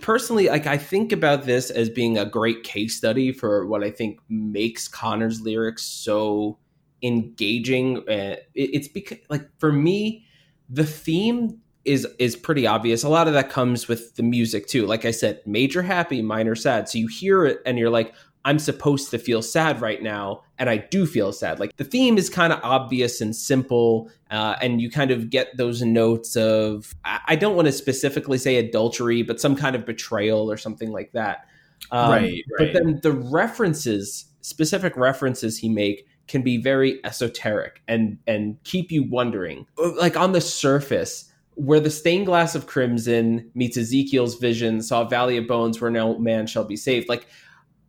personally, 0.00 0.48
like 0.48 0.66
I 0.66 0.78
think 0.78 1.12
about 1.12 1.44
this 1.44 1.70
as 1.70 1.90
being 1.90 2.18
a 2.18 2.24
great 2.24 2.62
case 2.62 2.96
study 2.96 3.32
for 3.32 3.66
what 3.66 3.82
I 3.82 3.90
think 3.90 4.20
makes 4.28 4.86
Conor's 4.86 5.40
lyrics 5.40 5.82
so 5.82 6.58
engaging. 7.02 7.98
Uh, 8.08 8.36
it, 8.54 8.70
it's 8.76 8.88
because 8.88 9.18
like 9.28 9.48
for 9.58 9.72
me, 9.72 10.24
the 10.68 10.84
theme 10.84 11.60
is 11.84 12.06
is 12.18 12.36
pretty 12.36 12.66
obvious. 12.66 13.02
A 13.02 13.08
lot 13.08 13.28
of 13.28 13.34
that 13.34 13.50
comes 13.50 13.88
with 13.88 14.14
the 14.16 14.22
music 14.22 14.66
too. 14.66 14.86
Like 14.86 15.04
I 15.04 15.10
said, 15.10 15.40
major 15.46 15.82
happy, 15.82 16.22
minor 16.22 16.54
sad. 16.54 16.88
So 16.88 16.98
you 16.98 17.06
hear 17.06 17.46
it 17.46 17.60
and 17.64 17.78
you're 17.78 17.90
like, 17.90 18.14
I'm 18.44 18.58
supposed 18.58 19.10
to 19.10 19.18
feel 19.18 19.42
sad 19.42 19.80
right 19.80 20.02
now, 20.02 20.42
and 20.58 20.70
I 20.70 20.78
do 20.78 21.06
feel 21.06 21.32
sad. 21.32 21.60
Like 21.60 21.76
the 21.76 21.84
theme 21.84 22.16
is 22.18 22.30
kind 22.30 22.52
of 22.52 22.60
obvious 22.62 23.20
and 23.20 23.34
simple, 23.34 24.10
uh, 24.30 24.56
and 24.60 24.80
you 24.80 24.90
kind 24.90 25.10
of 25.10 25.30
get 25.30 25.56
those 25.56 25.82
notes 25.82 26.36
of 26.36 26.94
I 27.04 27.20
I 27.28 27.36
don't 27.36 27.56
want 27.56 27.66
to 27.66 27.72
specifically 27.72 28.38
say 28.38 28.56
adultery, 28.56 29.22
but 29.22 29.40
some 29.40 29.56
kind 29.56 29.76
of 29.76 29.84
betrayal 29.84 30.50
or 30.50 30.56
something 30.56 30.90
like 30.90 31.12
that. 31.12 31.46
Um, 31.90 32.10
Right, 32.10 32.44
But 32.58 32.72
then 32.72 33.00
the 33.02 33.12
references, 33.12 34.26
specific 34.40 34.96
references 34.96 35.58
he 35.58 35.68
make, 35.68 36.06
can 36.26 36.42
be 36.42 36.58
very 36.58 37.00
esoteric 37.04 37.82
and 37.88 38.18
and 38.26 38.62
keep 38.64 38.92
you 38.92 39.02
wondering. 39.02 39.66
Like 39.76 40.16
on 40.16 40.32
the 40.32 40.40
surface, 40.40 41.27
where 41.58 41.80
the 41.80 41.90
stained 41.90 42.26
glass 42.26 42.54
of 42.54 42.68
crimson 42.68 43.50
meets 43.54 43.76
Ezekiel's 43.76 44.36
vision, 44.36 44.80
saw 44.80 45.02
a 45.02 45.08
valley 45.08 45.36
of 45.36 45.48
bones 45.48 45.80
where 45.80 45.90
no 45.90 46.16
man 46.18 46.46
shall 46.46 46.64
be 46.64 46.76
saved. 46.76 47.08
Like 47.08 47.26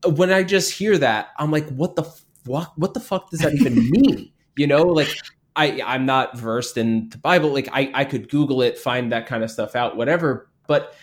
when 0.03 0.31
I 0.31 0.41
just 0.41 0.73
hear 0.73 0.97
that, 0.97 1.29
I'm 1.37 1.51
like, 1.51 1.69
what 1.69 1.95
the 1.95 2.03
fuck? 2.03 2.73
What 2.75 2.95
the 2.95 2.99
fuck 2.99 3.29
does 3.29 3.41
that 3.41 3.53
even 3.53 3.75
mean? 3.91 4.31
You 4.55 4.65
know, 4.65 4.81
like 4.81 5.15
I 5.55 5.81
I'm 5.85 6.07
not 6.07 6.35
versed 6.35 6.77
in 6.77 7.09
the 7.09 7.19
Bible. 7.19 7.53
Like 7.53 7.69
I 7.71 7.91
I 7.93 8.05
could 8.05 8.29
Google 8.29 8.63
it, 8.63 8.77
find 8.77 9.11
that 9.11 9.27
kind 9.27 9.43
of 9.43 9.51
stuff 9.51 9.75
out, 9.75 9.95
whatever. 9.95 10.49
But 10.65 10.95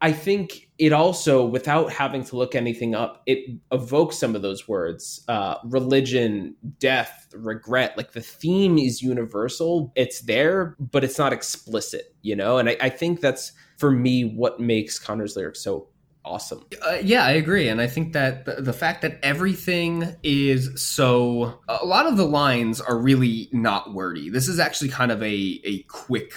I 0.00 0.12
think 0.12 0.70
it 0.82 0.92
also, 0.92 1.46
without 1.46 1.92
having 1.92 2.24
to 2.24 2.36
look 2.36 2.56
anything 2.56 2.92
up, 2.92 3.22
it 3.24 3.56
evokes 3.70 4.18
some 4.18 4.34
of 4.34 4.42
those 4.42 4.66
words: 4.66 5.24
uh, 5.28 5.54
religion, 5.64 6.56
death, 6.80 7.28
regret. 7.32 7.96
Like 7.96 8.10
the 8.10 8.20
theme 8.20 8.78
is 8.78 9.00
universal; 9.00 9.92
it's 9.94 10.22
there, 10.22 10.74
but 10.80 11.04
it's 11.04 11.18
not 11.18 11.32
explicit, 11.32 12.16
you 12.22 12.34
know. 12.34 12.58
And 12.58 12.68
I, 12.68 12.76
I 12.80 12.88
think 12.88 13.20
that's 13.20 13.52
for 13.78 13.92
me 13.92 14.24
what 14.24 14.58
makes 14.58 14.98
Conor's 14.98 15.36
lyrics 15.36 15.60
so 15.60 15.86
awesome. 16.24 16.64
Uh, 16.84 16.98
yeah, 17.00 17.24
I 17.26 17.30
agree, 17.30 17.68
and 17.68 17.80
I 17.80 17.86
think 17.86 18.12
that 18.14 18.44
the, 18.44 18.56
the 18.60 18.72
fact 18.72 19.02
that 19.02 19.20
everything 19.22 20.16
is 20.24 20.82
so 20.82 21.60
a 21.68 21.86
lot 21.86 22.06
of 22.06 22.16
the 22.16 22.26
lines 22.26 22.80
are 22.80 22.98
really 22.98 23.48
not 23.52 23.94
wordy. 23.94 24.30
This 24.30 24.48
is 24.48 24.58
actually 24.58 24.90
kind 24.90 25.12
of 25.12 25.22
a 25.22 25.60
a 25.64 25.84
quick, 25.84 26.32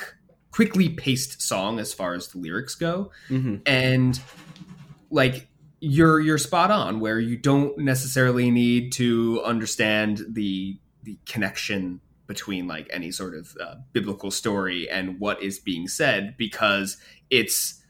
quickly 0.55 0.87
paced 0.87 1.41
song 1.41 1.79
as 1.79 1.93
far 1.93 2.13
as 2.13 2.29
the 2.29 2.37
lyrics 2.37 2.75
go, 2.75 3.11
Mm-hmm. 3.29 3.55
and 3.65 4.19
like 5.09 5.47
you're 5.81 6.19
you're 6.21 6.37
spot 6.37 6.71
on 6.71 6.99
where 7.01 7.19
you 7.19 7.35
don't 7.37 7.77
necessarily 7.77 8.49
need 8.49 8.93
to 8.93 9.41
understand 9.43 10.21
the 10.29 10.79
the 11.03 11.17
connection 11.25 11.99
between 12.25 12.67
like 12.67 12.87
any 12.89 13.11
sort 13.11 13.35
of 13.35 13.55
uh, 13.61 13.75
biblical 13.91 14.31
story 14.31 14.89
and 14.89 15.19
what 15.19 15.43
is 15.43 15.59
being 15.59 15.87
said 15.87 16.35
because 16.37 16.97
it's 17.29 17.83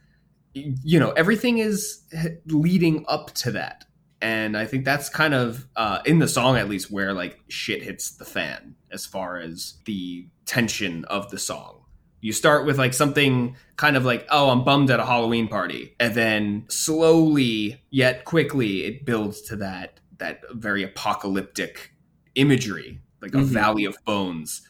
you 0.54 1.00
know 1.00 1.12
everything 1.12 1.60
is 1.60 2.02
leading 2.48 3.06
up 3.08 3.32
to 3.36 3.52
that. 3.52 3.86
And 4.22 4.58
i 4.58 4.66
think 4.66 4.86
that's 4.86 5.08
kind 5.10 5.34
of 5.36 5.68
uh, 5.76 6.00
in 6.06 6.18
the 6.20 6.28
song 6.28 6.58
at 6.58 6.68
least 6.68 6.90
where 6.90 7.14
like 7.14 7.40
shit 7.48 7.84
hits 7.84 8.16
the 8.18 8.26
fan 8.26 8.76
as 8.92 9.06
far 9.06 9.38
as 9.38 9.76
the 9.86 10.28
tension 10.46 11.06
of 11.06 11.30
the 11.30 11.38
song 11.38 11.85
you 12.22 12.32
start 12.34 12.66
with 12.66 12.78
like 12.78 12.94
something 12.94 13.56
kind 13.76 13.96
of 13.98 14.04
like 14.06 14.26
oh 14.30 14.50
i'm 14.50 14.64
bummed 14.64 14.90
at 14.90 15.00
a 15.00 15.06
halloween 15.06 15.48
party. 15.48 15.96
And 16.00 16.14
then 16.16 16.66
slowly 16.70 17.82
yet 17.92 18.26
quickly 18.26 18.86
it 18.86 19.06
builds 19.06 19.42
to 19.44 19.56
that 19.58 20.00
that 20.18 20.42
very 20.54 20.84
apocalyptic 20.84 21.92
imagery 22.36 23.00
like 23.22 23.34
a 23.34 23.38
Mhm. 23.38 23.46
valley 23.46 23.86
of 23.86 23.98
bones. 24.06 24.62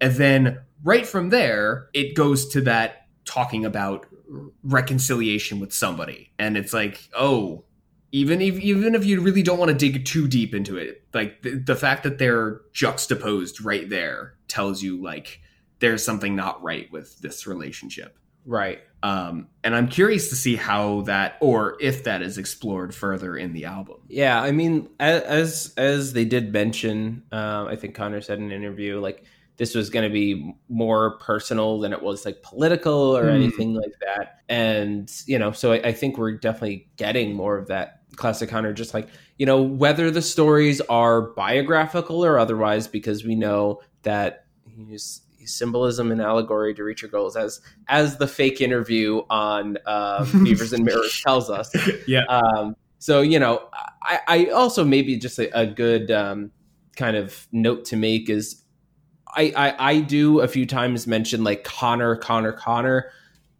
And 0.00 0.14
then 0.14 0.58
right 0.84 1.06
from 1.06 1.30
there 1.30 1.88
it 1.94 2.14
goes 2.14 2.48
to 2.50 2.60
that 2.62 3.06
talking 3.24 3.64
about 3.64 4.06
reconciliation 4.62 5.60
with 5.60 5.72
somebody. 5.72 6.32
And 6.38 6.56
it's 6.56 6.72
like 6.72 7.08
oh 7.16 7.64
even 8.12 8.40
if 8.42 8.58
even 8.60 8.94
if 8.94 9.04
you 9.04 9.20
really 9.20 9.42
don't 9.42 9.58
want 9.58 9.70
to 9.70 9.76
dig 9.76 10.04
too 10.04 10.28
deep 10.28 10.54
into 10.54 10.76
it 10.76 11.02
like 11.14 11.40
the, 11.42 11.50
the 11.56 11.74
fact 11.76 12.02
that 12.02 12.18
they're 12.18 12.60
juxtaposed 12.74 13.62
right 13.64 13.88
there 13.88 14.34
tells 14.48 14.82
you 14.82 15.00
like 15.02 15.40
there's 15.82 16.02
something 16.02 16.34
not 16.34 16.62
right 16.62 16.90
with 16.90 17.18
this 17.20 17.46
relationship 17.46 18.16
Right. 18.46 18.80
um, 19.04 19.48
and 19.62 19.76
i'm 19.76 19.86
curious 19.88 20.30
to 20.30 20.34
see 20.36 20.56
how 20.56 21.02
that 21.02 21.36
or 21.40 21.76
if 21.80 22.04
that 22.04 22.22
is 22.22 22.38
explored 22.38 22.94
further 22.94 23.36
in 23.36 23.52
the 23.52 23.66
album 23.66 23.98
Yeah, 24.08 24.40
I 24.42 24.50
mean, 24.52 24.88
as 24.98 25.72
as 25.76 26.12
they 26.12 26.24
did 26.24 26.52
mention, 26.52 27.22
um, 27.32 27.68
I 27.68 27.76
think 27.76 27.94
Conor 27.94 28.20
said 28.20 28.38
in 28.38 28.46
an 28.46 28.52
interview, 28.52 29.00
like 29.00 29.24
this 29.58 29.74
was 29.74 29.90
going 29.90 30.08
to 30.08 30.12
be 30.12 30.54
more 30.68 31.18
personal 31.18 31.78
than 31.80 31.92
it 31.92 32.02
was 32.02 32.24
like 32.24 32.42
political 32.42 33.16
or 33.16 33.28
Hmm. 33.28 33.34
anything 33.36 33.74
like 33.74 33.92
that. 34.00 34.40
And 34.48 35.10
you 35.26 35.38
know, 35.38 35.52
so 35.52 35.72
I, 35.72 35.76
I 35.90 35.92
think 35.92 36.18
we're 36.18 36.32
definitely 36.38 36.88
getting 36.96 37.34
more 37.34 37.56
of 37.58 37.68
that 37.68 38.02
classic 38.16 38.50
Conor, 38.50 38.72
just 38.72 38.92
like 38.94 39.08
you 39.38 39.46
know, 39.46 39.62
whether 39.62 40.10
the 40.10 40.22
stories 40.22 40.80
are 40.82 41.22
biographical 41.34 42.24
or 42.24 42.38
otherwise, 42.38 42.86
because 42.88 43.24
we 43.24 43.34
know 43.34 43.80
that 44.02 44.46
he's. 44.66 45.21
Symbolism 45.46 46.12
and 46.12 46.20
allegory 46.20 46.74
to 46.74 46.84
reach 46.84 47.02
your 47.02 47.10
goals, 47.10 47.36
as 47.36 47.60
as 47.88 48.16
the 48.18 48.26
fake 48.26 48.60
interview 48.60 49.22
on 49.30 49.78
uh, 49.86 50.24
Fevers 50.44 50.72
and 50.72 50.84
Mirrors 50.84 51.20
tells 51.22 51.50
us. 51.50 51.70
yeah 52.06 52.24
Um, 52.28 52.76
so 52.98 53.20
you 53.20 53.38
know, 53.38 53.68
I, 54.02 54.20
I 54.28 54.46
also 54.46 54.84
maybe 54.84 55.16
just 55.16 55.38
a, 55.38 55.58
a 55.58 55.66
good 55.66 56.10
um, 56.10 56.52
kind 56.96 57.16
of 57.16 57.48
note 57.50 57.84
to 57.86 57.96
make 57.96 58.30
is 58.30 58.62
I, 59.34 59.52
I 59.56 59.90
I 59.90 60.00
do 60.00 60.40
a 60.40 60.48
few 60.48 60.66
times 60.66 61.06
mention 61.06 61.42
like 61.42 61.64
Conor, 61.64 62.16
Conor, 62.16 62.52
Conor, 62.52 63.10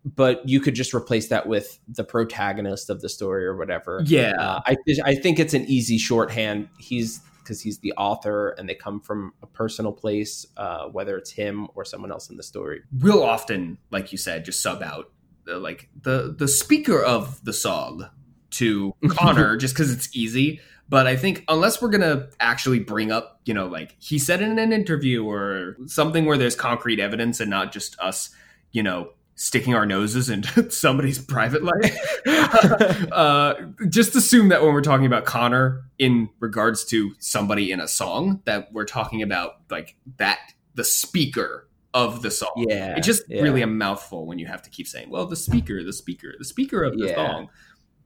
but 0.05 0.49
you 0.49 0.61
could 0.61 0.75
just 0.75 0.95
replace 0.95 1.29
that 1.29 1.47
with 1.47 1.79
the 1.89 2.05
protagonist 2.05 2.91
of 2.91 3.01
the 3.01 3.09
story 3.09 3.45
or 3.47 3.57
whatever. 3.57 4.03
yeah 4.07 4.33
Uh, 4.39 4.61
I 4.67 4.77
I 5.05 5.15
think 5.15 5.39
it's 5.39 5.55
an 5.55 5.65
easy 5.65 5.99
shorthand. 5.99 6.69
He's 6.79 7.21
because 7.43 7.61
he's 7.61 7.79
the 7.79 7.93
author 7.97 8.51
and 8.51 8.69
they 8.69 8.75
come 8.75 9.01
from 9.01 9.33
a 9.43 9.47
personal 9.47 9.93
place, 9.93 10.47
uh, 10.57 10.87
whether 10.87 11.17
it's 11.17 11.31
him 11.31 11.69
or 11.75 11.85
someone 11.85 12.11
else 12.11 12.31
in 12.31 12.37
the 12.37 12.43
story. 12.43 12.83
we'll 13.01 13.23
often 13.23 13.79
like 13.91 14.13
you 14.13 14.19
said 14.19 14.45
just 14.45 14.63
sub 14.63 14.83
out 14.83 15.11
the, 15.45 15.59
like 15.59 15.89
the 16.03 16.35
the 16.39 16.49
speaker 16.49 17.03
of 17.03 17.45
the 17.45 17.53
song 17.53 18.09
to 18.51 18.95
conor 19.09 19.57
just 19.57 19.75
because 19.75 19.93
it's 19.93 20.15
easy 20.15 20.61
but 20.89 21.07
i 21.07 21.17
think 21.17 21.45
unless 21.49 21.81
we're 21.81 21.89
gonna 21.89 22.29
actually 22.41 22.79
bring 22.79 23.11
up 23.11 23.41
you 23.45 23.55
know 23.55 23.67
like 23.67 23.97
he 23.99 24.19
said 24.19 24.41
in 24.41 24.59
an 24.59 24.73
interview 24.73 25.25
or 25.25 25.77
something 25.87 26.25
where 26.25 26.39
there's 26.39 26.55
concrete 26.55 27.01
evidence 27.01 27.41
and 27.41 27.51
not 27.51 27.73
just 27.73 27.99
us 27.99 28.31
you 28.71 28.83
know 28.83 29.11
sticking 29.43 29.75
our 29.75 29.85
noses 29.85 30.31
into 30.31 30.71
somebody's 30.71 31.19
private 31.19 31.65
life 31.65 31.99
uh, 33.13 33.55
just 33.89 34.15
assume 34.15 34.51
that 34.51 34.63
when 34.63 34.73
we're 34.73 34.81
talking 34.81 35.05
about 35.05 35.25
conor 35.25 35.83
in 35.99 36.29
regards 36.39 36.85
to 36.85 37.13
somebody 37.19 37.73
in 37.73 37.81
a 37.81 37.89
song 37.89 38.41
that 38.45 38.73
we're 38.73 38.85
talking 38.85 39.21
about 39.21 39.55
like 39.69 39.97
that 40.17 40.39
the 40.77 40.85
speaker 40.85 41.69
of 41.93 42.23
the 42.23 42.31
song 42.31 42.53
Yeah, 42.57 42.95
it's 42.97 43.07
just 43.07 43.25
yeah. 43.29 43.43
really 43.43 43.63
a 43.63 43.67
mouthful 43.67 44.27
when 44.27 44.39
you 44.39 44.47
have 44.47 44.63
to 44.63 44.71
keep 44.71 44.87
saying, 44.87 45.11
"Well, 45.11 45.27
the 45.27 45.37
speaker, 45.37 45.83
the 45.85 45.93
speaker, 45.93 46.33
the 46.39 46.45
speaker 46.45 46.85
of 46.85 46.97
the 46.97 47.09
Yeah. 47.09 47.15
song." 47.17 47.49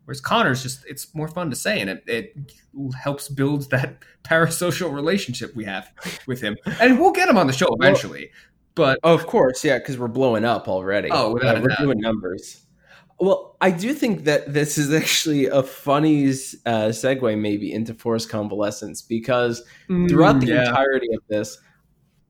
Whereas 0.06 0.20
Conor's 0.20 0.62
just 0.62 0.84
it's 0.88 1.14
more 1.14 1.28
fun 1.28 1.50
to 1.50 1.56
say, 1.56 1.80
and 1.80 1.90
it, 1.90 2.02
it 2.08 2.36
helps 3.00 3.28
build 3.28 3.70
that 3.70 3.98
parasocial 4.24 4.92
relationship 4.92 5.54
we 5.54 5.64
have 5.66 5.92
with 6.26 6.40
him, 6.40 6.56
and 6.80 6.98
we'll 6.98 7.12
get 7.12 7.28
him 7.28 7.36
on 7.36 7.46
the 7.46 7.52
show 7.52 7.68
eventually. 7.78 8.30
But 8.76 9.00
Of 9.02 9.26
course, 9.26 9.64
yeah, 9.64 9.78
because 9.78 9.98
we're 9.98 10.08
blowing 10.08 10.44
up 10.44 10.68
already. 10.68 11.08
Oh, 11.10 11.32
without 11.32 11.56
a 11.56 11.60
we're 11.60 11.74
doing 11.80 11.98
numbers. 11.98 12.62
Well, 13.18 13.56
I 13.60 13.70
do 13.70 13.94
think 13.94 14.24
that 14.24 14.52
this 14.52 14.78
is 14.78 14.92
actually 15.02 15.46
a 15.46 15.62
funny 15.62 16.26
uh, 16.28 16.92
segue, 16.92 17.38
maybe 17.38 17.72
into 17.72 17.94
Forced 17.94 18.28
Convalescence, 18.28 19.02
because 19.02 19.64
throughout 20.08 20.40
the 20.40 20.46
Mm, 20.46 20.48
yeah. 20.48 20.68
entirety 20.68 21.08
of 21.14 21.22
this, 21.28 21.58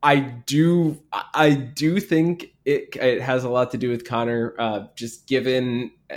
I 0.02 0.16
do, 0.20 1.02
I 1.34 1.50
do 1.50 1.98
think 2.00 2.52
it 2.64 2.94
it 2.96 3.20
has 3.22 3.44
a 3.44 3.48
lot 3.48 3.72
to 3.72 3.78
do 3.78 3.90
with 3.90 4.04
Conor, 4.06 4.54
uh, 4.58 4.86
just 4.94 5.26
given 5.26 5.90
uh, 6.10 6.14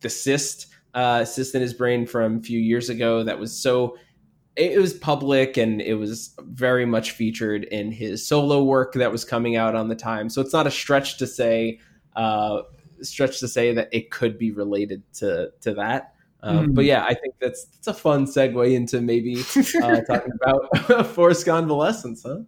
the 0.00 0.10
cyst, 0.10 0.66
uh, 0.92 1.24
cyst 1.24 1.54
in 1.54 1.62
his 1.62 1.72
brain 1.72 2.06
from 2.06 2.38
a 2.38 2.42
few 2.42 2.60
years 2.60 2.90
ago 2.90 3.22
that 3.24 3.38
was 3.38 3.58
so 3.58 3.96
it 4.56 4.78
was 4.80 4.94
public 4.94 5.56
and 5.56 5.80
it 5.82 5.94
was 5.94 6.34
very 6.40 6.86
much 6.86 7.10
featured 7.12 7.64
in 7.64 7.92
his 7.92 8.26
solo 8.26 8.64
work 8.64 8.94
that 8.94 9.12
was 9.12 9.24
coming 9.24 9.56
out 9.56 9.74
on 9.74 9.88
the 9.88 9.94
time. 9.96 10.30
So 10.30 10.40
it's 10.40 10.52
not 10.52 10.66
a 10.66 10.70
stretch 10.70 11.18
to 11.18 11.26
say, 11.26 11.78
uh, 12.14 12.62
stretch 13.02 13.40
to 13.40 13.48
say 13.48 13.74
that 13.74 13.88
it 13.92 14.10
could 14.10 14.38
be 14.38 14.50
related 14.52 15.02
to 15.14 15.50
to 15.60 15.74
that. 15.74 16.14
Um, 16.42 16.68
Mhm. 16.68 16.74
But 16.74 16.84
yeah, 16.86 17.04
I 17.04 17.14
think 17.14 17.34
that's 17.40 17.64
that's 17.66 17.86
a 17.88 17.94
fun 17.94 18.26
segue 18.26 18.72
into 18.74 19.00
maybe 19.00 19.36
uh, 19.82 20.00
talking 20.08 20.32
about 20.40 21.06
forced 21.14 21.44
convalescence, 21.44 22.22
huh? 22.24 22.38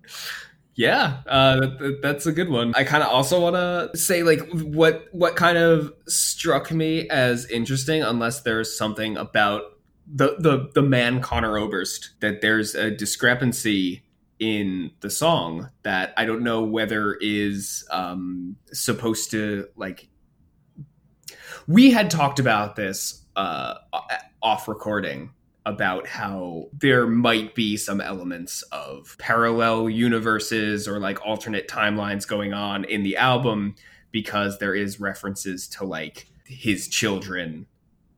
Yeah, 0.75 1.19
uh, 1.27 1.61
that- 1.61 1.99
that's 2.03 2.27
a 2.27 2.33
good 2.33 2.49
one. 2.51 2.73
I 2.77 2.85
kind 2.85 3.03
of 3.03 3.09
also 3.11 3.41
want 3.41 3.57
to 3.57 3.91
say 3.99 4.23
like 4.23 4.41
what 4.53 5.09
what 5.13 5.35
kind 5.37 5.59
of 5.59 5.93
struck 6.07 6.71
me 6.71 7.09
as 7.11 7.45
interesting, 7.51 8.03
unless 8.03 8.41
there's 8.43 8.77
something 8.77 9.17
about 9.17 9.63
the 10.13 10.37
the 10.39 10.71
the 10.75 10.83
man 10.83 11.21
Conor 11.21 11.59
Oberst 11.59 12.11
that 12.21 12.41
there's 12.41 12.75
a 12.75 12.91
discrepancy 12.91 14.05
in 14.39 14.91
the 15.01 15.11
song 15.11 15.69
that 15.83 16.15
I 16.17 16.25
don't 16.25 16.43
know 16.43 16.63
whether 16.63 17.15
is 17.21 17.87
um, 17.91 18.57
supposed 18.73 19.31
to 19.33 19.69
like. 19.77 20.09
We 21.67 21.91
had 21.91 22.11
talked 22.11 22.39
about 22.39 22.77
this 22.77 23.25
uh, 23.37 23.75
off 24.43 24.69
recording 24.69 25.31
about 25.67 26.07
how 26.07 26.69
there 26.73 27.07
might 27.07 27.55
be 27.55 27.77
some 27.77 28.01
elements 28.01 28.63
of 28.73 29.17
parallel 29.19 29.91
universes 29.91 30.89
or 30.89 30.99
like 30.99 31.25
alternate 31.27 31.69
timelines 31.69 32.27
going 32.27 32.55
on 32.55 32.85
in 32.85 33.03
the 33.03 33.19
album 33.19 33.75
because 34.11 34.59
there 34.59 34.75
is 34.75 34.99
references 34.99 35.69
to 35.69 35.85
like 35.85 36.27
his 36.47 36.89
children 36.89 37.67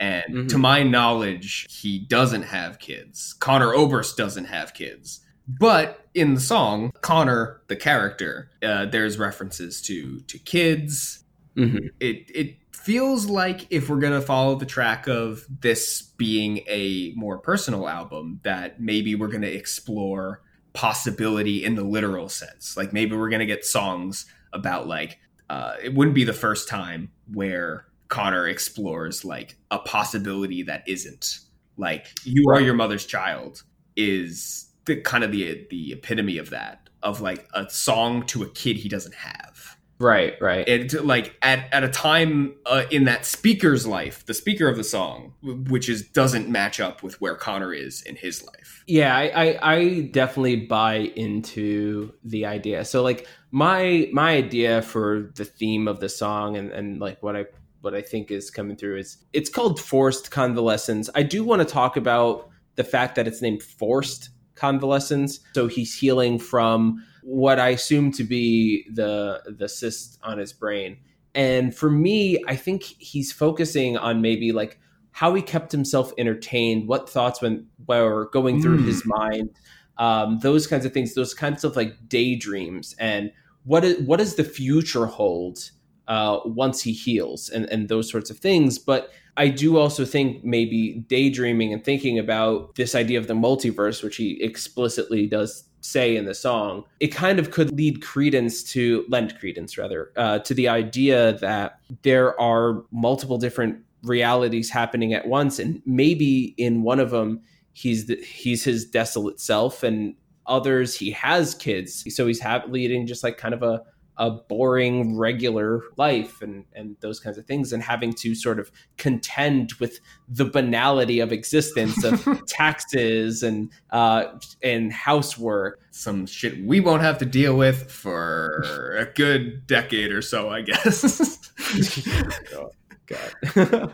And 0.00 0.34
Mhm. 0.34 0.48
to 0.48 0.58
my 0.58 0.82
knowledge, 0.82 1.66
he 1.70 1.98
doesn't 1.98 2.42
have 2.44 2.78
kids. 2.78 3.34
Conor 3.38 3.74
Oberst 3.74 4.16
doesn't 4.16 4.46
have 4.46 4.72
kids. 4.74 5.20
But 5.46 6.08
in 6.14 6.34
the 6.34 6.40
song, 6.40 6.92
Conor, 7.02 7.60
the 7.68 7.76
character, 7.76 8.50
uh, 8.62 8.86
there's 8.86 9.18
references 9.18 9.80
to 9.82 10.20
to 10.20 10.38
kids. 10.38 11.22
Mhm. 11.56 11.90
It 12.00 12.30
it 12.34 12.56
feels 12.72 13.26
like 13.26 13.66
if 13.68 13.90
we're 13.90 13.98
gonna 14.00 14.22
follow 14.22 14.54
the 14.56 14.64
track 14.64 15.06
of 15.06 15.46
this 15.60 16.00
being 16.16 16.60
a 16.66 17.12
more 17.14 17.36
personal 17.38 17.86
album, 17.88 18.40
that 18.42 18.80
maybe 18.80 19.14
we're 19.14 19.28
gonna 19.28 19.48
explore 19.48 20.40
possibility 20.72 21.62
in 21.64 21.74
the 21.74 21.84
literal 21.84 22.28
sense. 22.30 22.76
Like 22.76 22.92
maybe 22.92 23.14
we're 23.16 23.28
gonna 23.28 23.44
get 23.44 23.66
songs 23.66 24.24
about 24.52 24.86
like 24.88 25.18
uh, 25.50 25.74
it 25.82 25.92
wouldn't 25.94 26.14
be 26.14 26.24
the 26.24 26.32
first 26.32 26.68
time 26.68 27.10
where 27.32 27.86
Conor 28.10 28.46
explores 28.48 29.24
like 29.24 29.56
a 29.70 29.78
possibility 29.78 30.62
that 30.64 30.86
isn't. 30.86 31.38
Like 31.78 32.06
you 32.24 32.44
are 32.50 32.60
your 32.60 32.74
mother's 32.74 33.06
child 33.06 33.62
is 33.96 34.68
the 34.84 35.00
kind 35.00 35.24
of 35.24 35.32
the 35.32 35.66
the 35.70 35.92
epitome 35.92 36.36
of 36.36 36.50
that 36.50 36.90
of 37.02 37.22
like 37.22 37.48
a 37.54 37.70
song 37.70 38.26
to 38.26 38.42
a 38.42 38.50
kid 38.50 38.76
he 38.76 38.88
doesn't 38.88 39.14
have. 39.14 39.76
Right, 39.98 40.34
right. 40.40 40.66
it 40.66 41.04
like 41.04 41.36
at, 41.42 41.68
at 41.72 41.84
a 41.84 41.88
time 41.88 42.54
uh, 42.64 42.84
in 42.90 43.04
that 43.04 43.26
speaker's 43.26 43.86
life 43.86 44.24
the 44.24 44.32
speaker 44.32 44.66
of 44.66 44.78
the 44.78 44.84
song 44.84 45.34
which 45.42 45.90
is 45.90 46.08
doesn't 46.08 46.48
match 46.48 46.80
up 46.80 47.02
with 47.02 47.20
where 47.20 47.34
conor 47.34 47.74
is 47.74 48.02
in 48.02 48.16
his 48.16 48.42
life. 48.42 48.82
Yeah 48.86 49.14
I, 49.14 49.28
I 49.28 49.74
i 49.74 50.00
definitely 50.10 50.56
buy 50.56 50.94
into 51.16 52.14
the 52.24 52.46
idea. 52.46 52.84
So 52.86 53.02
like 53.02 53.28
my 53.50 54.08
my 54.12 54.32
idea 54.32 54.80
for 54.82 55.30
the 55.34 55.44
theme 55.44 55.86
of 55.86 56.00
the 56.00 56.08
song 56.08 56.56
and 56.56 56.72
and 56.72 56.98
like 56.98 57.22
what 57.22 57.36
i 57.36 57.44
what 57.80 57.94
i 57.94 58.02
think 58.02 58.30
is 58.30 58.50
coming 58.50 58.76
through 58.76 58.98
is 58.98 59.18
it's 59.32 59.50
called 59.50 59.80
forced 59.80 60.30
convalescence. 60.30 61.08
I 61.14 61.22
do 61.22 61.44
want 61.44 61.60
to 61.60 61.72
talk 61.72 61.96
about 61.96 62.48
the 62.76 62.84
fact 62.84 63.14
that 63.16 63.26
it's 63.26 63.42
named 63.42 63.62
forced 63.62 64.30
convalescence. 64.54 65.40
So 65.54 65.66
he's 65.66 65.94
healing 65.98 66.38
from 66.38 67.04
what 67.22 67.58
i 67.58 67.68
assume 67.70 68.12
to 68.12 68.24
be 68.24 68.86
the 68.92 69.42
the 69.58 69.68
cyst 69.68 70.18
on 70.22 70.38
his 70.38 70.52
brain. 70.52 70.98
And 71.34 71.74
for 71.74 71.90
me 71.90 72.42
i 72.48 72.56
think 72.56 72.82
he's 72.82 73.32
focusing 73.32 73.96
on 73.96 74.20
maybe 74.20 74.52
like 74.52 74.78
how 75.12 75.34
he 75.34 75.42
kept 75.42 75.72
himself 75.72 76.12
entertained, 76.18 76.86
what 76.88 77.08
thoughts 77.10 77.42
went 77.42 77.64
were 77.88 78.30
going 78.32 78.62
through 78.62 78.78
Mm. 78.78 78.84
his 78.86 79.04
mind, 79.04 79.50
um, 79.98 80.38
those 80.40 80.66
kinds 80.68 80.84
of 80.86 80.92
things, 80.92 81.14
those 81.14 81.34
kinds 81.34 81.64
of 81.64 81.74
like 81.76 81.96
daydreams, 82.08 82.94
and 82.98 83.32
what 83.64 83.84
is, 83.84 83.98
what 84.06 84.18
does 84.18 84.36
the 84.36 84.44
future 84.44 85.06
hold 85.06 85.70
uh, 86.10 86.40
once 86.44 86.82
he 86.82 86.92
heals, 86.92 87.48
and 87.48 87.64
and 87.70 87.88
those 87.88 88.10
sorts 88.10 88.28
of 88.28 88.38
things. 88.38 88.78
But 88.78 89.12
I 89.36 89.48
do 89.48 89.78
also 89.78 90.04
think 90.04 90.44
maybe 90.44 91.04
daydreaming 91.08 91.72
and 91.72 91.82
thinking 91.82 92.18
about 92.18 92.74
this 92.74 92.94
idea 92.94 93.18
of 93.18 93.28
the 93.28 93.34
multiverse, 93.34 94.02
which 94.02 94.16
he 94.16 94.42
explicitly 94.42 95.26
does 95.26 95.64
say 95.80 96.16
in 96.16 96.26
the 96.26 96.34
song, 96.34 96.84
it 96.98 97.08
kind 97.08 97.38
of 97.38 97.52
could 97.52 97.72
lead 97.72 98.02
credence 98.02 98.62
to 98.64 99.06
lend 99.08 99.38
credence 99.38 99.78
rather 99.78 100.12
uh, 100.16 100.40
to 100.40 100.52
the 100.52 100.68
idea 100.68 101.38
that 101.38 101.78
there 102.02 102.38
are 102.38 102.84
multiple 102.90 103.38
different 103.38 103.78
realities 104.02 104.68
happening 104.68 105.14
at 105.14 105.26
once 105.26 105.58
and 105.58 105.80
maybe 105.86 106.54
in 106.56 106.82
one 106.82 106.98
of 106.98 107.10
them 107.10 107.40
he's 107.74 108.06
the, 108.06 108.16
he's 108.16 108.64
his 108.64 108.86
desolate 108.86 109.38
self 109.38 109.82
and 109.82 110.14
others 110.46 110.94
he 110.94 111.10
has 111.10 111.54
kids 111.54 112.06
so 112.14 112.26
he's 112.26 112.40
ha- 112.40 112.64
leading 112.68 113.06
just 113.06 113.22
like 113.22 113.36
kind 113.36 113.52
of 113.52 113.62
a 113.62 113.82
a 114.20 114.30
boring 114.30 115.16
regular 115.16 115.80
life 115.96 116.42
and 116.42 116.66
and 116.74 116.94
those 117.00 117.18
kinds 117.18 117.38
of 117.38 117.46
things 117.46 117.72
and 117.72 117.82
having 117.82 118.12
to 118.12 118.34
sort 118.34 118.60
of 118.60 118.70
contend 118.98 119.72
with 119.80 119.98
the 120.28 120.44
banality 120.44 121.20
of 121.20 121.32
existence 121.32 122.04
of 122.04 122.44
taxes 122.46 123.42
and 123.42 123.72
uh 123.90 124.26
and 124.62 124.92
housework. 124.92 125.80
Some 125.90 126.26
shit 126.26 126.62
we 126.64 126.80
won't 126.80 127.00
have 127.00 127.16
to 127.18 127.24
deal 127.24 127.56
with 127.56 127.90
for 127.90 128.94
a 128.98 129.06
good 129.06 129.66
decade 129.66 130.12
or 130.12 130.22
so 130.22 130.50
i 130.50 130.60
guess. 130.60 131.50
God. 133.06 133.92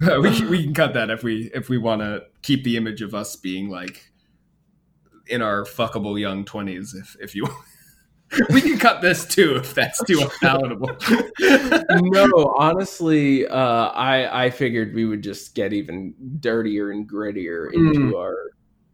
We, 0.00 0.36
can, 0.36 0.50
we 0.50 0.64
can 0.64 0.74
cut 0.74 0.94
that 0.94 1.08
if 1.10 1.22
we 1.22 1.50
if 1.54 1.68
we 1.68 1.78
want 1.78 2.02
to 2.02 2.24
keep 2.42 2.64
the 2.64 2.76
image 2.76 3.00
of 3.00 3.14
us 3.14 3.36
being 3.36 3.70
like 3.70 4.10
in 5.28 5.40
our 5.40 5.62
fuckable 5.62 6.18
young 6.18 6.44
20s 6.44 6.96
if 6.96 7.16
if 7.20 7.34
you 7.36 7.46
we 8.50 8.60
can 8.60 8.78
cut 8.78 9.00
this 9.00 9.24
too 9.24 9.56
if 9.56 9.74
that's 9.74 10.02
too 10.04 10.20
unpalatable 10.20 10.90
no, 11.90 12.54
honestly, 12.58 13.46
uh, 13.46 13.88
I 13.88 14.44
I 14.44 14.50
figured 14.50 14.94
we 14.94 15.04
would 15.04 15.22
just 15.22 15.54
get 15.54 15.72
even 15.72 16.14
dirtier 16.40 16.90
and 16.90 17.08
grittier 17.08 17.72
into 17.72 18.16
our 18.16 18.36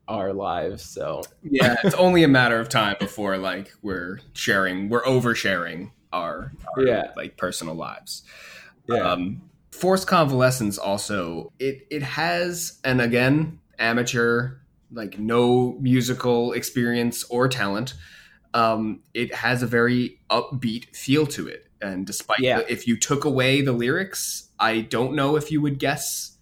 our 0.07 0.33
lives. 0.33 0.85
So 0.85 1.23
yeah 1.42 1.77
it's 1.83 1.94
only 1.94 2.23
a 2.25 2.29
matter 2.29 2.61
of 2.61 2.68
time 2.68 2.97
before 3.01 3.38
like 3.38 3.73
we're 3.83 4.20
sharing 4.35 4.88
we're 4.88 5.03
oversharing 5.05 5.90
our, 6.12 6.53
our 6.77 6.85
Yeah. 6.87 7.11
like 7.16 7.37
personal 7.37 7.75
lives 7.75 8.23
yeah, 8.88 8.99
um 8.99 9.42
forced 9.73 10.07
convalescence 10.07 10.79
also 10.79 11.53
it 11.59 11.87
it 11.90 12.03
has 12.03 12.79
and 12.85 13.01
again 13.01 13.59
amateur 13.79 14.59
like 14.92 15.18
no 15.18 15.73
musical 15.81 16.53
experience 16.53 17.25
or 17.25 17.49
talent 17.49 17.94
um 18.55 19.01
it 19.12 19.35
has 19.35 19.62
a 19.62 19.67
very 19.67 20.19
upbeat 20.31 20.87
feel 20.97 21.27
to 21.27 21.47
it 21.47 21.67
and 21.83 22.07
despite 22.07 22.38
Yeah. 22.40 22.59
the, 22.59 22.73
if 22.73 22.87
you 22.87 22.97
took 22.97 23.25
away 23.25 23.61
the 23.61 23.73
lyrics 23.73 24.49
i 24.59 24.81
don't 24.81 25.14
know 25.14 25.37
if 25.37 25.51
you 25.51 25.61
would 25.61 25.79
guess 25.79 26.38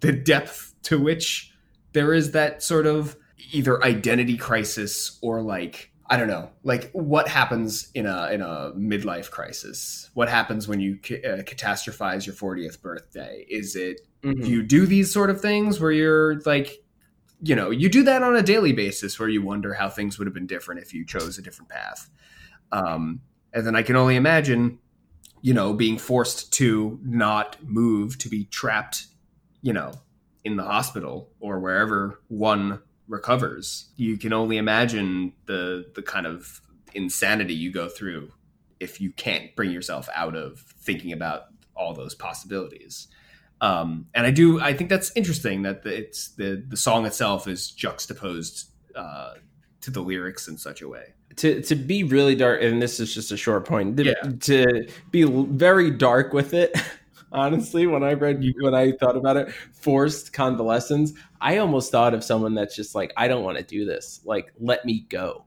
the 0.00 0.12
depth 0.12 0.74
to 0.84 0.98
which 0.98 1.52
there 1.92 2.14
is 2.14 2.30
that 2.32 2.62
sort 2.62 2.86
of 2.86 3.16
either 3.52 3.82
identity 3.84 4.36
crisis 4.36 5.18
or 5.22 5.42
like 5.42 5.90
I 6.08 6.16
don't 6.16 6.28
know, 6.28 6.50
like 6.62 6.92
what 6.92 7.26
happens 7.26 7.90
in 7.92 8.06
a 8.06 8.30
in 8.30 8.40
a 8.40 8.70
midlife 8.76 9.28
crisis? 9.32 10.08
What 10.14 10.28
happens 10.28 10.68
when 10.68 10.78
you 10.78 10.98
ca- 11.04 11.20
uh, 11.24 11.42
catastrophize 11.42 12.24
your 12.26 12.34
40th 12.36 12.80
birthday? 12.80 13.44
Is 13.50 13.74
it 13.74 14.02
Mhm. 14.22 14.44
do 14.44 14.50
you 14.50 14.62
do 14.62 14.86
these 14.86 15.12
sort 15.12 15.30
of 15.30 15.40
things 15.40 15.80
where 15.80 15.90
you're 15.90 16.40
like 16.42 16.80
you 17.42 17.54
know 17.54 17.70
you 17.70 17.88
do 17.88 18.02
that 18.02 18.22
on 18.22 18.36
a 18.36 18.42
daily 18.42 18.72
basis 18.72 19.18
where 19.18 19.28
you 19.28 19.42
wonder 19.42 19.74
how 19.74 19.88
things 19.88 20.18
would 20.18 20.26
have 20.26 20.34
been 20.34 20.46
different 20.46 20.80
if 20.80 20.94
you 20.94 21.04
chose 21.04 21.38
a 21.38 21.42
different 21.42 21.68
path. 21.68 22.08
Um, 22.72 23.20
and 23.52 23.64
then 23.66 23.76
i 23.76 23.82
can 23.82 23.94
only 23.94 24.16
imagine 24.16 24.78
you 25.40 25.54
know 25.54 25.72
being 25.72 25.98
forced 25.98 26.52
to 26.54 26.98
not 27.02 27.56
move 27.62 28.18
to 28.18 28.28
be 28.28 28.44
trapped 28.44 29.06
you 29.62 29.72
know 29.72 29.92
in 30.44 30.56
the 30.56 30.64
hospital 30.64 31.28
or 31.40 31.58
wherever 31.58 32.20
one 32.28 32.80
recovers. 33.08 33.90
You 33.96 34.16
can 34.16 34.32
only 34.32 34.58
imagine 34.58 35.32
the 35.46 35.86
the 35.94 36.02
kind 36.02 36.26
of 36.26 36.60
insanity 36.94 37.54
you 37.54 37.72
go 37.72 37.88
through 37.88 38.32
if 38.78 39.00
you 39.00 39.10
can't 39.10 39.54
bring 39.56 39.70
yourself 39.70 40.08
out 40.14 40.36
of 40.36 40.60
thinking 40.60 41.12
about 41.12 41.46
all 41.74 41.94
those 41.94 42.14
possibilities 42.14 43.08
um, 43.60 44.06
and 44.14 44.26
I 44.26 44.30
do 44.30 44.60
I 44.60 44.72
think 44.74 44.90
that's 44.90 45.12
interesting 45.16 45.62
that 45.62 45.82
the, 45.82 45.96
it's 45.96 46.28
the 46.28 46.62
the 46.68 46.76
song 46.76 47.06
itself 47.06 47.48
is 47.48 47.70
juxtaposed 47.70 48.70
uh, 48.94 49.34
to 49.82 49.90
the 49.90 50.00
lyrics 50.00 50.48
in 50.48 50.56
such 50.58 50.82
a 50.82 50.88
way. 50.88 51.14
to 51.36 51.60
to 51.62 51.74
be 51.74 52.02
really 52.04 52.34
dark, 52.34 52.62
and 52.62 52.80
this 52.82 53.00
is 53.00 53.14
just 53.14 53.32
a 53.32 53.36
short 53.36 53.66
point. 53.66 53.96
To, 53.98 54.04
Yeah. 54.04 54.30
to 54.40 54.88
be 55.10 55.22
very 55.24 55.90
dark 55.90 56.32
with 56.32 56.54
it. 56.54 56.76
Honestly, 57.32 57.86
when 57.86 58.02
I 58.04 58.12
read 58.14 58.42
you, 58.44 58.54
when 58.60 58.74
I 58.74 58.92
thought 58.92 59.16
about 59.16 59.36
it, 59.36 59.52
forced 59.74 60.32
convalescence, 60.32 61.12
I 61.40 61.58
almost 61.58 61.90
thought 61.90 62.14
of 62.14 62.22
someone 62.24 62.54
that's 62.54 62.74
just 62.76 62.94
like, 62.94 63.12
I 63.16 63.26
don't 63.28 63.42
want 63.44 63.58
to 63.58 63.64
do 63.64 63.84
this. 63.84 64.20
Like, 64.24 64.52
let 64.60 64.84
me 64.84 65.00
go. 65.08 65.44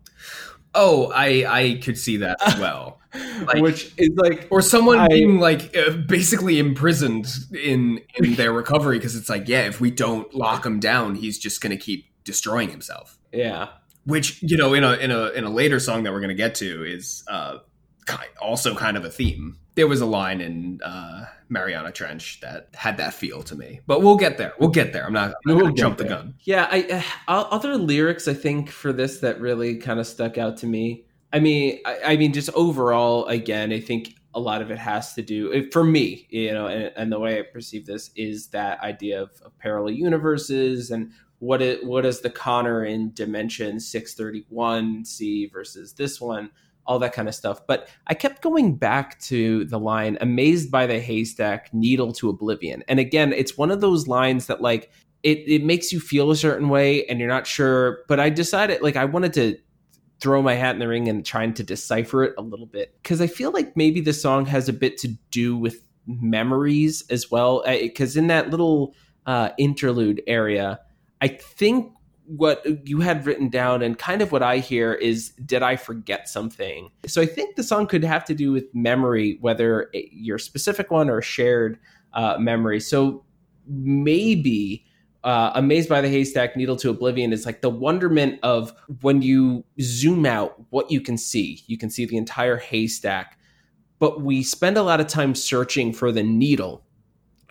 Oh, 0.75 1.09
I 1.15 1.45
I 1.47 1.79
could 1.81 1.97
see 1.97 2.17
that 2.17 2.37
as 2.45 2.59
well. 2.65 2.98
Like- 3.13 3.61
Which 3.63 3.91
is 3.97 4.09
like 4.17 4.47
or 4.51 4.61
someone 4.61 4.99
I- 4.99 5.07
being 5.07 5.39
like 5.39 5.75
uh, 5.75 5.91
basically 5.91 6.59
imprisoned 6.59 7.27
in 7.53 8.01
in 8.15 8.35
their 8.35 8.53
recovery 8.53 8.97
because 8.99 9.15
it's 9.15 9.29
like 9.29 9.47
yeah, 9.47 9.61
if 9.67 9.81
we 9.81 9.89
don't 9.91 10.31
lock 10.33 10.65
him 10.65 10.79
down, 10.79 11.15
he's 11.15 11.39
just 11.39 11.59
going 11.61 11.71
to 11.71 11.77
keep 11.83 12.05
destroying 12.23 12.69
himself. 12.69 13.17
yeah. 13.31 13.69
Which 14.05 14.41
you 14.41 14.57
know 14.57 14.73
in 14.73 14.83
a 14.83 14.93
in 14.93 15.11
a 15.11 15.29
in 15.29 15.43
a 15.43 15.49
later 15.49 15.79
song 15.79 16.03
that 16.03 16.11
we're 16.13 16.19
going 16.21 16.29
to 16.29 16.35
get 16.35 16.55
to 16.55 16.83
is 16.83 17.23
uh, 17.27 17.57
also 18.41 18.75
kind 18.75 18.97
of 18.97 19.05
a 19.05 19.09
theme. 19.09 19.57
There 19.75 19.87
was 19.87 20.01
a 20.01 20.05
line 20.05 20.41
in 20.41 20.81
uh, 20.83 21.25
Mariana 21.47 21.91
Trench 21.91 22.39
that 22.41 22.69
had 22.73 22.97
that 22.97 23.13
feel 23.13 23.43
to 23.43 23.55
me, 23.55 23.79
but 23.87 24.01
we'll 24.01 24.17
get 24.17 24.37
there. 24.37 24.53
We'll 24.59 24.69
get 24.71 24.93
there. 24.93 25.05
I'm 25.05 25.13
not, 25.13 25.25
I'm 25.29 25.33
not 25.45 25.55
We'll 25.55 25.59
going 25.59 25.75
to 25.75 25.75
get 25.75 25.81
jump 25.81 25.97
the 25.99 26.03
gun. 26.05 26.33
Yeah, 26.41 26.67
I 26.69 27.03
uh, 27.27 27.31
other 27.51 27.77
lyrics 27.77 28.27
I 28.27 28.33
think 28.33 28.69
for 28.69 28.91
this 28.91 29.19
that 29.19 29.39
really 29.39 29.77
kind 29.77 29.99
of 29.99 30.07
stuck 30.07 30.37
out 30.37 30.57
to 30.57 30.67
me. 30.67 31.05
I 31.31 31.39
mean, 31.39 31.79
I, 31.85 31.99
I 32.05 32.17
mean, 32.17 32.33
just 32.33 32.49
overall, 32.55 33.25
again, 33.27 33.71
I 33.71 33.79
think 33.79 34.15
a 34.33 34.39
lot 34.39 34.61
of 34.61 34.71
it 34.71 34.77
has 34.77 35.13
to 35.15 35.21
do 35.21 35.53
eh, 35.53 35.63
for 35.71 35.83
me, 35.83 36.27
you 36.29 36.53
know, 36.53 36.67
and, 36.67 36.91
and 36.95 37.11
the 37.11 37.19
way 37.19 37.39
I 37.39 37.43
perceive 37.43 37.85
this 37.85 38.11
is 38.15 38.47
that 38.47 38.79
idea 38.81 39.21
of, 39.21 39.31
of 39.43 39.57
parallel 39.57 39.91
universes 39.93 40.91
and 40.91 41.11
what 41.39 41.61
it 41.61 41.85
what 41.85 42.01
does 42.01 42.21
the 42.21 42.29
Conor 42.29 42.83
in 42.83 43.13
Dimension 43.13 43.79
six 43.79 44.13
thirty 44.13 44.45
one 44.49 45.05
see 45.05 45.47
versus 45.47 45.93
this 45.93 46.19
one. 46.19 46.51
all 46.85 46.99
that 46.99 47.13
kind 47.13 47.27
of 47.27 47.35
stuff. 47.35 47.65
But 47.67 47.87
I 48.07 48.15
kept 48.15 48.41
going 48.41 48.75
back 48.75 49.19
to 49.21 49.63
the 49.65 49.79
line, 49.79 50.17
amazed 50.21 50.71
by 50.71 50.87
the 50.87 50.99
haystack, 50.99 51.71
needle 51.73 52.11
to 52.13 52.29
oblivion. 52.29 52.83
And 52.87 52.99
again, 52.99 53.31
it's 53.31 53.57
one 53.57 53.69
of 53.71 53.79
those 53.79 54.07
lines 54.07 54.47
that 54.47 54.59
like 54.59 54.91
it, 55.21 55.37
it 55.47 55.63
makes 55.63 55.91
you 55.93 55.99
feel 55.99 56.31
a 56.31 56.35
certain 56.35 56.69
way 56.69 57.05
and 57.05 57.19
you're 57.19 57.29
not 57.29 57.45
sure. 57.45 57.99
But 58.07 58.19
I 58.19 58.29
decided 58.29 58.81
like 58.81 58.95
I 58.95 59.05
wanted 59.05 59.33
to 59.33 59.57
throw 60.19 60.41
my 60.41 60.53
hat 60.53 60.75
in 60.75 60.79
the 60.79 60.88
ring 60.88 61.08
and 61.08 61.25
trying 61.25 61.53
to 61.53 61.63
decipher 61.63 62.23
it 62.23 62.34
a 62.38 62.41
little 62.41 62.65
bit 62.65 62.93
because 63.01 63.21
I 63.21 63.27
feel 63.27 63.51
like 63.51 63.77
maybe 63.77 64.01
the 64.01 64.13
song 64.13 64.45
has 64.47 64.67
a 64.67 64.73
bit 64.73 64.97
to 64.99 65.10
do 65.32 65.55
with 65.58 65.82
memories 66.05 67.03
as 67.10 67.32
well. 67.32 67.63
Because 67.65 68.17
in 68.17 68.27
that 68.27 68.49
little 68.49 68.95
uh, 69.25 69.49
interlude 69.58 70.21
area, 70.27 70.79
I 71.21 71.27
think 71.27 71.93
what 72.25 72.63
you 72.88 72.99
had 72.99 73.25
written 73.25 73.49
down 73.49 73.82
and 73.82 73.97
kind 73.97 74.21
of 74.21 74.32
what 74.32 74.43
I 74.43 74.58
hear 74.58 74.93
is 74.93 75.29
did 75.45 75.63
I 75.63 75.75
forget 75.75 76.29
something? 76.29 76.91
So 77.08 77.21
I 77.21 77.25
think 77.25 77.55
the 77.55 77.63
song 77.63 77.88
could 77.88 78.03
have 78.03 78.23
to 78.25 78.36
do 78.36 78.51
with 78.51 78.65
memory, 78.73 79.38
whether 79.41 79.89
your 79.93 80.38
specific 80.38 80.91
one 80.91 81.10
or 81.10 81.21
shared 81.21 81.79
uh, 82.13 82.38
memory. 82.38 82.79
So 82.82 83.23
maybe 83.67 84.86
uh, 85.23 85.51
Amazed 85.55 85.89
by 85.89 86.01
the 86.01 86.08
Haystack, 86.08 86.55
Needle 86.55 86.77
to 86.77 86.89
Oblivion 86.89 87.34
is 87.34 87.45
like 87.45 87.62
the 87.62 87.69
wonderment 87.69 88.39
of 88.41 88.73
when 89.01 89.21
you 89.21 89.65
zoom 89.82 90.25
out 90.25 90.55
what 90.69 90.89
you 90.89 91.01
can 91.01 91.17
see. 91.17 91.63
You 91.67 91.77
can 91.77 91.89
see 91.89 92.05
the 92.05 92.17
entire 92.17 92.58
haystack, 92.58 93.38
but 93.99 94.21
we 94.21 94.43
spend 94.43 94.77
a 94.77 94.84
lot 94.84 95.01
of 95.01 95.08
time 95.08 95.36
searching 95.36 95.91
for 95.91 96.12
the 96.12 96.23
needle. 96.23 96.86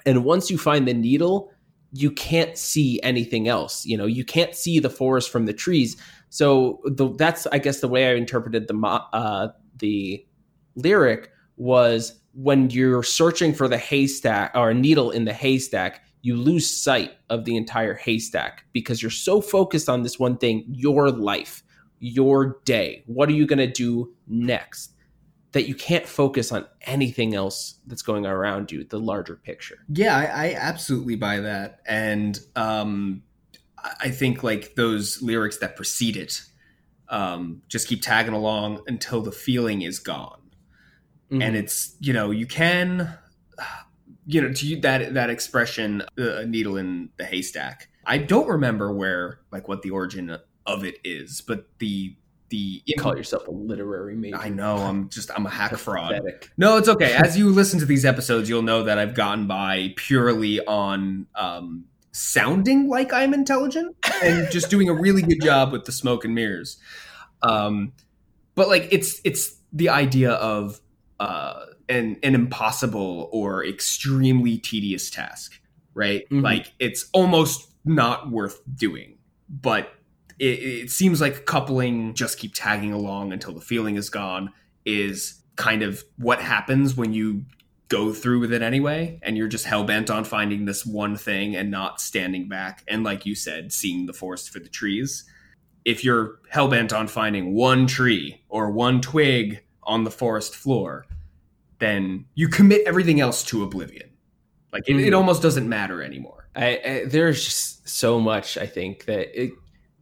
And 0.07 0.24
once 0.24 0.50
you 0.50 0.57
find 0.57 0.88
the 0.88 0.94
needle, 0.94 1.50
you 1.92 2.11
can't 2.11 2.57
see 2.57 3.00
anything 3.02 3.48
else. 3.48 3.85
You 3.85 3.96
know, 3.96 4.07
you 4.07 4.24
can't 4.24 4.54
see 4.54 4.78
the 4.78 4.90
forest 4.90 5.31
from 5.31 5.44
the 5.44 5.52
trees. 5.52 5.96
So 6.31 6.81
the, 6.85 7.12
that's, 7.14 7.46
I 7.48 7.59
guess, 7.59 7.81
the 7.81 7.88
way 7.88 8.09
I 8.09 8.14
interpreted 8.14 8.68
the 8.68 8.76
uh, 9.12 9.48
the 9.76 10.26
lyric 10.74 11.31
was 11.57 12.18
when 12.33 12.70
you're 12.70 13.02
searching 13.02 13.52
for 13.52 13.68
the 13.68 13.78
haystack 13.78 14.52
or 14.54 14.70
a 14.70 14.74
needle 14.74 15.11
in 15.11 15.24
the 15.24 15.33
haystack 15.33 16.02
you 16.22 16.37
lose 16.37 16.68
sight 16.68 17.12
of 17.31 17.44
the 17.44 17.57
entire 17.57 17.94
haystack 17.94 18.64
because 18.72 19.02
you're 19.02 19.11
so 19.11 19.40
focused 19.40 19.88
on 19.88 20.02
this 20.02 20.18
one 20.18 20.37
thing 20.37 20.64
your 20.68 21.11
life, 21.11 21.62
your 22.00 22.61
day. 22.64 23.04
What 23.07 23.28
are 23.28 23.33
you 23.33 23.46
going 23.46 23.59
to 23.59 23.70
do 23.70 24.12
next? 24.26 24.92
That 25.52 25.66
you 25.66 25.74
can't 25.74 26.07
focus 26.07 26.52
on 26.52 26.66
anything 26.83 27.35
else 27.35 27.81
that's 27.87 28.02
going 28.02 28.26
around 28.26 28.70
you, 28.70 28.85
the 28.85 28.98
larger 28.98 29.37
picture. 29.37 29.78
Yeah, 29.88 30.16
I, 30.16 30.24
I 30.24 30.54
absolutely 30.54 31.16
buy 31.16 31.40
that. 31.40 31.81
And 31.87 32.38
um, 32.54 33.22
I 34.00 34.11
think 34.11 34.42
like 34.42 34.74
those 34.74 35.22
lyrics 35.22 35.59
that 35.59 35.74
precede 35.76 36.16
it 36.16 36.42
um, 37.09 37.62
just 37.68 37.88
keep 37.88 38.02
tagging 38.02 38.35
along 38.35 38.83
until 38.87 39.22
the 39.22 39.33
feeling 39.33 39.83
is 39.83 39.98
gone. 39.98 40.40
Mm-hmm. 41.31 41.42
And 41.42 41.57
it's, 41.57 41.96
you 42.00 42.12
know, 42.12 42.31
you 42.31 42.46
can 42.46 43.16
you 44.28 44.42
know, 44.42 44.52
to 44.52 44.66
you 44.66 44.78
that 44.82 45.14
that 45.14 45.30
expression, 45.30 46.02
a 46.18 46.40
uh, 46.40 46.44
needle 46.44 46.76
in 46.76 47.08
the 47.16 47.24
haystack. 47.24 47.88
I 48.04 48.18
don't 48.18 48.46
remember 48.46 48.92
where, 48.92 49.40
like, 49.50 49.68
what 49.68 49.80
the 49.80 49.90
origin 49.90 50.36
of 50.66 50.84
it 50.84 50.98
is, 51.02 51.40
but 51.40 51.66
the 51.78 52.14
the 52.50 52.82
you 52.84 52.94
call 52.98 53.16
yourself 53.16 53.48
a 53.48 53.50
literary 53.50 54.14
major. 54.14 54.36
I 54.36 54.50
know. 54.50 54.76
I'm 54.76 55.08
just 55.08 55.30
I'm 55.34 55.46
a 55.46 55.50
hack 55.50 55.74
fraud. 55.78 56.20
No, 56.58 56.76
it's 56.76 56.90
okay. 56.90 57.14
As 57.14 57.38
you 57.38 57.50
listen 57.50 57.80
to 57.80 57.86
these 57.86 58.04
episodes, 58.04 58.50
you'll 58.50 58.60
know 58.60 58.82
that 58.82 58.98
I've 58.98 59.14
gotten 59.14 59.46
by 59.46 59.94
purely 59.96 60.60
on 60.66 61.26
um, 61.34 61.86
sounding 62.12 62.86
like 62.86 63.14
I'm 63.14 63.32
intelligent 63.32 63.96
and 64.22 64.50
just 64.50 64.68
doing 64.68 64.90
a 64.90 64.94
really 64.94 65.22
good 65.22 65.40
job 65.40 65.72
with 65.72 65.86
the 65.86 65.92
smoke 65.92 66.26
and 66.26 66.34
mirrors. 66.34 66.76
Um, 67.42 67.92
but 68.54 68.68
like 68.68 68.88
it's 68.90 69.22
it's 69.24 69.56
the 69.72 69.88
idea 69.88 70.32
of 70.32 70.82
uh, 71.18 71.64
an 71.88 72.16
an 72.22 72.35
impossible 72.35 73.29
or 73.33 73.64
extremely 73.64 74.59
tedious 74.59 75.11
task, 75.11 75.61
right? 75.94 76.24
Mm-hmm. 76.27 76.40
Like 76.40 76.72
it's 76.79 77.09
almost 77.12 77.72
not 77.85 78.31
worth 78.31 78.61
doing, 78.77 79.18
but 79.48 79.92
it, 80.38 80.44
it 80.44 80.90
seems 80.90 81.20
like 81.20 81.46
coupling 81.46 82.14
just 82.14 82.38
keep 82.38 82.55
tagging 82.55 82.92
along 82.92 83.33
until 83.33 83.53
the 83.53 83.61
feeling 83.61 83.96
is 83.96 84.11
gone 84.11 84.53
is 84.85 85.42
kind 85.57 85.83
of 85.83 86.05
what 86.16 86.40
happens 86.40 86.96
when 86.96 87.12
you 87.12 87.44
go 87.88 88.12
through 88.12 88.38
with 88.38 88.53
it 88.53 88.62
anyway 88.62 89.18
and 89.22 89.37
you're 89.37 89.48
just 89.48 89.64
hell 89.64 89.83
bent 89.83 90.11
on 90.11 90.22
finding 90.22 90.66
this 90.66 90.85
one 90.85 91.16
thing 91.16 91.57
and 91.57 91.70
not 91.70 92.01
standing 92.01 92.48
back 92.48 92.85
and 92.87 93.03
like 93.03 93.24
you 93.27 93.35
said 93.35 93.72
seeing 93.72 94.07
the 94.07 94.12
forest 94.12 94.51
for 94.51 94.61
the 94.61 94.68
trees 94.68 95.24
if 95.85 96.05
you're 96.05 96.38
hell 96.51 96.68
bent 96.68 96.92
on 96.92 97.09
finding 97.09 97.55
one 97.55 97.87
tree 97.87 98.42
or 98.48 98.70
one 98.70 99.01
twig 99.01 99.62
on 99.83 100.05
the 100.05 100.11
forest 100.11 100.55
floor 100.55 101.07
then 101.78 102.26
you 102.34 102.48
commit 102.48 102.86
everything 102.86 103.20
else 103.20 103.42
to 103.44 103.62
oblivion. 103.62 104.10
Like 104.72 104.88
it, 104.88 104.92
mm-hmm. 104.92 105.06
it 105.06 105.14
almost 105.14 105.42
doesn't 105.42 105.68
matter 105.68 106.02
anymore. 106.02 106.48
I, 106.54 106.80
I, 106.84 107.04
there's 107.06 107.44
just 107.44 107.88
so 107.88 108.20
much 108.20 108.58
I 108.58 108.66
think 108.66 109.04
that 109.06 109.40
it, 109.40 109.52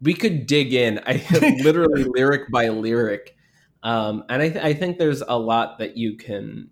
we 0.01 0.15
could 0.15 0.47
dig 0.47 0.73
in. 0.73 1.01
I 1.07 1.25
literally 1.63 2.05
lyric 2.05 2.51
by 2.51 2.69
lyric, 2.69 3.37
um, 3.83 4.25
and 4.29 4.43
I, 4.43 4.49
th- 4.49 4.65
I 4.65 4.75
think 4.75 4.99
there's 4.99 5.23
a 5.23 5.39
lot 5.39 5.79
that 5.79 5.97
you 5.97 6.17
can 6.17 6.71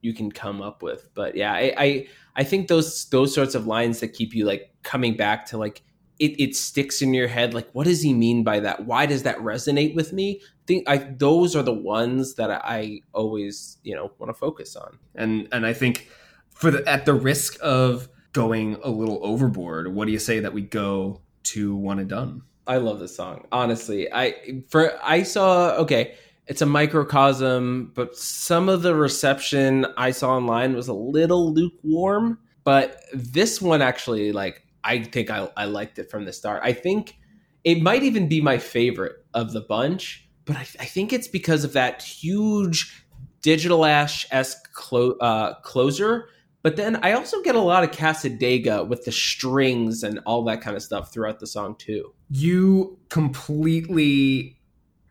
you 0.00 0.14
can 0.14 0.30
come 0.30 0.62
up 0.62 0.82
with. 0.82 1.08
But 1.14 1.36
yeah, 1.36 1.52
I, 1.52 1.74
I 1.76 2.06
I 2.36 2.44
think 2.44 2.68
those 2.68 3.08
those 3.10 3.34
sorts 3.34 3.54
of 3.54 3.66
lines 3.66 4.00
that 4.00 4.08
keep 4.08 4.34
you 4.34 4.44
like 4.44 4.70
coming 4.82 5.16
back 5.16 5.46
to 5.46 5.58
like 5.58 5.82
it, 6.18 6.40
it 6.40 6.56
sticks 6.56 7.02
in 7.02 7.12
your 7.12 7.28
head 7.28 7.54
like 7.54 7.68
what 7.72 7.84
does 7.84 8.02
he 8.02 8.14
mean 8.14 8.42
by 8.42 8.60
that 8.60 8.86
why 8.86 9.06
does 9.06 9.22
that 9.22 9.36
resonate 9.38 9.94
with 9.94 10.12
me 10.12 10.40
think 10.66 10.88
I 10.88 10.98
those 10.98 11.56
are 11.56 11.62
the 11.62 11.72
ones 11.72 12.34
that 12.34 12.50
I 12.50 13.00
always 13.12 13.78
you 13.82 13.94
know 13.94 14.12
want 14.18 14.30
to 14.30 14.34
focus 14.34 14.76
on. 14.76 14.98
And 15.14 15.48
and 15.52 15.64
I 15.64 15.72
think 15.72 16.08
for 16.50 16.70
the 16.70 16.86
at 16.88 17.06
the 17.06 17.14
risk 17.14 17.56
of 17.62 18.08
going 18.32 18.76
a 18.82 18.90
little 18.90 19.20
overboard, 19.22 19.94
what 19.94 20.06
do 20.06 20.12
you 20.12 20.18
say 20.18 20.40
that 20.40 20.52
we 20.52 20.62
go 20.62 21.22
to 21.44 21.76
one 21.76 21.98
and 21.98 22.08
done? 22.08 22.42
I 22.66 22.78
love 22.78 22.98
this 22.98 23.16
song. 23.16 23.46
Honestly, 23.52 24.12
I 24.12 24.62
for 24.68 24.98
I 25.02 25.22
saw 25.22 25.76
okay, 25.76 26.14
it's 26.46 26.62
a 26.62 26.66
microcosm, 26.66 27.92
but 27.94 28.16
some 28.16 28.68
of 28.68 28.82
the 28.82 28.94
reception 28.94 29.86
I 29.96 30.10
saw 30.10 30.36
online 30.36 30.74
was 30.74 30.88
a 30.88 30.94
little 30.94 31.52
lukewarm. 31.52 32.38
But 32.64 33.00
this 33.14 33.62
one 33.62 33.80
actually, 33.80 34.32
like, 34.32 34.65
I 34.86 35.02
think 35.02 35.30
I, 35.30 35.48
I 35.56 35.64
liked 35.66 35.98
it 35.98 36.10
from 36.10 36.24
the 36.24 36.32
start. 36.32 36.62
I 36.64 36.72
think 36.72 37.18
it 37.64 37.82
might 37.82 38.04
even 38.04 38.28
be 38.28 38.40
my 38.40 38.58
favorite 38.58 39.24
of 39.34 39.52
the 39.52 39.60
bunch 39.60 40.26
but 40.46 40.56
I, 40.56 40.60
I 40.60 40.84
think 40.86 41.12
it's 41.12 41.28
because 41.28 41.64
of 41.64 41.74
that 41.74 42.00
huge 42.02 43.04
digital 43.42 43.84
ash 43.84 44.26
esque 44.30 44.72
clo- 44.72 45.18
uh, 45.20 45.54
closer. 45.60 46.28
But 46.62 46.76
then 46.76 46.96
I 47.02 47.12
also 47.12 47.42
get 47.42 47.54
a 47.54 47.60
lot 47.60 47.84
of 47.84 47.90
Cassadaga 47.90 48.88
with 48.88 49.04
the 49.04 49.12
strings 49.12 50.02
and 50.02 50.20
all 50.24 50.44
that 50.44 50.62
kind 50.62 50.74
of 50.76 50.82
stuff 50.82 51.12
throughout 51.12 51.38
the 51.38 51.46
song 51.46 51.76
too. 51.76 52.14
You 52.30 52.98
completely 53.08 54.58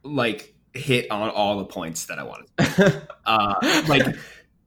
like 0.03 0.55
hit 0.73 1.09
on 1.11 1.29
all 1.29 1.57
the 1.57 1.65
points 1.65 2.05
that 2.05 2.17
I 2.17 2.23
wanted. 2.23 3.07
uh, 3.25 3.83
like 3.87 4.15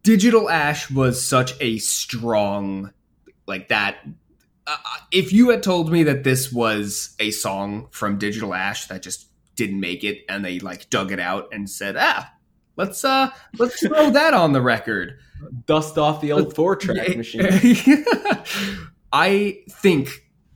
digital 0.02 0.48
ash 0.48 0.90
was 0.90 1.26
such 1.26 1.52
a 1.60 1.78
strong 1.78 2.92
like 3.46 3.68
that 3.68 3.98
uh, 4.68 4.76
if 5.10 5.32
you 5.32 5.50
had 5.50 5.62
told 5.62 5.90
me 5.90 6.02
that 6.04 6.24
this 6.24 6.52
was 6.52 7.14
a 7.18 7.30
song 7.30 7.88
from 7.90 8.18
digital 8.18 8.54
ash 8.54 8.86
that 8.86 9.02
just 9.02 9.28
didn't 9.56 9.80
make 9.80 10.04
it 10.04 10.24
and 10.28 10.44
they 10.44 10.58
like 10.60 10.88
dug 10.90 11.10
it 11.12 11.18
out 11.18 11.48
and 11.52 11.68
said, 11.68 11.96
ah, 11.98 12.32
let's 12.76 13.04
uh 13.04 13.30
let's 13.58 13.80
throw 13.86 14.10
that 14.10 14.34
on 14.34 14.52
the 14.52 14.62
record. 14.62 15.18
Dust 15.66 15.98
off 15.98 16.20
the 16.20 16.32
old 16.32 16.54
four 16.54 16.76
track 16.76 17.16
machine. 17.16 17.46
I 19.12 19.58
think 19.70 20.10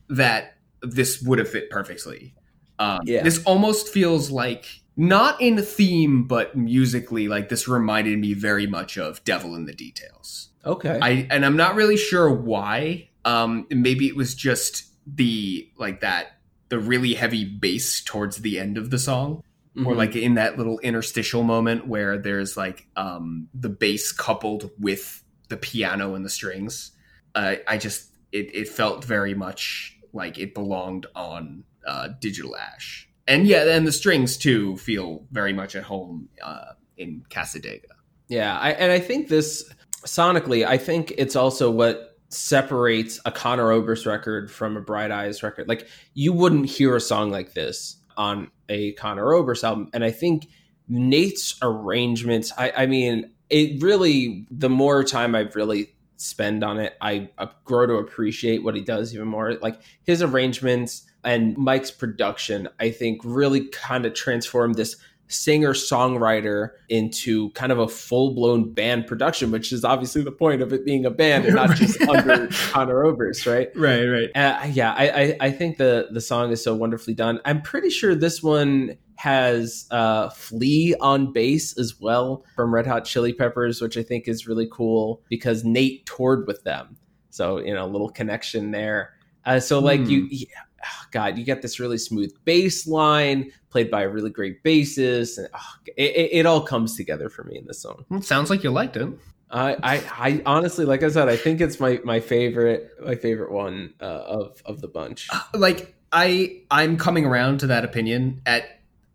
that 0.09 0.57
this 0.81 1.21
would 1.21 1.39
have 1.39 1.49
fit 1.49 1.69
perfectly. 1.69 2.35
Um, 2.79 3.01
yeah. 3.05 3.23
This 3.23 3.43
almost 3.45 3.89
feels 3.89 4.29
like 4.29 4.65
not 4.95 5.39
in 5.41 5.61
theme, 5.61 6.27
but 6.27 6.55
musically, 6.55 7.27
like 7.27 7.49
this 7.49 7.67
reminded 7.67 8.19
me 8.19 8.33
very 8.33 8.67
much 8.67 8.97
of 8.97 9.23
Devil 9.23 9.55
in 9.55 9.65
the 9.65 9.73
Details. 9.73 10.49
Okay. 10.65 10.99
I 11.01 11.27
and 11.29 11.45
I'm 11.45 11.57
not 11.57 11.75
really 11.75 11.97
sure 11.97 12.29
why. 12.31 13.09
Um, 13.25 13.67
maybe 13.69 14.07
it 14.07 14.15
was 14.15 14.35
just 14.35 14.85
the 15.05 15.69
like 15.77 16.01
that 16.01 16.37
the 16.69 16.79
really 16.79 17.13
heavy 17.13 17.45
bass 17.45 18.01
towards 18.03 18.37
the 18.37 18.59
end 18.59 18.77
of 18.77 18.89
the 18.89 18.99
song. 18.99 19.43
Mm-hmm. 19.75 19.87
or 19.87 19.95
like 19.95 20.15
in 20.15 20.35
that 20.35 20.55
little 20.55 20.77
interstitial 20.81 21.41
moment 21.41 21.87
where 21.87 22.15
there's 22.19 22.55
like 22.55 22.85
um 22.95 23.47
the 23.55 23.69
bass 23.69 24.11
coupled 24.11 24.69
with 24.77 25.23
the 25.49 25.57
piano 25.57 26.13
and 26.13 26.23
the 26.23 26.29
strings. 26.29 26.91
Uh, 27.33 27.55
i 27.67 27.79
just 27.79 28.11
it, 28.31 28.53
it 28.53 28.67
felt 28.67 29.03
very 29.03 29.33
much 29.33 29.97
like 30.13 30.37
it 30.37 30.53
belonged 30.53 31.07
on 31.15 31.63
uh, 31.87 32.09
digital 32.19 32.55
ash. 32.55 33.09
And 33.27 33.47
yeah 33.47 33.63
and 33.75 33.87
the 33.87 33.91
strings 33.91 34.37
too 34.37 34.77
feel 34.77 35.25
very 35.31 35.53
much 35.53 35.75
at 35.75 35.83
home 35.83 36.29
uh, 36.43 36.73
in 36.97 37.23
cassadaga 37.29 37.95
yeah 38.27 38.57
I, 38.59 38.71
and 38.73 38.91
i 38.91 38.99
think 38.99 39.27
this 39.27 39.73
sonically 40.05 40.65
i 40.65 40.77
think 40.77 41.13
it's 41.17 41.35
also 41.35 41.71
what 41.71 42.12
separates 42.33 43.19
a 43.25 43.31
Conor 43.31 43.71
Oberst 43.71 44.05
record 44.05 44.51
from 44.51 44.77
a 44.77 44.81
Bright 44.81 45.11
Eyes 45.11 45.43
record. 45.43 45.67
Like 45.67 45.87
you 46.13 46.33
wouldn't 46.33 46.65
hear 46.65 46.95
a 46.95 47.01
song 47.01 47.31
like 47.31 47.53
this 47.53 47.97
on 48.17 48.51
a 48.69 48.93
Conor 48.93 49.33
Oberst 49.33 49.63
album, 49.63 49.89
and 49.93 50.03
I 50.03 50.11
think 50.11 50.47
Nate's 50.87 51.57
arrangements, 51.61 52.51
I, 52.57 52.71
I 52.77 52.85
mean, 52.85 53.31
it 53.49 53.81
really, 53.81 54.45
the 54.51 54.69
more 54.69 55.03
time 55.03 55.35
I've 55.35 55.55
really 55.55 55.93
spend 56.17 56.63
on 56.63 56.79
it, 56.79 56.95
I, 57.01 57.29
I 57.37 57.49
grow 57.65 57.85
to 57.85 57.95
appreciate 57.95 58.63
what 58.63 58.75
he 58.75 58.81
does 58.81 59.13
even 59.13 59.27
more. 59.27 59.53
Like 59.55 59.79
his 60.03 60.21
arrangements 60.21 61.03
and 61.23 61.57
Mike's 61.57 61.91
production, 61.91 62.67
I 62.79 62.91
think 62.91 63.21
really 63.23 63.67
kind 63.69 64.05
of 64.05 64.13
transformed 64.13 64.75
this 64.75 64.95
singer 65.27 65.73
songwriter 65.73 66.69
into 66.89 67.49
kind 67.51 67.71
of 67.71 67.79
a 67.79 67.87
full 67.87 68.33
blown 68.33 68.71
band 68.71 69.07
production, 69.07 69.51
which 69.51 69.71
is 69.71 69.83
obviously 69.83 70.21
the 70.21 70.31
point 70.31 70.61
of 70.61 70.71
it 70.73 70.85
being 70.85 71.05
a 71.05 71.09
band 71.09 71.45
and 71.45 71.55
not 71.55 71.75
just 71.75 72.01
under 72.09 72.47
Conor 72.71 73.03
Oberst, 73.03 73.45
right? 73.45 73.69
Right, 73.75 74.05
right. 74.05 74.29
Uh, 74.35 74.67
yeah, 74.71 74.93
I, 74.93 75.09
I, 75.09 75.37
I 75.41 75.51
think 75.51 75.77
the 75.77 76.07
the 76.11 76.21
song 76.21 76.51
is 76.51 76.63
so 76.63 76.75
wonderfully 76.75 77.13
done. 77.13 77.39
I'm 77.45 77.61
pretty 77.61 77.89
sure 77.89 78.15
this 78.15 78.43
one 78.43 78.97
has 79.15 79.87
uh, 79.91 80.29
Flea 80.29 80.95
on 80.99 81.31
bass 81.31 81.77
as 81.77 81.99
well 81.99 82.43
from 82.55 82.73
Red 82.73 82.87
Hot 82.87 83.05
Chili 83.05 83.33
Peppers, 83.33 83.81
which 83.81 83.97
I 83.97 84.03
think 84.03 84.27
is 84.27 84.47
really 84.47 84.67
cool 84.71 85.21
because 85.29 85.63
Nate 85.63 86.05
toured 86.05 86.45
with 86.47 86.63
them. 86.63 86.97
So 87.29 87.59
you 87.59 87.73
know, 87.73 87.85
a 87.85 87.87
little 87.87 88.09
connection 88.09 88.71
there. 88.71 89.13
Uh, 89.45 89.59
so 89.59 89.79
like 89.79 90.01
mm. 90.01 90.09
you, 90.09 90.27
yeah, 90.29 90.47
oh 90.72 90.72
God, 91.11 91.37
you 91.37 91.43
get 91.43 91.61
this 91.61 91.79
really 91.79 91.97
smooth 91.97 92.33
bass 92.45 92.87
line 92.87 93.51
played 93.69 93.89
by 93.89 94.03
a 94.03 94.09
really 94.09 94.29
great 94.29 94.63
bassist, 94.63 95.37
and 95.37 95.47
oh, 95.53 95.75
it, 95.97 96.29
it, 96.31 96.45
all 96.45 96.61
comes 96.61 96.95
together 96.95 97.29
for 97.29 97.43
me 97.43 97.57
in 97.57 97.65
this 97.65 97.81
song. 97.81 98.05
It 98.11 98.23
sounds 98.23 98.49
like 98.49 98.63
you 98.63 98.71
liked 98.71 98.97
it. 98.97 99.09
I, 99.49 99.75
I, 99.83 100.03
I 100.17 100.41
honestly, 100.45 100.85
like 100.85 101.03
I 101.03 101.09
said, 101.09 101.29
I 101.29 101.37
think 101.37 101.61
it's 101.61 101.79
my 101.79 101.99
my 102.03 102.19
favorite 102.19 102.89
my 103.03 103.15
favorite 103.15 103.51
one 103.51 103.93
uh, 104.01 104.05
of 104.05 104.61
of 104.65 104.81
the 104.81 104.87
bunch. 104.87 105.27
Uh, 105.31 105.41
like 105.53 105.95
I 106.11 106.61
I'm 106.71 106.97
coming 106.97 107.25
around 107.25 107.59
to 107.59 107.67
that 107.67 107.83
opinion. 107.85 108.41
At 108.45 108.63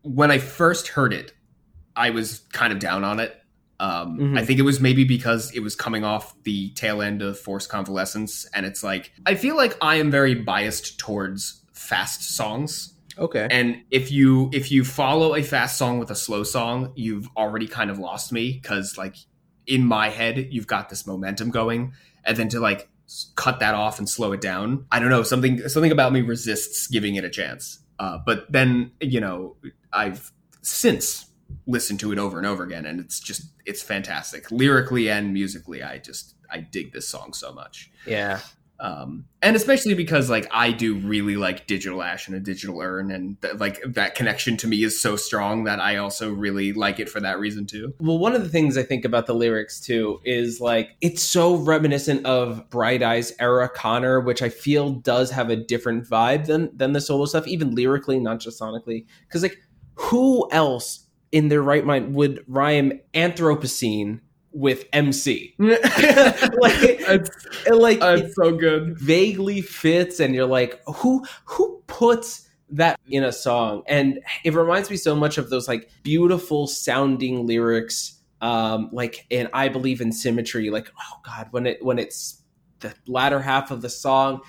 when 0.03 0.31
I 0.31 0.39
first 0.39 0.89
heard 0.89 1.13
it, 1.13 1.33
I 1.97 2.11
was 2.11 2.41
kind 2.53 2.73
of 2.73 2.79
down 2.79 3.05
on 3.05 3.21
it. 3.21 3.38
Um, 3.81 4.19
mm-hmm. 4.19 4.39
I 4.39 4.45
think 4.45 4.59
it 4.59 4.63
was 4.63 4.81
maybe 4.81 5.05
because 5.05 5.53
it 5.55 5.61
was 5.61 5.77
coming 5.77 6.05
off 6.05 6.35
the 6.43 6.71
tail 6.71 7.01
end 7.01 7.23
of 7.23 7.39
Forced 7.39 7.69
Convalescence, 7.69 8.47
and 8.53 8.67
it's 8.67 8.83
like 8.83 9.13
I 9.27 9.35
feel 9.35 9.57
like 9.57 9.77
I 9.81 9.97
am 9.97 10.11
very 10.11 10.35
biased 10.35 10.99
towards 10.99 11.63
fast 11.73 12.23
songs. 12.23 12.95
Okay. 13.17 13.49
And 13.51 13.83
if 13.91 14.11
you 14.11 14.51
if 14.53 14.71
you 14.71 14.85
follow 14.85 15.35
a 15.35 15.43
fast 15.43 15.79
song 15.79 15.99
with 15.99 16.11
a 16.11 16.15
slow 16.17 16.43
song, 16.43 16.93
you've 16.97 17.29
already 17.37 17.67
kind 17.67 17.91
of 17.91 17.99
lost 17.99 18.33
me 18.33 18.53
because 18.53 18.99
like 18.99 19.17
in 19.67 19.85
my 19.85 20.09
head 20.09 20.49
you've 20.51 20.67
got 20.67 20.89
this 20.89 21.07
momentum 21.07 21.51
going, 21.51 21.93
and 22.25 22.37
then 22.37 22.49
to 22.51 22.61
like 22.61 22.89
cut 23.37 23.61
that 23.61 23.75
off 23.75 23.99
and 23.99 24.09
slow 24.09 24.33
it 24.33 24.41
down, 24.41 24.87
I 24.91 24.99
don't 24.99 25.11
know 25.11 25.23
something 25.23 25.69
something 25.69 25.93
about 25.93 26.13
me 26.13 26.23
resists 26.23 26.89
giving 26.89 27.15
it 27.15 27.25
a 27.25 27.31
chance. 27.31 27.79
Uh, 28.01 28.19
but 28.27 28.51
then 28.51 28.91
you 29.01 29.21
know 29.21 29.57
I've 29.93 30.33
since 30.63 31.28
listen 31.67 31.99
to 31.99 32.13
it 32.13 32.19
over 32.19 32.39
and 32.39 32.47
over 32.47 32.63
again 32.65 32.87
and 32.87 32.99
it's 33.01 33.21
just 33.21 33.53
it's 33.67 33.83
fantastic. 33.83 34.51
Lyrically 34.51 35.11
and 35.11 35.33
musically 35.33 35.83
i 35.83 35.99
just 35.99 36.35
i 36.51 36.61
dig 36.61 36.93
this 36.93 37.07
song 37.07 37.33
so 37.33 37.53
much. 37.53 37.91
Yeah. 38.07 38.41
Um 38.81 39.25
and 39.43 39.57
especially 39.57 39.95
because 39.95 40.31
like 40.31 40.47
i 40.53 40.71
do 40.71 40.95
really 40.95 41.37
like 41.37 41.67
digital 41.67 42.01
ash 42.03 42.29
and 42.29 42.37
a 42.37 42.41
digital 42.41 42.81
urn 42.81 43.11
and 43.11 43.41
th- 43.43 43.57
like 43.57 43.83
that 43.85 44.15
connection 44.15 44.57
to 44.59 44.69
me 44.69 44.85
is 44.85 45.01
so 45.01 45.17
strong 45.17 45.65
that 45.65 45.81
i 45.81 45.97
also 45.97 46.33
really 46.33 46.73
like 46.73 47.01
it 47.01 47.09
for 47.09 47.21
that 47.21 47.41
reason 47.41 47.67
too. 47.67 47.93
Well 47.99 48.19
one 48.19 48.37
of 48.37 48.43
the 48.43 48.49
things 48.49 48.79
i 48.79 48.83
think 48.83 49.05
about 49.05 49.27
the 49.27 49.35
lyrics 49.35 49.81
too 49.81 50.21
is 50.25 50.61
like 50.61 50.97
it's 51.01 51.23
so 51.23 51.57
reminiscent 51.57 52.25
of 52.25 52.71
bright 52.71 53.03
eyes 53.03 53.33
era 53.41 53.69
Conor, 53.69 54.21
which 54.21 54.43
i 54.43 54.49
feel 54.49 54.91
does 54.91 55.31
have 55.33 55.51
a 55.51 55.57
different 55.57 56.09
vibe 56.09 56.47
than 56.47 56.71
than 56.77 56.93
the 56.93 57.01
solo 57.01 57.25
stuff 57.25 57.49
even 57.49 57.75
lyrically 57.75 58.21
not 58.21 58.39
just 58.39 58.61
sonically. 58.61 59.07
Because 59.27 59.43
like 59.43 59.59
who 59.97 60.49
else 60.53 61.08
in 61.33 61.49
their 61.49 61.63
right 61.63 61.85
mind 61.85 62.15
would 62.15 62.45
rhyme 62.47 63.01
Anthropocene 63.15 64.21
with 64.53 64.87
MC. 64.93 65.55
like, 65.59 65.79
it's, 65.83 67.31
like 67.71 67.99
it's 68.01 68.35
so 68.35 68.57
good. 68.57 68.99
Vaguely 68.99 69.61
fits, 69.61 70.21
and 70.21 70.35
you're 70.35 70.47
like, 70.47 70.81
who 70.87 71.25
who 71.45 71.83
puts 71.87 72.49
that 72.71 72.99
in 73.07 73.25
a 73.25 73.33
song? 73.33 73.83
And 73.87 74.21
it 74.45 74.55
reminds 74.55 74.91
me 74.91 74.97
so 74.97 75.15
much 75.15 75.39
of 75.39 75.51
those 75.51 75.69
like 75.69 75.91
beautiful 76.03 76.67
sounding 76.67 77.47
lyrics. 77.47 78.15
Um, 78.41 78.91
like 78.93 79.27
and 79.31 79.49
I 79.53 79.69
believe 79.69 80.01
in 80.01 80.13
symmetry. 80.13 80.71
Like, 80.71 80.91
oh 80.99 81.21
God, 81.25 81.49
when 81.51 81.67
it 81.67 81.85
when 81.85 81.99
it's 81.99 82.43
the 82.81 82.95
latter 83.07 83.41
half 83.41 83.71
of 83.71 83.83
the 83.83 83.91
song, 83.91 84.41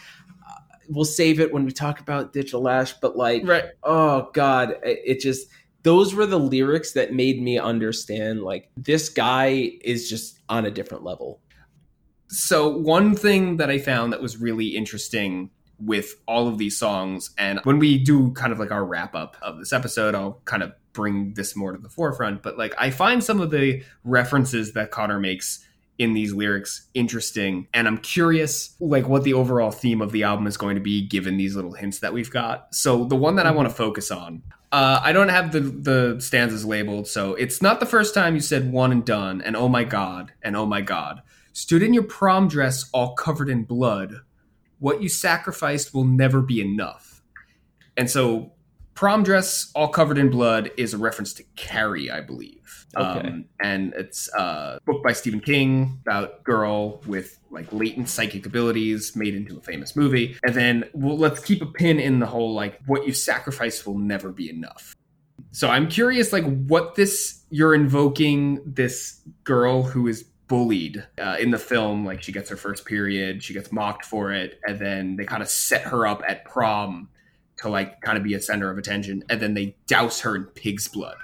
uh, 0.47 0.75
we'll 0.89 1.05
save 1.05 1.39
it 1.39 1.51
when 1.51 1.65
we 1.65 1.71
talk 1.71 1.99
about 1.99 2.31
Digital 2.33 2.69
Ash. 2.69 2.93
But 2.93 3.17
like, 3.17 3.45
right. 3.45 3.65
oh 3.83 4.29
God, 4.33 4.75
it, 4.83 4.99
it 5.05 5.19
just 5.19 5.47
those 5.83 6.13
were 6.13 6.25
the 6.25 6.39
lyrics 6.39 6.93
that 6.93 7.13
made 7.13 7.41
me 7.41 7.57
understand 7.57 8.43
like 8.43 8.69
this 8.75 9.09
guy 9.09 9.71
is 9.81 10.09
just 10.09 10.39
on 10.49 10.65
a 10.65 10.71
different 10.71 11.03
level. 11.03 11.39
So 12.27 12.69
one 12.69 13.15
thing 13.15 13.57
that 13.57 13.69
I 13.69 13.79
found 13.79 14.13
that 14.13 14.21
was 14.21 14.37
really 14.37 14.67
interesting 14.67 15.49
with 15.79 16.15
all 16.27 16.47
of 16.47 16.57
these 16.57 16.77
songs 16.77 17.31
and 17.37 17.61
when 17.63 17.79
we 17.79 17.97
do 17.97 18.31
kind 18.33 18.51
of 18.51 18.59
like 18.59 18.71
our 18.71 18.83
wrap 18.83 19.15
up 19.15 19.37
of 19.41 19.57
this 19.59 19.71
episode 19.71 20.13
I'll 20.13 20.41
kind 20.43 20.61
of 20.61 20.73
bring 20.91 21.33
this 21.35 21.55
more 21.55 21.71
to 21.71 21.77
the 21.77 21.87
forefront 21.87 22.43
but 22.43 22.57
like 22.57 22.75
I 22.77 22.89
find 22.89 23.23
some 23.23 23.39
of 23.39 23.49
the 23.49 23.81
references 24.03 24.73
that 24.73 24.91
Conor 24.91 25.21
makes 25.21 25.65
in 25.97 26.13
these 26.13 26.33
lyrics 26.33 26.87
interesting 26.93 27.67
and 27.73 27.85
i'm 27.85 27.97
curious 27.97 28.73
like 28.79 29.07
what 29.09 29.25
the 29.25 29.33
overall 29.33 29.69
theme 29.69 30.01
of 30.01 30.13
the 30.13 30.23
album 30.23 30.47
is 30.47 30.55
going 30.55 30.75
to 30.75 30.81
be 30.81 31.05
given 31.05 31.35
these 31.35 31.57
little 31.57 31.73
hints 31.73 31.99
that 31.99 32.13
we've 32.13 32.31
got 32.31 32.73
so 32.73 33.03
the 33.03 33.17
one 33.17 33.35
that 33.35 33.45
i 33.45 33.51
want 33.51 33.67
to 33.67 33.75
focus 33.75 34.09
on 34.09 34.41
uh, 34.71 34.99
I 35.01 35.11
don't 35.13 35.29
have 35.29 35.51
the 35.51 35.61
the 35.61 36.21
stanzas 36.21 36.65
labeled, 36.65 37.07
so 37.07 37.33
it's 37.35 37.61
not 37.61 37.79
the 37.79 37.85
first 37.85 38.13
time 38.13 38.35
you 38.35 38.41
said 38.41 38.71
one 38.71 38.91
and 38.91 39.03
done, 39.03 39.41
and 39.41 39.55
oh 39.55 39.67
my 39.67 39.83
god, 39.83 40.33
and 40.41 40.55
oh 40.55 40.65
my 40.65 40.81
god. 40.81 41.21
Stood 41.53 41.81
in 41.81 41.93
your 41.93 42.03
prom 42.03 42.47
dress 42.47 42.89
all 42.93 43.15
covered 43.15 43.49
in 43.49 43.63
blood. 43.63 44.21
What 44.77 45.01
you 45.01 45.09
sacrificed 45.09 45.93
will 45.93 46.05
never 46.05 46.41
be 46.41 46.61
enough. 46.61 47.21
And 47.97 48.09
so 48.09 48.53
Prom 48.99 49.23
Dress 49.23 49.71
All 49.75 49.87
Covered 49.87 50.17
in 50.17 50.29
Blood 50.29 50.71
is 50.75 50.93
a 50.93 50.97
reference 50.97 51.31
to 51.35 51.43
Carrie, 51.55 52.11
I 52.11 52.19
believe. 52.19 52.85
Okay. 52.97 53.29
Um, 53.29 53.45
and 53.63 53.93
it's 53.93 54.27
a 54.33 54.77
book 54.85 55.01
by 55.01 55.13
Stephen 55.13 55.39
King 55.39 55.99
about 56.01 56.43
girl 56.43 56.99
with 57.07 57.39
like 57.49 57.71
latent 57.71 58.09
psychic 58.09 58.45
abilities 58.45 59.15
made 59.15 59.35
into 59.35 59.57
a 59.57 59.61
famous 59.61 59.95
movie. 59.95 60.35
And 60.43 60.53
then 60.53 60.83
well, 60.91 61.17
let's 61.17 61.41
keep 61.41 61.61
a 61.61 61.65
pin 61.65 61.97
in 61.97 62.19
the 62.19 62.25
whole 62.25 62.53
like 62.53 62.81
what 62.87 63.07
you 63.07 63.13
sacrifice 63.13 63.85
will 63.85 63.97
never 63.97 64.33
be 64.33 64.49
enough. 64.49 64.93
So 65.51 65.69
I'm 65.69 65.87
curious, 65.87 66.33
like 66.33 66.43
what 66.67 66.95
this 66.95 67.45
you're 67.51 67.73
invoking 67.73 68.59
this 68.65 69.21
girl 69.45 69.81
who 69.81 70.09
is 70.09 70.23
bullied 70.49 71.07
uh, 71.21 71.37
in 71.39 71.51
the 71.51 71.57
film. 71.57 72.05
Like 72.05 72.21
she 72.21 72.33
gets 72.33 72.49
her 72.49 72.57
first 72.57 72.85
period, 72.85 73.45
she 73.45 73.53
gets 73.53 73.71
mocked 73.71 74.03
for 74.03 74.33
it, 74.33 74.59
and 74.67 74.77
then 74.77 75.15
they 75.15 75.23
kind 75.23 75.41
of 75.41 75.47
set 75.47 75.83
her 75.83 76.05
up 76.05 76.21
at 76.27 76.43
prom 76.43 77.07
to 77.61 77.69
like 77.69 78.01
kind 78.01 78.17
of 78.17 78.23
be 78.23 78.33
a 78.33 78.41
center 78.41 78.69
of 78.69 78.77
attention, 78.77 79.23
and 79.29 79.41
then 79.41 79.53
they 79.53 79.75
douse 79.87 80.21
her 80.21 80.35
in 80.35 80.45
pig's 80.45 80.87
blood, 80.87 81.17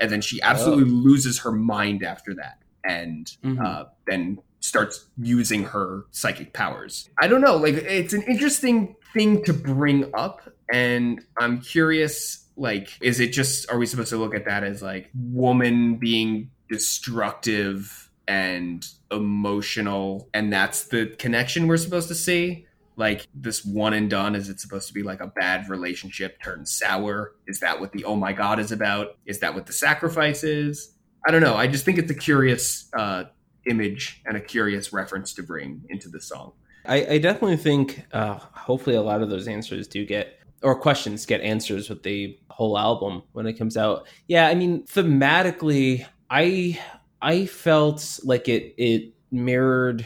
and 0.00 0.10
then 0.10 0.20
she 0.20 0.40
absolutely 0.42 0.84
oh. 0.84 0.94
loses 0.94 1.40
her 1.40 1.52
mind 1.52 2.02
after 2.02 2.34
that, 2.34 2.58
and 2.84 3.26
mm-hmm. 3.44 3.64
uh, 3.64 3.84
then 4.06 4.38
starts 4.60 5.06
using 5.18 5.64
her 5.64 6.04
psychic 6.10 6.52
powers. 6.52 7.08
I 7.20 7.28
don't 7.28 7.40
know, 7.40 7.56
like 7.56 7.74
it's 7.74 8.12
an 8.12 8.22
interesting 8.22 8.96
thing 9.14 9.44
to 9.44 9.52
bring 9.52 10.10
up, 10.14 10.42
and 10.72 11.24
I'm 11.38 11.60
curious. 11.60 12.44
Like, 12.56 12.90
is 13.00 13.20
it 13.20 13.32
just 13.32 13.70
are 13.70 13.78
we 13.78 13.86
supposed 13.86 14.10
to 14.10 14.16
look 14.16 14.34
at 14.34 14.46
that 14.46 14.64
as 14.64 14.82
like 14.82 15.10
woman 15.14 15.94
being 15.94 16.50
destructive 16.68 18.10
and 18.26 18.84
emotional, 19.10 20.28
and 20.34 20.52
that's 20.52 20.84
the 20.84 21.06
connection 21.18 21.66
we're 21.66 21.76
supposed 21.76 22.08
to 22.08 22.14
see? 22.14 22.66
Like 22.98 23.26
this 23.32 23.64
one 23.64 23.94
and 23.94 24.10
done 24.10 24.34
is 24.34 24.48
it 24.48 24.60
supposed 24.60 24.88
to 24.88 24.92
be 24.92 25.02
like 25.02 25.20
a 25.20 25.28
bad 25.28 25.68
relationship 25.68 26.42
turned 26.42 26.68
sour? 26.68 27.32
Is 27.46 27.60
that 27.60 27.80
what 27.80 27.92
the 27.92 28.04
oh 28.04 28.16
my 28.16 28.32
god 28.32 28.58
is 28.58 28.72
about? 28.72 29.16
Is 29.24 29.38
that 29.38 29.54
what 29.54 29.66
the 29.66 29.72
sacrifice 29.72 30.42
is? 30.44 30.92
I 31.26 31.30
don't 31.30 31.40
know. 31.40 31.54
I 31.54 31.68
just 31.68 31.84
think 31.84 31.98
it's 31.98 32.10
a 32.10 32.14
curious 32.14 32.88
uh, 32.96 33.24
image 33.66 34.20
and 34.26 34.36
a 34.36 34.40
curious 34.40 34.92
reference 34.92 35.32
to 35.34 35.42
bring 35.42 35.82
into 35.88 36.08
the 36.08 36.20
song. 36.20 36.52
I, 36.86 37.06
I 37.06 37.18
definitely 37.18 37.56
think 37.56 38.04
uh, 38.12 38.34
hopefully 38.34 38.96
a 38.96 39.02
lot 39.02 39.22
of 39.22 39.30
those 39.30 39.46
answers 39.46 39.86
do 39.86 40.04
get 40.04 40.34
or 40.62 40.78
questions 40.78 41.24
get 41.24 41.40
answers 41.40 41.88
with 41.88 42.02
the 42.02 42.36
whole 42.50 42.76
album 42.76 43.22
when 43.32 43.46
it 43.46 43.52
comes 43.54 43.76
out. 43.76 44.08
Yeah 44.26 44.48
i 44.48 44.54
mean 44.56 44.84
thematically 44.86 46.04
i 46.30 46.78
i 47.22 47.46
felt 47.46 48.18
like 48.24 48.48
it 48.48 48.74
it 48.76 49.14
mirrored 49.30 50.04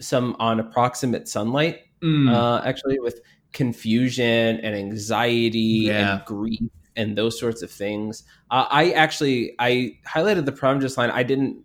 some 0.00 0.34
on 0.40 0.58
approximate 0.58 1.28
sunlight 1.28 1.83
mm. 2.04 2.32
uh, 2.32 2.62
actually 2.64 2.98
with 2.98 3.20
confusion 3.52 4.60
and 4.60 4.74
anxiety 4.74 5.86
yeah. 5.86 6.16
and 6.16 6.24
grief 6.24 6.60
and 6.96 7.16
those 7.16 7.38
sorts 7.38 7.62
of 7.62 7.70
things. 7.70 8.24
Uh, 8.50 8.66
I 8.70 8.90
actually 8.92 9.54
I 9.58 9.98
highlighted 10.06 10.44
the 10.44 10.52
prom 10.52 10.78
dress 10.78 10.96
line. 10.96 11.10
I 11.10 11.22
didn't 11.22 11.64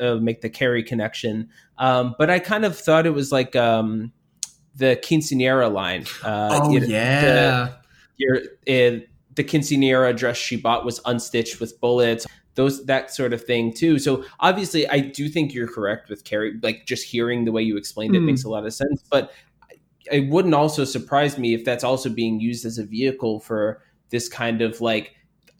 uh, 0.00 0.16
make 0.16 0.40
the 0.40 0.50
Carrie 0.50 0.82
connection, 0.82 1.48
um, 1.78 2.14
but 2.18 2.30
I 2.30 2.38
kind 2.38 2.64
of 2.64 2.76
thought 2.78 3.06
it 3.06 3.10
was 3.14 3.30
like 3.30 3.54
um, 3.54 4.12
the 4.74 4.96
quinceanera 5.02 5.72
line. 5.72 6.06
Uh, 6.22 6.60
oh 6.62 6.76
it, 6.76 6.88
yeah, 6.88 7.20
the, 7.20 7.76
your, 8.16 8.40
it, 8.66 9.08
the 9.34 9.44
quinceanera 9.44 10.16
dress 10.16 10.36
she 10.36 10.56
bought 10.56 10.84
was 10.84 11.00
unstitched 11.00 11.60
with 11.60 11.80
bullets. 11.80 12.26
those 12.54 12.84
that 12.86 13.12
sort 13.12 13.32
of 13.32 13.44
thing 13.44 13.72
too. 13.72 13.98
So 13.98 14.24
obviously, 14.40 14.88
I 14.88 15.00
do 15.00 15.28
think 15.28 15.52
you're 15.54 15.68
correct 15.68 16.08
with 16.08 16.24
Carrie. 16.24 16.54
Like 16.62 16.86
just 16.86 17.04
hearing 17.04 17.44
the 17.44 17.52
way 17.52 17.62
you 17.62 17.76
explained 17.76 18.14
it 18.14 18.22
Mm. 18.22 18.26
makes 18.26 18.44
a 18.44 18.48
lot 18.48 18.64
of 18.64 18.72
sense. 18.72 19.02
But 19.10 19.32
it 20.10 20.28
wouldn't 20.28 20.54
also 20.54 20.84
surprise 20.84 21.38
me 21.38 21.54
if 21.54 21.64
that's 21.64 21.84
also 21.84 22.10
being 22.10 22.40
used 22.40 22.64
as 22.64 22.78
a 22.78 22.84
vehicle 22.84 23.40
for 23.40 23.82
this 24.10 24.28
kind 24.28 24.62
of 24.62 24.80
like 24.80 25.14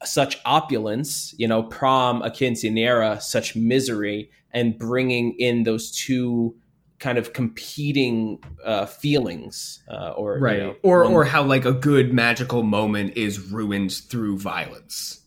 such 0.04 0.38
opulence, 0.44 1.34
you 1.38 1.48
know, 1.48 1.62
prom, 1.62 2.22
a 2.22 2.30
quinceanera, 2.30 3.20
such 3.22 3.56
misery, 3.56 4.30
and 4.52 4.78
bringing 4.78 5.34
in 5.38 5.62
those 5.62 5.90
two 5.90 6.54
kind 6.98 7.18
of 7.18 7.32
competing 7.32 8.38
uh, 8.64 8.86
feelings, 8.86 9.82
uh, 9.88 10.10
or 10.10 10.36
you 10.36 10.44
right. 10.44 10.58
know, 10.58 10.76
or 10.82 11.04
one- 11.04 11.12
or 11.12 11.24
how 11.24 11.42
like 11.42 11.64
a 11.64 11.72
good 11.72 12.12
magical 12.12 12.62
moment 12.62 13.16
is 13.16 13.50
ruined 13.50 13.92
through 13.92 14.38
violence 14.38 15.20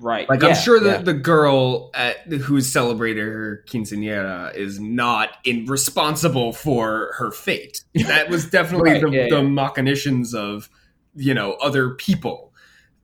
right. 0.00 0.28
like 0.28 0.42
yeah, 0.42 0.48
i'm 0.48 0.54
sure 0.54 0.80
that 0.80 0.98
yeah. 1.00 1.04
the 1.04 1.14
girl 1.14 1.90
at 1.94 2.16
who's 2.26 2.70
celebrating 2.70 3.24
her 3.24 3.64
quinceanera 3.68 4.54
is 4.54 4.80
not 4.80 5.30
in, 5.44 5.66
responsible 5.66 6.52
for 6.52 7.12
her 7.18 7.30
fate 7.30 7.84
that 7.94 8.28
was 8.28 8.48
definitely 8.50 8.92
Right, 8.92 9.02
the, 9.02 9.10
yeah, 9.10 9.28
the 9.28 9.42
machinations 9.42 10.34
of 10.34 10.68
you 11.14 11.34
know 11.34 11.52
other 11.54 11.90
people 11.90 12.52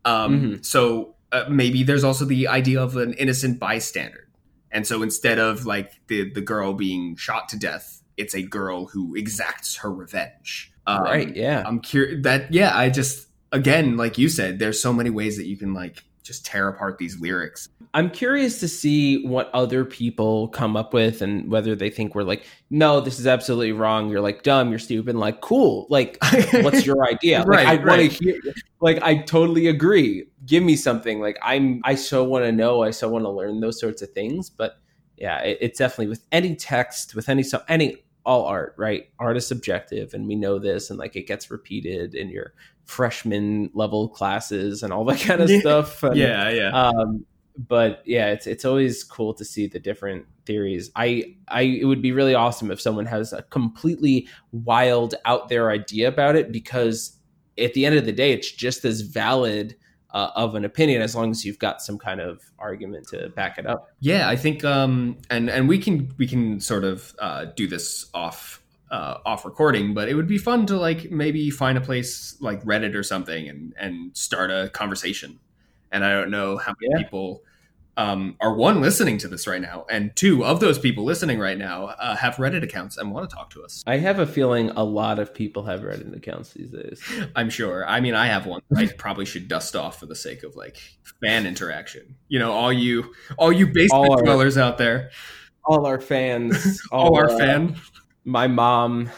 um 0.04 0.40
Mhm. 0.40 0.64
so 0.64 1.14
uh, 1.32 1.44
maybe 1.48 1.82
there's 1.82 2.04
also 2.04 2.24
the 2.24 2.48
idea 2.48 2.80
of 2.80 2.96
an 2.96 3.12
innocent 3.14 3.58
bystander 3.58 4.28
and 4.70 4.86
so 4.86 5.02
instead 5.02 5.38
of 5.38 5.66
like 5.66 5.92
the 6.08 6.30
the 6.32 6.40
girl 6.40 6.72
being 6.72 7.16
shot 7.16 7.48
to 7.50 7.58
death 7.58 8.02
it's 8.16 8.34
a 8.34 8.42
girl 8.42 8.86
who 8.86 9.14
exacts 9.14 9.76
her 9.76 9.92
revenge 9.92 10.72
um, 10.86 11.02
right. 11.02 11.34
Yeah. 11.34 11.62
I'm 11.66 11.80
curious 11.80 12.22
that 12.22 12.52
yeah, 12.52 12.76
I 12.76 12.90
just 12.90 13.26
again, 13.52 13.96
like 13.96 14.18
you 14.18 14.28
said, 14.28 14.58
there's 14.58 14.80
so 14.80 14.92
many 14.92 15.10
ways 15.10 15.36
that 15.36 15.46
you 15.46 15.56
can 15.56 15.74
like 15.74 16.04
just 16.26 16.44
tear 16.44 16.68
apart 16.68 16.98
these 16.98 17.20
lyrics. 17.20 17.68
I'm 17.94 18.10
curious 18.10 18.58
to 18.60 18.68
see 18.68 19.24
what 19.24 19.50
other 19.54 19.84
people 19.84 20.48
come 20.48 20.76
up 20.76 20.92
with 20.92 21.22
and 21.22 21.50
whether 21.50 21.76
they 21.76 21.88
think 21.88 22.14
we're 22.14 22.24
like, 22.24 22.44
no, 22.68 23.00
this 23.00 23.20
is 23.20 23.26
absolutely 23.26 23.72
wrong. 23.72 24.10
You're 24.10 24.20
like 24.20 24.42
dumb. 24.42 24.70
You're 24.70 24.78
stupid. 24.78 25.14
Like, 25.14 25.40
cool. 25.40 25.86
Like, 25.88 26.18
what's 26.62 26.84
your 26.84 27.06
idea? 27.06 27.38
Like, 27.40 27.48
Right, 27.48 27.66
I 27.66 27.74
want 27.76 27.86
right. 27.86 28.10
to 28.10 28.24
hear. 28.24 28.40
Like, 28.80 29.00
I 29.02 29.18
totally 29.18 29.68
agree. 29.68 30.26
Give 30.44 30.62
me 30.62 30.76
something. 30.76 31.20
Like, 31.20 31.38
I'm. 31.42 31.80
I 31.84 31.94
so 31.94 32.24
want 32.24 32.44
to 32.44 32.52
know. 32.52 32.82
I 32.82 32.90
so 32.90 33.08
want 33.08 33.24
to 33.24 33.30
learn 33.30 33.60
those 33.60 33.80
sorts 33.80 34.02
of 34.02 34.10
things. 34.10 34.50
But 34.50 34.78
yeah, 35.16 35.38
it, 35.40 35.58
it's 35.60 35.78
definitely 35.78 36.08
with 36.08 36.26
any 36.32 36.56
text, 36.56 37.14
with 37.14 37.28
any 37.28 37.42
so 37.42 37.62
any 37.68 38.04
all 38.24 38.44
art, 38.44 38.74
right? 38.76 39.08
Art 39.20 39.36
is 39.36 39.46
subjective, 39.46 40.12
and 40.12 40.26
we 40.26 40.34
know 40.34 40.58
this, 40.58 40.90
and 40.90 40.98
like 40.98 41.14
it 41.16 41.26
gets 41.28 41.50
repeated 41.50 42.14
in 42.14 42.28
your 42.28 42.52
freshman 42.86 43.70
level 43.74 44.08
classes 44.08 44.82
and 44.82 44.92
all 44.92 45.04
that 45.04 45.20
kind 45.28 45.40
of 45.40 45.50
Yeah. 45.50 45.60
stuff. 45.60 46.02
And, 46.02 46.16
yeah, 46.16 46.48
yeah. 46.50 46.70
um 46.70 47.26
but 47.58 48.02
yeah 48.04 48.26
it's 48.32 48.46
it's 48.46 48.66
always 48.66 49.02
cool 49.02 49.32
to 49.32 49.42
see 49.42 49.66
the 49.66 49.78
different 49.80 50.26
theories 50.44 50.90
i 50.94 51.24
i 51.48 51.62
it 51.62 51.86
would 51.86 52.02
be 52.02 52.12
really 52.12 52.34
awesome 52.34 52.70
if 52.70 52.78
someone 52.78 53.06
has 53.06 53.32
a 53.32 53.40
completely 53.44 54.28
wild 54.52 55.14
out 55.24 55.48
there 55.48 55.70
idea 55.70 56.06
about 56.06 56.36
it 56.36 56.52
because 56.52 57.16
at 57.56 57.72
the 57.72 57.86
end 57.86 57.96
of 57.96 58.04
the 58.04 58.12
day 58.12 58.30
it's 58.32 58.50
just 58.52 58.84
as 58.84 59.00
valid 59.00 59.74
uh, 60.10 60.30
of 60.36 60.54
an 60.54 60.66
opinion 60.66 61.00
as 61.00 61.16
long 61.16 61.30
as 61.30 61.46
you've 61.46 61.58
got 61.58 61.80
some 61.80 61.96
kind 61.96 62.20
of 62.20 62.42
argument 62.58 63.08
to 63.08 63.30
back 63.30 63.56
it 63.58 63.66
up 63.66 63.88
Yeah, 64.00 64.28
I 64.28 64.36
think 64.36 64.62
um 64.62 65.16
and 65.30 65.48
and 65.48 65.66
we 65.66 65.78
can 65.78 66.12
we 66.18 66.26
can 66.26 66.60
sort 66.60 66.84
of 66.84 67.14
uh 67.18 67.46
do 67.56 67.66
this 67.66 68.04
off 68.12 68.62
uh 68.90 69.18
off 69.26 69.44
recording, 69.44 69.94
but 69.94 70.08
it 70.08 70.14
would 70.14 70.28
be 70.28 70.38
fun 70.38 70.66
to 70.66 70.76
like 70.76 71.10
maybe 71.10 71.50
find 71.50 71.76
a 71.76 71.80
place 71.80 72.36
like 72.40 72.62
Reddit 72.64 72.94
or 72.94 73.02
something 73.02 73.48
and 73.48 73.74
and 73.78 74.16
start 74.16 74.50
a 74.50 74.68
conversation. 74.72 75.38
And 75.92 76.04
I 76.04 76.12
don't 76.12 76.30
know 76.30 76.56
how 76.56 76.74
many 76.80 76.92
Yeah. 76.92 77.02
people 77.04 77.42
um, 77.98 78.36
are 78.42 78.54
one 78.54 78.82
listening 78.82 79.16
to 79.18 79.28
this 79.28 79.46
right 79.46 79.60
now, 79.62 79.86
and 79.88 80.14
two 80.14 80.44
of 80.44 80.60
those 80.60 80.78
people 80.78 81.04
listening 81.04 81.38
right 81.38 81.56
now 81.56 81.86
uh, 81.86 82.14
have 82.14 82.36
Reddit 82.36 82.62
accounts 82.62 82.98
and 82.98 83.10
want 83.10 83.30
to 83.30 83.34
talk 83.34 83.48
to 83.54 83.62
us. 83.62 83.82
i 83.86 83.96
have 83.96 84.18
a 84.18 84.26
feeling 84.26 84.68
a 84.76 84.84
lot 84.84 85.18
of 85.18 85.32
people 85.32 85.62
have 85.64 85.80
reddit 85.80 86.14
accounts 86.14 86.52
these 86.52 86.68
days 86.68 87.00
I'm 87.36 87.48
sure. 87.48 87.86
I 87.88 88.00
mean, 88.00 88.14
I 88.14 88.26
have 88.26 88.44
one. 88.44 88.60
I 88.76 88.86
probably 88.98 89.24
should 89.24 89.48
dust 89.48 89.74
off 89.74 89.98
for 89.98 90.04
the 90.04 90.14
sake 90.14 90.42
of 90.42 90.54
like 90.56 90.76
fan 91.24 91.46
interaction. 91.46 92.16
You 92.28 92.38
know, 92.38 92.52
all 92.52 92.70
you, 92.72 93.14
all 93.38 93.50
you 93.50 93.66
basement 93.66 93.92
All 93.92 94.12
our- 94.12 94.22
dwellers 94.22 94.58
out 94.58 94.76
there, 94.76 95.10
all 95.64 95.86
our 95.86 95.98
fans 96.00 96.78
all 96.92 97.16
our 97.16 97.30
uh, 97.30 97.38
fan, 97.38 97.76
my 98.26 98.46
mom 98.46 99.08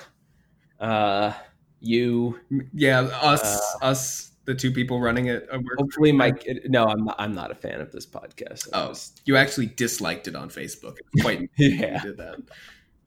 uh 0.81 1.33
you 1.81 2.39
yeah, 2.73 3.01
us, 3.01 3.43
uh, 3.83 3.85
us, 3.85 4.31
the 4.45 4.55
two 4.55 4.71
people 4.71 5.01
running 5.01 5.27
it. 5.27 5.49
hopefully 5.79 6.13
my 6.13 6.31
kid 6.31 6.61
no 6.69 6.85
i'm 6.87 7.05
not, 7.05 7.17
I'm 7.19 7.35
not 7.35 7.51
a 7.51 7.55
fan 7.55 7.81
of 7.81 7.91
this 7.93 8.07
podcast 8.07 8.69
I'm 8.73 8.85
Oh, 8.85 8.89
just- 8.89 9.21
you 9.25 9.37
actually 9.37 9.67
disliked 9.67 10.29
it 10.29 10.37
on 10.37 10.51
Facebook. 10.51 10.97
Quite 11.21 11.51
Yeah. 11.59 12.03
did 12.03 12.17
that. 12.19 12.37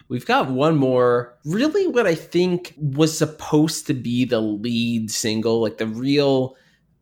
We've 0.08 0.26
got 0.26 0.50
one 0.52 0.76
more. 0.76 1.38
Really, 1.46 1.88
what 1.88 2.06
I 2.06 2.16
think 2.16 2.74
was 2.78 3.18
supposed 3.18 3.88
to 3.88 3.94
be 3.94 4.26
the 4.26 4.42
lead 4.42 5.10
single, 5.10 5.62
like 5.62 5.78
the 5.78 5.88
real, 5.88 6.58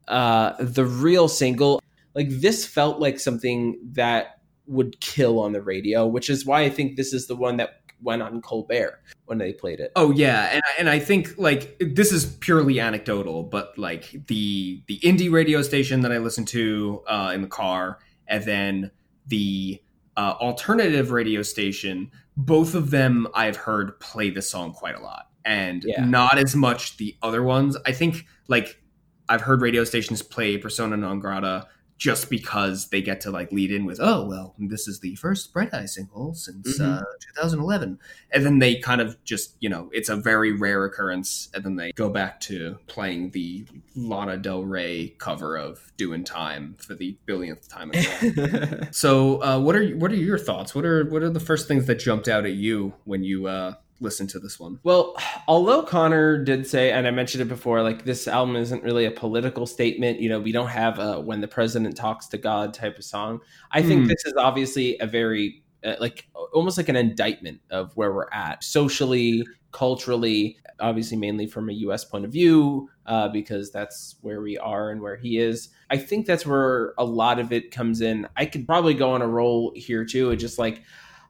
uh, 0.08 0.54
the 0.60 0.86
real 0.86 1.28
single. 1.28 1.82
Like 2.14 2.30
this 2.30 2.68
felt 2.68 3.00
like 3.00 3.20
something 3.20 3.80
that 3.94 4.40
would 4.68 5.00
kill 5.02 5.40
on 5.40 5.54
the 5.54 5.62
radio, 5.64 6.06
which 6.06 6.30
is 6.30 6.46
why 6.46 6.62
I 6.62 6.70
think 6.70 6.98
this 6.98 7.12
is 7.14 7.26
the 7.26 7.36
one 7.36 7.58
that 7.58 7.79
went 8.02 8.22
on 8.22 8.42
Colbert 8.42 9.02
when 9.26 9.38
they 9.38 9.54
played 9.54 9.80
it. 9.80 9.92
Oh 9.96 10.12
yeah, 10.12 10.50
and 10.54 10.62
and 10.78 10.90
I 10.90 11.00
think 11.00 11.38
like 11.38 11.78
this 11.80 12.12
is 12.12 12.26
purely 12.26 12.80
anecdotal, 12.80 13.44
but 13.44 13.78
like 13.78 14.10
the 14.28 14.82
the 14.88 15.00
indie 15.00 15.32
radio 15.32 15.62
station 15.62 16.02
that 16.02 16.12
I 16.12 16.18
listen 16.18 16.46
to 16.46 17.04
uh, 17.08 17.32
in 17.34 17.42
the 17.42 17.48
car, 17.48 18.00
and 18.28 18.44
then 18.44 18.92
the 19.28 19.82
uh, 20.18 20.36
alternative 20.42 21.12
radio 21.12 21.42
station, 21.42 22.12
both 22.36 22.76
of 22.76 22.90
them 22.92 23.28
I've 23.34 23.56
heard 23.58 24.00
play 24.00 24.30
this 24.30 24.50
song 24.50 24.74
quite 24.74 24.96
a 24.96 25.02
lot, 25.02 25.28
and 25.46 25.84
Yeah. 25.86 26.04
not 26.06 26.38
as 26.38 26.56
much 26.56 26.98
the 26.98 27.16
other 27.22 27.44
ones. 27.44 27.78
I 27.86 27.92
think 27.92 28.26
like 28.48 28.82
I've 29.30 29.42
heard 29.42 29.62
radio 29.62 29.84
stations 29.84 30.22
play 30.22 30.58
Persona 30.58 30.98
non 30.98 31.20
grata 31.20 31.68
just 32.00 32.30
because 32.30 32.88
they 32.90 33.02
get 33.02 33.20
to 33.22 33.30
like 33.30 33.52
lead 33.52 33.72
in 33.72 33.84
with, 33.86 34.00
oh 34.02 34.26
well, 34.26 34.56
this 34.58 34.88
is 34.88 35.02
the 35.02 35.14
first 35.18 35.52
Bright 35.54 35.74
Eye 35.74 35.86
single 35.86 36.34
since 36.34 36.80
Mhm. 36.80 37.02
uh, 37.02 37.04
2011 37.36 38.00
and 38.32 38.46
then 38.46 38.60
they 38.60 38.76
kind 38.76 39.02
of 39.02 39.22
just 39.24 39.56
you 39.60 39.68
know 39.70 39.90
it's 39.92 40.08
a 40.10 40.16
very 40.16 40.52
rare 40.54 40.86
occurrence 40.86 41.50
and 41.54 41.64
then 41.64 41.76
they 41.76 41.92
go 41.92 42.10
back 42.10 42.40
to 42.40 42.78
playing 42.88 43.32
the 43.32 43.66
lana 43.96 44.38
del 44.38 44.64
rey 44.64 45.10
cover 45.18 45.58
of 45.58 45.92
doing 45.98 46.24
time 46.24 46.76
for 46.80 46.96
the 46.96 47.18
billionth 47.26 47.68
time 47.68 47.92
again. 47.92 48.88
so 48.92 49.44
uh, 49.44 49.60
what 49.60 49.76
are 49.76 49.88
what 49.98 50.12
are 50.12 50.16
your 50.16 50.38
thoughts 50.38 50.74
what 50.74 50.86
are 50.86 51.04
what 51.10 51.22
are 51.22 51.30
the 51.30 51.40
first 51.40 51.68
things 51.68 51.86
that 51.86 52.00
jumped 52.00 52.28
out 52.30 52.46
at 52.46 52.54
you 52.54 52.94
when 53.04 53.24
you 53.24 53.46
uh 53.48 53.74
listened 54.00 54.30
to 54.32 54.40
this 54.40 54.60
one 54.60 54.80
Well, 54.84 55.16
although 55.48 55.84
Conor 55.84 56.44
did 56.44 56.66
say, 56.66 56.92
and 56.92 57.08
I 57.08 57.12
mentioned 57.12 57.42
it 57.42 57.50
before, 57.50 57.84
like 57.84 58.06
this 58.06 58.28
album 58.28 58.56
isn't 58.56 58.84
really 58.84 59.06
a 59.06 59.12
political 59.12 59.66
statement. 59.66 60.20
You 60.20 60.30
know, 60.30 60.40
we 60.40 60.52
don't 60.52 60.68
have 60.70 61.00
a 61.00 61.20
"When 61.20 61.42
the 61.42 61.48
President 61.48 61.96
Talks 61.98 62.28
to 62.28 62.38
God" 62.38 62.74
type 62.74 62.98
of 62.98 63.04
song. 63.04 63.42
I 63.72 63.82
think 63.82 64.04
Hmm. 64.04 64.08
this 64.08 64.26
is 64.26 64.34
obviously 64.38 64.98
a 65.00 65.06
very 65.08 65.64
uh, 65.84 65.96
like 66.00 66.28
almost 66.54 66.78
like 66.78 66.90
an 66.90 66.96
indictment 66.96 67.62
of 67.70 67.96
where 67.96 68.14
we're 68.14 68.30
at 68.34 68.64
socially, 68.64 69.46
culturally. 69.72 70.58
Obviously, 70.82 71.18
mainly 71.18 71.46
from 71.46 71.70
a 71.70 71.74
U.S. 71.74 72.06
point 72.06 72.24
of 72.24 72.32
view, 72.32 72.90
uh, 73.06 73.28
because 73.28 73.70
that's 73.70 74.16
where 74.22 74.42
we 74.42 74.58
are 74.58 74.92
and 74.92 75.02
where 75.02 75.18
he 75.18 75.38
is. 75.38 75.70
I 75.90 75.98
think 75.98 76.26
that's 76.26 76.46
where 76.46 76.94
a 76.98 77.04
lot 77.04 77.38
of 77.40 77.52
it 77.52 77.72
comes 77.72 78.00
in. 78.00 78.28
I 78.38 78.46
could 78.46 78.66
probably 78.66 78.94
go 78.94 79.12
on 79.12 79.22
a 79.22 79.28
roll 79.28 79.74
here 79.76 80.06
too. 80.06 80.32
It 80.32 80.38
just 80.38 80.58
like 80.58 80.84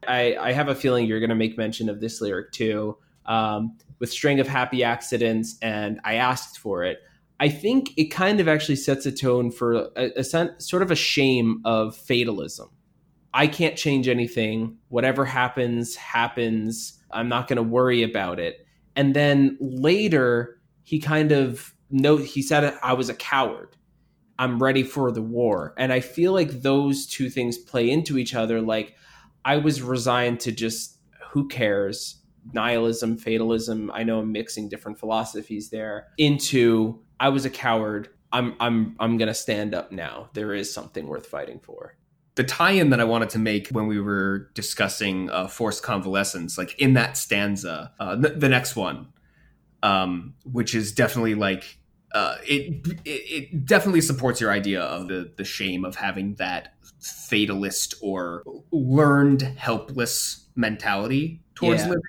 I, 0.07 0.35
I 0.35 0.51
have 0.53 0.67
a 0.67 0.75
feeling 0.75 1.05
you're 1.05 1.19
going 1.19 1.29
to 1.29 1.35
make 1.35 1.57
mention 1.57 1.89
of 1.89 1.99
this 1.99 2.21
lyric 2.21 2.51
too, 2.51 2.97
um, 3.25 3.77
with 3.99 4.11
string 4.11 4.39
of 4.39 4.47
happy 4.47 4.83
accidents, 4.83 5.57
and 5.61 5.99
I 6.03 6.15
asked 6.15 6.59
for 6.59 6.83
it. 6.83 6.99
I 7.39 7.49
think 7.49 7.91
it 7.97 8.05
kind 8.05 8.39
of 8.39 8.47
actually 8.47 8.75
sets 8.75 9.05
a 9.05 9.11
tone 9.11 9.51
for 9.51 9.89
a, 9.95 10.11
a 10.17 10.23
sen- 10.23 10.59
sort 10.59 10.81
of 10.81 10.91
a 10.91 10.95
shame 10.95 11.61
of 11.63 11.95
fatalism. 11.95 12.69
I 13.33 13.47
can't 13.47 13.77
change 13.77 14.07
anything. 14.07 14.77
Whatever 14.89 15.23
happens, 15.25 15.95
happens. 15.95 16.99
I'm 17.11 17.29
not 17.29 17.47
going 17.47 17.57
to 17.57 17.63
worry 17.63 18.03
about 18.03 18.39
it. 18.39 18.65
And 18.95 19.15
then 19.15 19.57
later, 19.61 20.59
he 20.83 20.99
kind 20.99 21.31
of 21.31 21.73
no. 21.89 22.17
He 22.17 22.41
said, 22.41 22.77
"I 22.81 22.93
was 22.93 23.09
a 23.09 23.13
coward." 23.13 23.75
I'm 24.39 24.63
ready 24.63 24.83
for 24.83 25.11
the 25.11 25.21
war. 25.21 25.73
And 25.77 25.91
I 25.91 25.99
feel 25.99 26.31
like 26.31 26.61
those 26.61 27.05
two 27.05 27.29
things 27.29 27.57
play 27.57 27.89
into 27.89 28.17
each 28.17 28.33
other. 28.33 28.61
Like, 28.61 28.95
I 29.45 29.57
was 29.57 29.81
resigned 29.81 30.39
to 30.41 30.51
just 30.51 30.97
who 31.31 31.47
cares 31.47 32.21
nihilism, 32.53 33.17
fatalism. 33.17 33.91
I 33.93 34.03
know 34.03 34.19
I'm 34.19 34.31
mixing 34.31 34.69
different 34.69 34.99
philosophies 34.99 35.69
there 35.69 36.07
into 36.17 36.99
I 37.19 37.29
was 37.29 37.45
a 37.45 37.49
coward. 37.49 38.09
I'm 38.31 38.55
I'm 38.59 38.95
I'm 38.99 39.17
gonna 39.17 39.33
stand 39.33 39.73
up 39.73 39.91
now. 39.91 40.29
There 40.33 40.53
is 40.53 40.73
something 40.73 41.07
worth 41.07 41.25
fighting 41.25 41.59
for. 41.59 41.95
the 42.35 42.43
tie-in 42.45 42.89
that 42.91 43.01
I 43.01 43.03
wanted 43.03 43.29
to 43.31 43.39
make 43.39 43.67
when 43.69 43.87
we 43.87 43.99
were 43.99 44.49
discussing 44.53 45.29
uh, 45.29 45.47
forced 45.49 45.83
convalescence, 45.83 46.57
like 46.57 46.79
in 46.79 46.93
that 46.93 47.17
stanza, 47.17 47.91
uh, 47.99 48.15
the, 48.15 48.29
the 48.29 48.47
next 48.47 48.77
one, 48.77 49.07
um, 49.83 50.35
which 50.45 50.73
is 50.73 50.93
definitely 50.93 51.35
like 51.35 51.78
uh, 52.13 52.35
it, 52.43 52.85
it 53.05 53.09
it 53.53 53.65
definitely 53.65 54.01
supports 54.01 54.41
your 54.41 54.51
idea 54.51 54.81
of 54.81 55.07
the 55.07 55.31
the 55.37 55.43
shame 55.43 55.85
of 55.85 55.95
having 55.95 56.35
that 56.35 56.73
fatalist 56.99 57.95
or 58.01 58.43
learned 58.71 59.41
helpless 59.41 60.47
mentality 60.55 61.41
towards 61.55 61.81
Yeah. 61.81 61.89
living. 61.89 62.03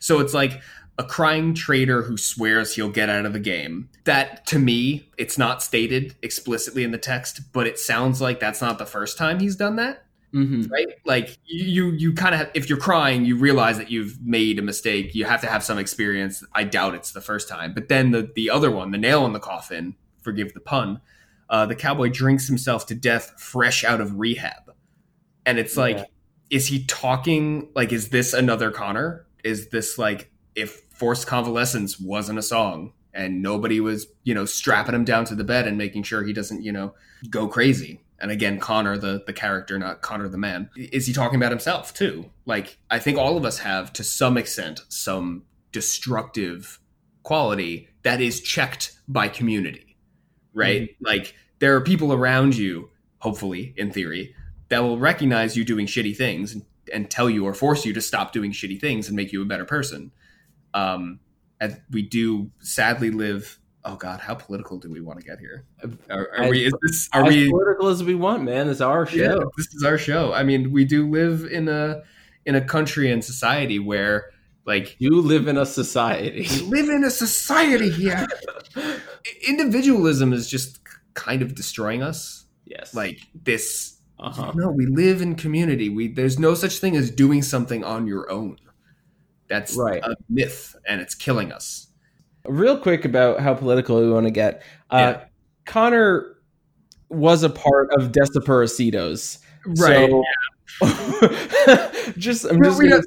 So 0.00 0.20
it's 0.20 0.34
like 0.34 0.60
a 0.98 1.04
crying 1.04 1.52
traitor 1.54 2.02
who 2.02 2.16
swears 2.16 2.74
he'll 2.74 2.88
get 2.90 3.10
out 3.10 3.26
of 3.26 3.32
the 3.34 3.40
game. 3.40 3.88
That 4.04 4.46
to 4.46 4.58
me, 4.58 5.10
it's 5.18 5.36
not 5.36 5.62
stated 5.62 6.14
explicitly 6.22 6.84
in 6.84 6.90
the 6.90 6.98
text, 6.98 7.52
but 7.52 7.66
it 7.66 7.78
sounds 7.78 8.20
like 8.20 8.40
that's 8.40 8.60
not 8.62 8.78
the 8.78 8.86
first 8.86 9.18
time 9.18 9.40
he's 9.40 9.56
done 9.56 9.76
that 9.76 10.05
hmm 10.36 10.66
right? 10.70 10.88
Like 11.04 11.38
you 11.44 11.92
you 11.92 12.12
kind 12.12 12.34
of 12.34 12.50
if 12.54 12.68
you're 12.68 12.78
crying 12.78 13.24
you 13.24 13.36
realize 13.36 13.78
that 13.78 13.90
you've 13.90 14.20
made 14.22 14.58
a 14.58 14.62
mistake. 14.62 15.14
You 15.14 15.24
have 15.24 15.40
to 15.42 15.46
have 15.46 15.62
some 15.64 15.78
experience. 15.78 16.44
I 16.54 16.64
doubt 16.64 16.94
it's 16.94 17.12
the 17.12 17.20
first 17.20 17.48
time. 17.48 17.72
But 17.74 17.88
then 17.88 18.10
the 18.10 18.30
the 18.34 18.50
other 18.50 18.70
one 18.70 18.90
the 18.90 18.98
nail 18.98 19.24
in 19.26 19.32
the 19.32 19.40
coffin 19.40 19.96
forgive 20.20 20.52
the 20.54 20.60
pun 20.60 21.00
uh, 21.48 21.66
the 21.66 21.76
cowboy 21.76 22.08
drinks 22.10 22.48
himself 22.48 22.86
to 22.86 22.94
death 22.94 23.40
fresh 23.40 23.84
out 23.84 24.00
of 24.00 24.18
rehab. 24.18 24.74
And 25.44 25.58
it's 25.58 25.76
like 25.76 25.98
Yeah. 25.98 26.04
is 26.50 26.66
he 26.68 26.84
talking 26.86 27.70
like 27.74 27.92
is 27.92 28.10
this 28.10 28.32
another 28.32 28.70
conor? 28.70 29.26
Is 29.44 29.68
this 29.70 29.98
like 29.98 30.30
if 30.54 30.82
forced 30.90 31.26
convalescence 31.26 32.00
wasn't 32.00 32.38
a 32.38 32.42
song 32.42 32.92
and 33.14 33.42
nobody 33.42 33.80
was 33.80 34.06
you 34.24 34.34
know 34.34 34.44
strapping 34.44 34.94
him 34.94 35.04
down 35.04 35.24
to 35.26 35.34
the 35.34 35.44
bed 35.44 35.66
and 35.66 35.78
making 35.78 36.02
sure 36.02 36.22
he 36.24 36.32
doesn't 36.32 36.62
you 36.62 36.72
know 36.72 36.94
go 37.30 37.48
crazy 37.48 38.00
and 38.18 38.30
again 38.30 38.58
conor 38.58 38.96
the 38.96 39.22
the 39.26 39.32
character 39.32 39.78
not 39.78 40.02
conor 40.02 40.28
the 40.28 40.38
man 40.38 40.70
is 40.76 41.06
he 41.06 41.12
talking 41.12 41.36
about 41.36 41.50
himself 41.52 41.92
too? 41.94 42.30
Like 42.44 42.78
i 42.90 42.98
think 42.98 43.18
all 43.18 43.36
of 43.36 43.44
us 43.44 43.58
have 43.58 43.92
to 43.94 44.04
some 44.04 44.36
extent 44.36 44.80
some 44.88 45.44
destructive 45.72 46.80
quality 47.22 47.88
that 48.02 48.20
is 48.20 48.40
checked 48.40 48.92
by 49.08 49.28
community 49.28 49.86
right? 50.56 50.96
Like 51.00 51.34
there 51.60 51.76
are 51.76 51.80
people 51.80 52.12
around 52.12 52.56
you 52.56 52.90
hopefully 53.18 53.74
in 53.76 53.92
theory 53.92 54.34
that 54.68 54.82
will 54.82 54.98
recognize 54.98 55.56
you 55.56 55.64
doing 55.64 55.86
shitty 55.86 56.16
things 56.16 56.54
and, 56.54 56.64
and 56.92 57.10
tell 57.10 57.30
you 57.30 57.44
or 57.44 57.54
force 57.54 57.84
you 57.84 57.92
to 57.92 58.00
stop 58.00 58.32
doing 58.32 58.50
shitty 58.50 58.80
things 58.80 59.06
and 59.06 59.14
make 59.14 59.32
you 59.32 59.42
a 59.42 59.44
better 59.44 59.64
person. 59.64 60.10
Um 60.74 61.20
and 61.60 61.80
we 61.90 62.02
do 62.02 62.50
sadly 62.60 63.10
live 63.10 63.58
oh 63.88 63.96
god 63.96 64.20
how 64.20 64.34
political 64.34 64.76
do 64.78 64.90
we 64.90 65.00
want 65.00 65.18
to 65.18 65.24
get 65.24 65.38
here 65.38 65.64
are, 66.10 66.28
are 66.36 66.44
As- 66.44 66.50
we 66.50 66.64
is 66.66 66.72
this 66.82 67.08
are 67.12 67.24
as 67.24 67.34
we 67.34 67.48
political 67.50 67.88
as 67.88 68.02
we 68.04 68.14
want, 68.14 68.42
man. 68.42 68.68
It's 68.68 68.80
our 68.80 69.06
show. 69.06 69.16
yeah, 69.16 69.38
this 69.56 69.72
is 69.74 69.82
our 69.84 69.96
show. 69.98 70.32
I 70.32 70.42
mean, 70.42 70.72
we 70.72 70.84
do 70.84 71.08
live 71.08 71.44
in 71.44 71.68
a 71.68 72.02
in 72.44 72.54
a 72.54 72.60
country 72.60 73.10
and 73.10 73.24
society 73.24 73.78
where 73.78 74.30
like 74.66 74.96
You 74.98 75.20
live 75.20 75.46
in 75.48 75.56
a 75.56 75.64
society. 75.66 76.48
we 76.68 76.82
live 76.82 76.88
in 76.90 77.04
a 77.04 77.10
society 77.10 77.90
here. 77.90 78.26
Individualism 79.48 80.32
is 80.32 80.48
just 80.48 80.80
kind 81.14 81.42
of 81.42 81.54
destroying 81.54 82.02
us. 82.02 82.44
yes. 82.64 82.94
Like 82.94 83.20
this 83.44 83.94
uh-huh. 84.18 84.52
no, 84.54 84.70
we 84.70 84.86
live 84.86 85.20
in 85.20 85.34
community. 85.34 85.88
We 85.90 86.08
there's 86.08 86.38
no 86.38 86.54
such 86.54 86.78
thing 86.78 86.96
as 86.96 87.10
doing 87.10 87.42
something 87.42 87.84
on 87.84 88.06
your 88.06 88.30
own. 88.30 88.56
That's 89.48 89.76
Right. 89.76 90.02
a 90.02 90.16
myth 90.28 90.74
and 90.88 91.00
it's 91.00 91.14
killing 91.14 91.52
us. 91.52 91.88
Real 92.48 92.78
quick 92.78 93.04
about 93.04 93.40
how 93.40 93.54
political 93.54 94.00
we 94.00 94.10
want 94.10 94.26
to 94.26 94.30
get. 94.30 94.62
Uh, 94.90 94.96
Yeah. 95.16 95.24
Conor 95.64 96.36
was 97.08 97.42
a 97.42 97.50
part 97.50 97.90
of 97.98 98.12
Desaparecidos. 98.12 99.38
Right. 99.66 100.10
So, 100.10 100.22
just 102.18 102.44
I'm 102.44 102.62
just 102.62 102.78
we 102.78 102.88
don't- 102.88 103.04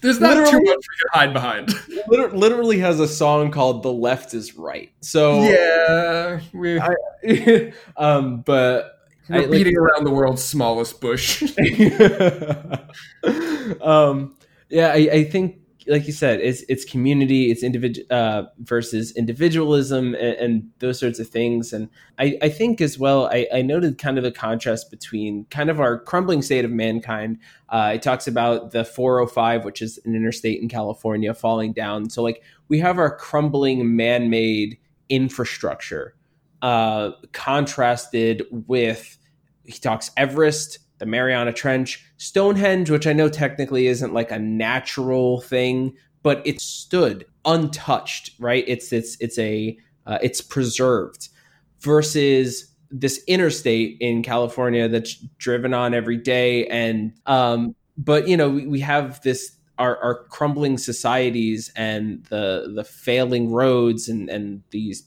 there's 0.00 0.20
not 0.20 0.48
too 0.48 0.60
much 0.60 0.62
we 0.62 0.64
can 0.64 0.78
hide 1.12 1.32
behind. 1.34 1.74
literally 2.08 2.78
has 2.78 2.98
a 3.00 3.08
song 3.08 3.50
called 3.50 3.82
"The 3.82 3.92
Left 3.92 4.32
Is 4.32 4.56
Right." 4.56 4.90
So 5.00 5.42
Yeah, 5.42 6.40
I- 6.80 7.72
um, 7.96 8.40
but 8.42 8.98
we're 9.28 9.36
I- 9.36 9.40
like- 9.40 9.50
beating 9.50 9.76
around 9.76 10.04
the 10.04 10.10
world's 10.10 10.42
smallest 10.42 11.00
bush. 11.00 11.42
um, 13.82 14.34
yeah, 14.70 14.88
I, 14.88 15.08
I 15.12 15.24
think, 15.24 15.60
like 15.88 16.06
you 16.06 16.12
said, 16.12 16.40
it's 16.40 16.62
it's 16.68 16.84
community, 16.84 17.50
it's 17.50 17.62
individual 17.62 18.06
uh, 18.10 18.44
versus 18.58 19.16
individualism, 19.16 20.14
and, 20.14 20.36
and 20.36 20.70
those 20.78 20.98
sorts 20.98 21.18
of 21.18 21.28
things. 21.28 21.72
And 21.72 21.88
I, 22.18 22.38
I 22.42 22.48
think 22.48 22.80
as 22.80 22.98
well, 22.98 23.26
I, 23.26 23.46
I 23.52 23.62
noted 23.62 23.98
kind 23.98 24.18
of 24.18 24.24
a 24.24 24.30
contrast 24.30 24.90
between 24.90 25.46
kind 25.46 25.70
of 25.70 25.80
our 25.80 25.98
crumbling 25.98 26.42
state 26.42 26.64
of 26.64 26.70
mankind. 26.70 27.38
Uh, 27.68 27.92
it 27.94 28.02
talks 28.02 28.26
about 28.26 28.70
the 28.72 28.84
405, 28.84 29.64
which 29.64 29.82
is 29.82 29.98
an 30.04 30.14
interstate 30.14 30.60
in 30.60 30.68
California, 30.68 31.32
falling 31.32 31.72
down. 31.72 32.10
So 32.10 32.22
like 32.22 32.42
we 32.68 32.78
have 32.80 32.98
our 32.98 33.16
crumbling 33.16 33.96
man-made 33.96 34.78
infrastructure 35.08 36.14
uh, 36.62 37.12
contrasted 37.32 38.44
with 38.50 39.18
he 39.64 39.78
talks 39.78 40.10
Everest, 40.16 40.78
the 40.98 41.06
Mariana 41.06 41.52
Trench, 41.52 42.04
Stonehenge, 42.16 42.90
which 42.90 43.06
I 43.06 43.12
know 43.12 43.28
technically 43.28 43.86
isn't 43.86 44.12
like 44.12 44.30
a 44.30 44.38
natural 44.38 45.40
thing, 45.40 45.94
but 46.22 46.42
it 46.44 46.60
stood 46.60 47.24
untouched, 47.44 48.32
right? 48.38 48.64
It's 48.66 48.92
it's 48.92 49.16
it's 49.20 49.38
a 49.38 49.78
uh, 50.06 50.18
it's 50.22 50.40
preserved 50.40 51.28
versus 51.80 52.74
this 52.90 53.22
interstate 53.26 53.98
in 54.00 54.22
California 54.22 54.88
that's 54.88 55.14
driven 55.38 55.74
on 55.74 55.94
every 55.94 56.16
day, 56.16 56.66
and 56.66 57.12
um, 57.26 57.74
but 57.96 58.28
you 58.28 58.36
know 58.36 58.50
we, 58.50 58.66
we 58.66 58.80
have 58.80 59.20
this 59.22 59.52
our, 59.78 59.96
our 59.98 60.24
crumbling 60.24 60.76
societies 60.76 61.70
and 61.76 62.24
the 62.24 62.72
the 62.74 62.84
failing 62.84 63.50
roads 63.50 64.08
and 64.08 64.28
and 64.28 64.62
these 64.70 65.04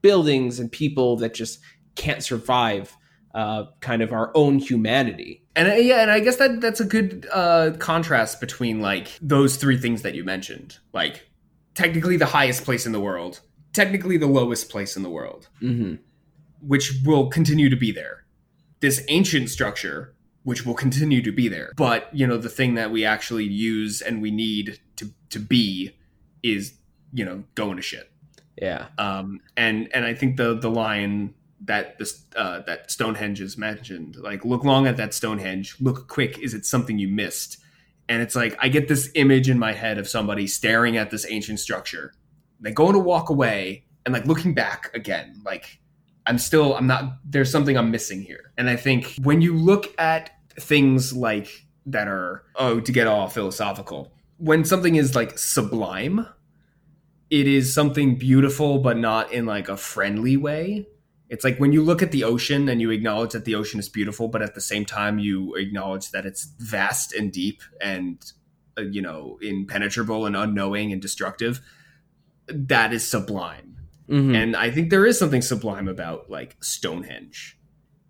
buildings 0.00 0.58
and 0.60 0.70
people 0.70 1.16
that 1.16 1.34
just 1.34 1.60
can't 1.94 2.22
survive 2.22 2.96
uh, 3.34 3.64
kind 3.80 4.02
of 4.02 4.12
our 4.12 4.30
own 4.34 4.58
humanity. 4.58 5.44
And 5.56 5.68
uh, 5.70 5.74
yeah, 5.74 6.02
and 6.02 6.10
I 6.10 6.20
guess 6.20 6.36
that 6.36 6.60
that's 6.60 6.80
a 6.80 6.84
good 6.84 7.26
uh, 7.32 7.72
contrast 7.78 8.40
between 8.40 8.80
like 8.80 9.08
those 9.20 9.56
three 9.56 9.76
things 9.78 10.02
that 10.02 10.14
you 10.14 10.24
mentioned, 10.24 10.78
like 10.92 11.28
technically 11.74 12.16
the 12.16 12.26
highest 12.26 12.64
place 12.64 12.86
in 12.86 12.92
the 12.92 13.00
world, 13.00 13.40
technically 13.72 14.16
the 14.16 14.26
lowest 14.26 14.68
place 14.70 14.96
in 14.96 15.02
the 15.02 15.10
world, 15.10 15.48
Mm-hmm. 15.62 15.94
which 16.60 16.92
will 17.04 17.28
continue 17.28 17.68
to 17.70 17.76
be 17.76 17.92
there. 17.92 18.24
This 18.80 19.04
ancient 19.08 19.48
structure, 19.50 20.14
which 20.42 20.66
will 20.66 20.74
continue 20.74 21.22
to 21.22 21.32
be 21.32 21.48
there, 21.48 21.72
but 21.76 22.08
you 22.12 22.26
know 22.26 22.36
the 22.36 22.48
thing 22.48 22.74
that 22.74 22.90
we 22.90 23.04
actually 23.04 23.44
use 23.44 24.00
and 24.02 24.20
we 24.20 24.30
need 24.30 24.80
to 24.96 25.10
to 25.30 25.38
be 25.38 25.92
is 26.42 26.74
you 27.12 27.24
know 27.24 27.44
going 27.54 27.76
to 27.76 27.82
shit. 27.82 28.10
Yeah. 28.60 28.88
um, 28.98 29.40
and 29.56 29.88
and 29.94 30.04
I 30.04 30.14
think 30.14 30.36
the 30.36 30.54
the 30.58 30.70
line 30.70 31.34
that 31.64 31.98
this 31.98 32.24
uh, 32.36 32.60
that 32.66 32.90
Stonehenge 32.90 33.40
is 33.40 33.56
mentioned, 33.56 34.16
like 34.16 34.44
look 34.44 34.64
long 34.64 34.86
at 34.86 34.96
that 34.96 35.14
Stonehenge, 35.14 35.76
look 35.80 36.08
quick, 36.08 36.38
is 36.38 36.54
it 36.54 36.66
something 36.66 36.98
you 36.98 37.08
missed? 37.08 37.58
And 38.08 38.20
it's 38.20 38.34
like 38.34 38.56
I 38.60 38.68
get 38.68 38.88
this 38.88 39.10
image 39.14 39.48
in 39.48 39.58
my 39.58 39.72
head 39.72 39.98
of 39.98 40.08
somebody 40.08 40.46
staring 40.46 40.96
at 40.96 41.10
this 41.10 41.26
ancient 41.28 41.60
structure, 41.60 42.12
they 42.60 42.72
go 42.72 42.92
to 42.92 42.98
walk 42.98 43.30
away, 43.30 43.84
and 44.04 44.12
like 44.12 44.26
looking 44.26 44.54
back 44.54 44.90
again, 44.94 45.40
like 45.44 45.78
I'm 46.26 46.38
still 46.38 46.76
I'm 46.76 46.86
not 46.86 47.18
there's 47.24 47.50
something 47.50 47.76
I'm 47.76 47.90
missing 47.90 48.22
here. 48.22 48.52
And 48.56 48.68
I 48.68 48.76
think 48.76 49.14
when 49.22 49.40
you 49.40 49.56
look 49.56 49.98
at 49.98 50.30
things 50.58 51.12
like 51.12 51.48
that 51.86 52.08
are 52.08 52.44
oh 52.56 52.80
to 52.80 52.92
get 52.92 53.06
all 53.06 53.28
philosophical, 53.28 54.12
when 54.38 54.64
something 54.64 54.96
is 54.96 55.14
like 55.14 55.38
sublime, 55.38 56.26
it 57.30 57.46
is 57.46 57.72
something 57.72 58.16
beautiful 58.16 58.78
but 58.78 58.98
not 58.98 59.32
in 59.32 59.46
like 59.46 59.68
a 59.68 59.76
friendly 59.76 60.36
way. 60.36 60.86
It's 61.32 61.44
like 61.44 61.56
when 61.56 61.72
you 61.72 61.82
look 61.82 62.02
at 62.02 62.10
the 62.12 62.24
ocean 62.24 62.68
and 62.68 62.78
you 62.82 62.90
acknowledge 62.90 63.32
that 63.32 63.46
the 63.46 63.54
ocean 63.54 63.80
is 63.80 63.88
beautiful, 63.88 64.28
but 64.28 64.42
at 64.42 64.54
the 64.54 64.60
same 64.60 64.84
time 64.84 65.18
you 65.18 65.54
acknowledge 65.54 66.10
that 66.10 66.26
it's 66.26 66.44
vast 66.58 67.14
and 67.14 67.32
deep 67.32 67.62
and 67.80 68.22
uh, 68.78 68.82
you 68.82 69.00
know 69.00 69.38
impenetrable 69.40 70.26
and 70.26 70.36
unknowing 70.36 70.92
and 70.92 71.00
destructive. 71.00 71.62
That 72.48 72.92
is 72.92 73.02
sublime, 73.06 73.78
Mhm. 74.10 74.34
and 74.36 74.56
I 74.56 74.70
think 74.70 74.90
there 74.90 75.06
is 75.06 75.18
something 75.18 75.40
sublime 75.40 75.88
about 75.88 76.28
like 76.28 76.56
Stonehenge, 76.62 77.58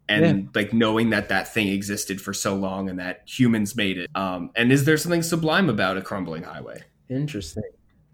and 0.08 0.48
like 0.52 0.72
knowing 0.72 1.10
that 1.10 1.28
that 1.28 1.46
thing 1.54 1.68
existed 1.68 2.20
for 2.20 2.32
so 2.34 2.56
long 2.56 2.90
and 2.90 2.98
that 2.98 3.22
humans 3.26 3.76
made 3.76 3.98
it. 3.98 4.10
Um, 4.16 4.50
and 4.56 4.72
is 4.72 4.84
there 4.84 4.96
something 4.96 5.22
sublime 5.22 5.68
about 5.70 5.96
a 5.96 6.02
crumbling 6.02 6.42
highway? 6.42 6.82
Interesting. 7.08 7.62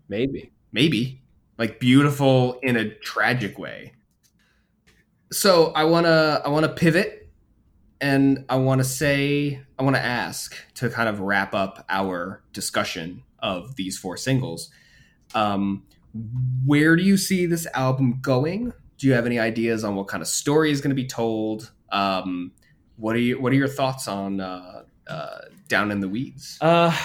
Maybe. 0.08 0.52
maybe 0.70 1.22
like 1.56 1.80
beautiful 1.80 2.58
in 2.62 2.76
a 2.76 2.90
tragic 2.96 3.58
way 3.58 3.92
so 5.30 5.72
i 5.72 5.84
want 5.84 6.06
to 6.06 6.42
i 6.44 6.48
want 6.48 6.64
to 6.64 6.72
pivot 6.72 7.28
and 8.00 8.44
i 8.48 8.56
want 8.56 8.80
to 8.80 8.84
say 8.84 9.60
i 9.78 9.82
want 9.82 9.96
to 9.96 10.02
ask 10.02 10.56
to 10.74 10.88
kind 10.88 11.08
of 11.08 11.20
wrap 11.20 11.54
up 11.54 11.84
our 11.88 12.42
discussion 12.52 13.22
of 13.40 13.76
these 13.76 13.98
four 13.98 14.16
singles. 14.16 14.70
Um 15.34 15.84
where 16.64 16.96
do 16.96 17.02
you 17.02 17.16
see 17.16 17.46
this 17.46 17.66
album 17.74 18.18
going? 18.20 18.72
Do 18.96 19.06
you 19.06 19.12
have 19.12 19.26
any 19.26 19.38
ideas 19.38 19.84
on 19.84 19.94
what 19.94 20.08
kind 20.08 20.22
of 20.22 20.28
story 20.28 20.70
is 20.70 20.80
going 20.80 20.90
to 20.90 21.00
be 21.00 21.06
told? 21.06 21.70
Um 21.90 22.52
what 22.96 23.14
are 23.14 23.20
you 23.20 23.40
what 23.40 23.52
are 23.52 23.56
your 23.56 23.68
thoughts 23.68 24.08
on 24.08 24.40
uh, 24.40 24.82
uh 25.06 25.38
down 25.68 25.90
in 25.90 26.00
the 26.00 26.08
weeds? 26.08 26.58
Uh, 26.60 26.96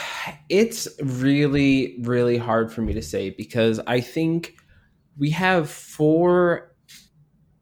it's 0.50 0.88
really, 1.02 1.98
really 2.02 2.38
hard 2.38 2.72
for 2.72 2.82
me 2.82 2.94
to 2.94 3.02
say 3.02 3.30
because 3.30 3.80
I 3.86 4.00
think 4.00 4.56
we 5.18 5.32
have 5.32 5.70
four 5.70 6.73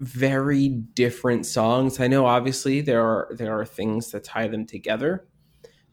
very 0.01 0.67
different 0.67 1.45
songs. 1.45 1.99
I 1.99 2.07
know 2.07 2.25
obviously 2.25 2.81
there 2.81 3.01
are 3.01 3.29
there 3.31 3.57
are 3.57 3.65
things 3.65 4.11
that 4.11 4.23
tie 4.23 4.47
them 4.47 4.65
together, 4.65 5.25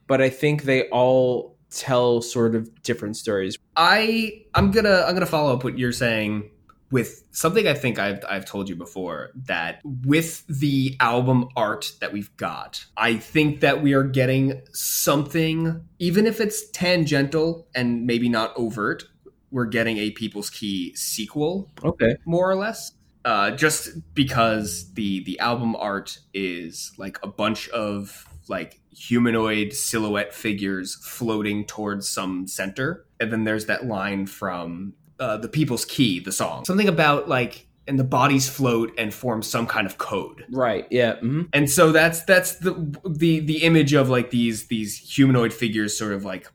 but 0.06 0.20
I 0.20 0.30
think 0.30 0.62
they 0.62 0.88
all 0.88 1.56
tell 1.70 2.22
sort 2.22 2.54
of 2.54 2.82
different 2.82 3.16
stories. 3.16 3.58
I 3.76 4.44
I'm 4.54 4.70
gonna 4.70 5.04
I'm 5.06 5.14
gonna 5.14 5.26
follow 5.26 5.54
up 5.54 5.62
what 5.62 5.78
you're 5.78 5.92
saying 5.92 6.50
with 6.90 7.22
something 7.32 7.68
I 7.68 7.74
think 7.74 7.98
I've 7.98 8.24
I've 8.26 8.46
told 8.46 8.70
you 8.70 8.76
before 8.76 9.30
that 9.44 9.82
with 9.84 10.46
the 10.46 10.96
album 11.00 11.48
art 11.54 11.92
that 12.00 12.10
we've 12.10 12.34
got, 12.38 12.86
I 12.96 13.16
think 13.16 13.60
that 13.60 13.82
we 13.82 13.92
are 13.92 14.04
getting 14.04 14.62
something, 14.72 15.84
even 15.98 16.26
if 16.26 16.40
it's 16.40 16.70
tangential 16.70 17.68
and 17.74 18.06
maybe 18.06 18.30
not 18.30 18.56
overt, 18.56 19.04
we're 19.50 19.66
getting 19.66 19.98
a 19.98 20.10
People's 20.12 20.48
Key 20.48 20.94
sequel. 20.94 21.70
Okay. 21.84 22.16
More 22.24 22.50
or 22.50 22.56
less. 22.56 22.92
Uh, 23.24 23.50
just 23.50 23.90
because 24.14 24.92
the 24.94 25.22
the 25.24 25.38
album 25.40 25.76
art 25.76 26.18
is 26.32 26.92
like 26.98 27.18
a 27.22 27.26
bunch 27.26 27.68
of 27.70 28.26
like 28.48 28.80
humanoid 28.90 29.72
silhouette 29.72 30.34
figures 30.34 30.96
floating 31.02 31.64
towards 31.64 32.08
some 32.08 32.46
center. 32.46 33.06
And 33.20 33.32
then 33.32 33.44
there's 33.44 33.66
that 33.66 33.86
line 33.86 34.26
from 34.26 34.94
uh, 35.20 35.36
The 35.36 35.48
People's 35.48 35.84
Key, 35.84 36.20
the 36.20 36.32
song. 36.32 36.64
Something 36.64 36.88
about 36.88 37.28
like, 37.28 37.66
and 37.86 37.98
the 37.98 38.04
bodies 38.04 38.48
float 38.48 38.92
and 38.98 39.14
form 39.14 39.42
some 39.42 39.66
kind 39.66 39.86
of 39.86 39.98
code. 39.98 40.44
Right. 40.50 40.86
Yeah. 40.90 41.14
Mm-hmm. 41.14 41.42
And 41.52 41.70
so 41.70 41.92
that's 41.92 42.22
that's 42.24 42.56
the 42.56 42.72
the 43.08 43.40
the 43.40 43.62
image 43.62 43.94
of 43.94 44.08
like 44.08 44.30
these 44.30 44.66
these 44.66 44.98
humanoid 44.98 45.52
figures 45.52 45.96
sort 45.96 46.12
of 46.12 46.24
like 46.24 46.50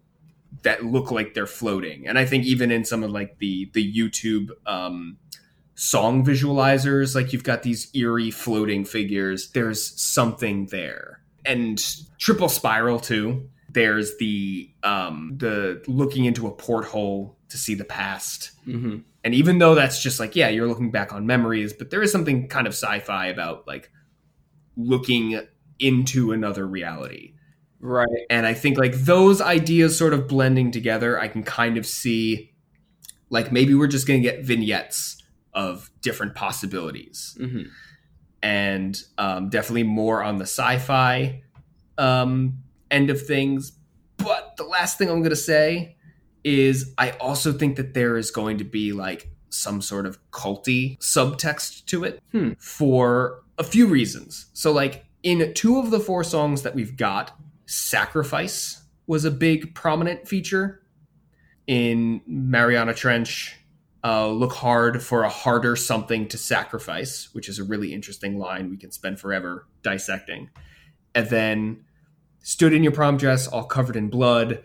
that 0.62 0.86
look 0.86 1.12
like 1.12 1.34
they're 1.34 1.48
floating. 1.48 2.08
And 2.08 2.20
I 2.20 2.26
think 2.26 2.46
even 2.46 2.72
in 2.72 2.86
some 2.86 3.04
of 3.04 3.12
like 3.12 3.40
the 3.40 3.70
the 3.74 3.94
YouTube 3.96 4.50
um 4.66 5.18
song 5.76 6.26
visualizers, 6.26 7.16
like 7.16 7.34
you've 7.34 7.44
got 7.44 7.64
these 7.64 7.90
eerie 7.96 8.32
floating 8.32 8.86
figures, 8.86 9.52
there's 9.52 10.00
something 10.02 10.68
there 10.68 11.20
and 11.46 11.84
triple 12.20 12.48
spiral 12.48 13.00
too 13.02 13.50
there's 13.70 14.16
the 14.18 14.70
um 14.84 15.34
the 15.36 15.84
looking 15.88 16.24
into 16.24 16.48
a 16.48 16.52
porthole 16.52 17.38
to 17.50 17.58
see 17.58 17.74
the 17.76 17.84
past 17.84 18.52
Mm-hmm. 18.66 19.00
and 19.26 19.34
even 19.36 19.58
though 19.58 19.76
that's 19.76 20.02
just 20.02 20.22
like 20.22 20.38
yeah 20.38 20.48
you're 20.48 20.68
looking 20.70 20.90
back 20.90 21.12
on 21.12 21.26
memories 21.26 21.74
but 21.74 21.90
there 21.90 22.02
is 22.02 22.14
something 22.14 22.48
kind 22.48 22.66
of 22.66 22.72
sci-fi 22.72 23.26
about 23.28 23.68
like 23.68 23.92
looking 24.78 25.42
into 25.80 26.32
another 26.32 26.66
reality 26.66 27.34
Right. 27.82 28.08
and 28.30 28.46
i 28.48 28.54
think 28.54 28.78
like 28.78 28.94
those 28.94 29.42
ideas 29.42 29.98
sort 29.98 30.14
of 30.14 30.30
blending 30.30 30.72
together 30.72 31.20
i 31.20 31.28
can 31.28 31.44
kind 31.44 31.78
of 31.78 31.86
see 31.86 32.54
like 33.30 33.52
maybe 33.52 33.74
we're 33.74 33.88
just 33.88 34.08
going 34.08 34.22
to 34.24 34.30
get 34.30 34.46
vignettes 34.46 35.22
of 35.56 35.90
different 36.02 36.36
possibilities 36.36 37.38
Mm-hmm. 37.40 37.64
and 38.42 39.02
um, 39.18 39.50
definitely 39.50 39.84
more 39.84 40.24
on 40.24 40.38
the 40.38 40.46
sci-fi 40.46 41.44
um, 41.98 42.60
end 42.92 43.10
of 43.10 43.26
things. 43.26 43.72
But 44.18 44.56
the 44.58 44.64
last 44.64 44.98
thing 44.98 45.10
I'm 45.10 45.20
going 45.20 45.30
to 45.30 45.36
say 45.36 45.98
is 46.44 46.94
I 46.98 47.12
also 47.12 47.54
think 47.54 47.76
that 47.78 47.94
there 47.94 48.18
is 48.18 48.32
going 48.32 48.58
to 48.58 48.64
be 48.64 48.92
like 48.94 49.30
some 49.50 49.82
sort 49.82 50.06
of 50.06 50.18
culty 50.32 50.98
subtext 51.00 51.86
to 51.86 52.04
it 52.04 52.22
Hmm. 52.32 52.52
for 52.60 53.44
a 53.58 53.64
few 53.64 53.86
reasons. 53.88 54.48
So 54.54 54.72
like 54.72 55.06
in 55.22 55.54
two 55.54 55.78
of 55.80 55.92
the 55.92 56.00
four 56.00 56.24
songs 56.24 56.64
that 56.64 56.74
we've 56.76 56.98
got, 56.98 57.38
sacrifice 57.66 58.84
was 59.08 59.24
a 59.26 59.32
big 59.32 59.74
prominent 59.76 60.28
feature 60.28 60.82
in 61.68 62.22
Mariana 62.26 62.94
Trench 62.94 63.56
uh, 64.04 64.28
look 64.28 64.54
hard 64.54 65.02
for 65.02 65.24
a 65.24 65.30
harder 65.30 65.76
something 65.76 66.28
to 66.28 66.38
sacrifice, 66.38 67.30
which 67.34 67.48
is 67.48 67.60
a 67.60 67.64
really 67.64 67.94
interesting 67.94 68.38
line 68.38 68.70
we 68.70 68.78
can 68.78 68.92
spend 68.92 69.20
forever 69.20 69.66
dissecting. 69.82 70.50
And 71.16 71.30
then 71.30 71.86
stood 72.42 72.74
in 72.74 72.84
your 72.84 72.92
prom 72.92 73.18
dress, 73.18 73.48
all 73.48 73.64
covered 73.64 73.96
in 73.96 74.10
blood. 74.10 74.64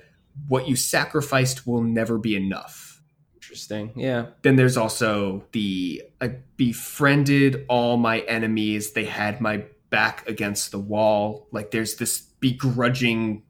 What 0.49 0.69
you 0.69 0.77
sacrificed 0.77 1.67
will 1.67 1.83
never 1.83 2.19
be 2.19 2.35
enough. 2.37 3.01
Interesting. 3.37 3.93
Yeah. 3.97 4.27
Then 4.43 4.57
there's 4.57 4.77
also 4.77 5.45
the 5.53 6.03
I 6.21 6.37
befriended 6.57 7.65
all 7.69 7.97
my 7.97 8.21
enemies. 8.21 8.93
They 8.93 9.05
had 9.05 9.41
my 9.41 9.65
back 9.91 10.29
against 10.29 10.71
the 10.71 10.79
wall. 10.79 11.49
Like 11.51 11.71
there's 11.71 11.97
this 11.97 12.21
begrudging 12.41 13.45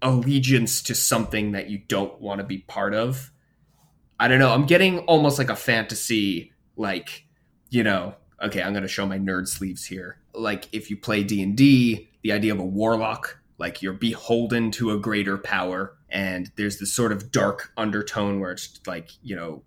allegiance 0.00 0.82
to 0.84 0.94
something 0.94 1.52
that 1.52 1.68
you 1.68 1.78
don't 1.78 2.20
want 2.20 2.40
to 2.40 2.46
be 2.46 2.58
part 2.58 2.94
of. 2.94 3.30
I 4.20 4.28
don't 4.28 4.38
know. 4.38 4.52
I'm 4.52 4.66
getting 4.66 5.00
almost 5.00 5.38
like 5.38 5.50
a 5.50 5.56
fantasy, 5.56 6.52
like 6.76 7.24
you 7.70 7.82
know. 7.82 8.14
Okay, 8.40 8.62
I'm 8.62 8.72
to 8.72 8.88
show 8.88 9.04
my 9.04 9.18
nerd 9.18 9.48
sleeves 9.48 9.84
here. 9.84 10.18
Like 10.32 10.68
if 10.72 10.90
you 10.90 10.96
play 10.96 11.24
D 11.24 11.42
and 11.42 11.56
D, 11.56 12.08
the 12.22 12.32
idea 12.32 12.52
of 12.52 12.60
a 12.60 12.64
warlock, 12.64 13.40
like 13.58 13.82
you're 13.82 13.92
beholden 13.92 14.70
to 14.72 14.92
a 14.92 14.98
greater 14.98 15.36
power, 15.38 15.96
and 16.08 16.50
there's 16.56 16.78
this 16.78 16.92
sort 16.92 17.12
of 17.12 17.32
dark 17.32 17.72
undertone 17.76 18.40
where 18.40 18.52
it's 18.52 18.80
like 18.86 19.10
you 19.22 19.36
know, 19.36 19.62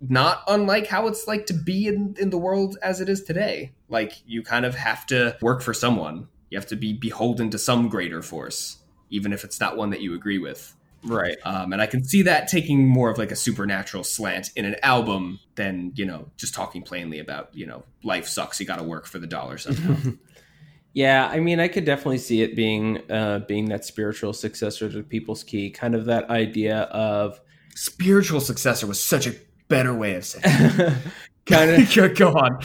not 0.00 0.42
unlike 0.48 0.86
how 0.86 1.06
it's 1.06 1.26
like 1.26 1.46
to 1.46 1.54
be 1.54 1.86
in 1.86 2.16
in 2.18 2.30
the 2.30 2.38
world 2.38 2.78
as 2.82 3.00
it 3.00 3.08
is 3.08 3.22
today. 3.22 3.72
Like 3.88 4.12
you 4.26 4.42
kind 4.42 4.64
of 4.64 4.74
have 4.74 5.06
to 5.06 5.36
work 5.40 5.62
for 5.62 5.74
someone. 5.74 6.28
You 6.50 6.58
have 6.58 6.68
to 6.68 6.76
be 6.76 6.92
beholden 6.92 7.50
to 7.50 7.58
some 7.58 7.88
greater 7.88 8.22
force, 8.22 8.78
even 9.08 9.32
if 9.32 9.44
it's 9.44 9.60
not 9.60 9.76
one 9.76 9.90
that 9.90 10.00
you 10.00 10.14
agree 10.14 10.38
with. 10.38 10.74
Right. 11.02 11.36
Um, 11.44 11.72
and 11.72 11.80
I 11.80 11.86
can 11.86 12.04
see 12.04 12.22
that 12.22 12.48
taking 12.48 12.86
more 12.86 13.10
of 13.10 13.18
like 13.18 13.30
a 13.30 13.36
supernatural 13.36 14.04
slant 14.04 14.50
in 14.56 14.64
an 14.64 14.76
album 14.82 15.40
than 15.54 15.92
you 15.94 16.04
know 16.04 16.28
just 16.36 16.54
talking 16.54 16.82
plainly 16.82 17.18
about 17.18 17.54
you 17.54 17.66
know 17.66 17.84
life 18.02 18.26
sucks. 18.28 18.60
You 18.60 18.66
got 18.66 18.76
to 18.76 18.84
work 18.84 19.06
for 19.06 19.18
the 19.18 19.26
dollar 19.26 19.58
somehow. 19.58 20.12
Yeah, 20.92 21.28
I 21.28 21.38
mean, 21.38 21.60
I 21.60 21.68
could 21.68 21.84
definitely 21.84 22.18
see 22.18 22.42
it 22.42 22.56
being 22.56 23.08
uh, 23.10 23.40
being 23.46 23.66
that 23.66 23.84
spiritual 23.84 24.32
successor 24.32 24.90
to 24.90 25.04
People's 25.04 25.44
Key, 25.44 25.70
kind 25.70 25.94
of 25.94 26.06
that 26.06 26.28
idea 26.30 26.80
of 26.80 27.40
Spiritual 27.76 28.40
successor 28.40 28.86
was 28.86 29.02
such 29.02 29.26
a 29.28 29.34
better 29.68 29.94
way 29.94 30.16
of 30.16 30.24
saying. 30.24 30.44
it. 30.44 30.94
kind 31.46 31.70
of 31.98 32.14
Go 32.16 32.30
on. 32.32 32.60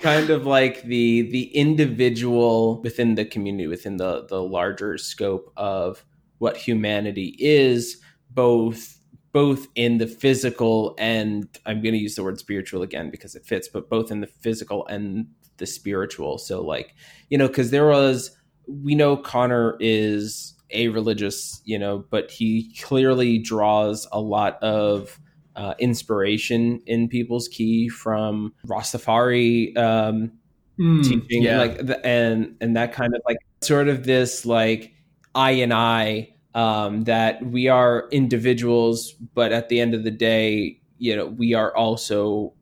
kind 0.00 0.30
of 0.30 0.46
like 0.46 0.82
the 0.82 1.22
the 1.22 1.44
individual 1.56 2.82
within 2.82 3.14
the 3.14 3.24
community, 3.24 3.66
within 3.66 3.96
the 3.96 4.26
the 4.26 4.42
larger 4.42 4.98
scope 4.98 5.52
of 5.56 6.04
what 6.38 6.56
humanity 6.56 7.36
is, 7.38 8.00
both 8.30 8.94
both 9.30 9.68
in 9.74 9.98
the 9.98 10.06
physical 10.06 10.94
and 10.98 11.46
I'm 11.66 11.82
going 11.82 11.92
to 11.92 12.00
use 12.00 12.14
the 12.14 12.24
word 12.24 12.38
spiritual 12.38 12.82
again 12.82 13.10
because 13.10 13.34
it 13.34 13.44
fits, 13.44 13.68
but 13.68 13.90
both 13.90 14.10
in 14.10 14.20
the 14.20 14.26
physical 14.26 14.86
and 14.86 15.26
the 15.58 15.66
spiritual. 15.66 16.38
So 16.38 16.62
like, 16.62 16.94
you 17.28 17.36
know, 17.36 17.48
cuz 17.48 17.70
there 17.70 17.86
was 17.88 18.36
we 18.66 18.94
know 18.94 19.16
Conor 19.16 19.76
is 19.80 20.54
a 20.70 20.88
religious, 20.88 21.60
you 21.64 21.78
know, 21.78 22.04
but 22.10 22.30
he 22.30 22.74
clearly 22.80 23.38
draws 23.38 24.08
a 24.12 24.20
lot 24.20 24.62
of 24.62 25.20
uh, 25.56 25.74
inspiration 25.78 26.80
in 26.86 27.08
People's 27.08 27.48
Key 27.48 27.88
from 27.88 28.54
Rastafari 28.66 29.76
um, 29.76 30.32
Mm, 30.80 31.02
teaching, 31.02 31.42
yeah. 31.42 31.58
like 31.58 31.84
the, 31.84 32.04
and 32.06 32.56
and 32.60 32.76
that 32.76 32.92
kind 32.92 33.12
of 33.14 33.20
like 33.26 33.38
sort 33.62 33.88
of 33.88 34.04
this 34.04 34.46
like 34.46 34.92
I 35.38 35.52
and 35.52 35.72
I 35.72 36.34
um, 36.54 37.04
that 37.04 37.46
we 37.46 37.68
are 37.68 38.08
individuals, 38.10 39.12
but 39.34 39.52
at 39.52 39.68
the 39.68 39.80
end 39.80 39.94
of 39.94 40.02
the 40.02 40.10
day, 40.10 40.80
you 40.98 41.14
know, 41.14 41.26
we 41.26 41.54
are 41.54 41.74
also 41.76 42.54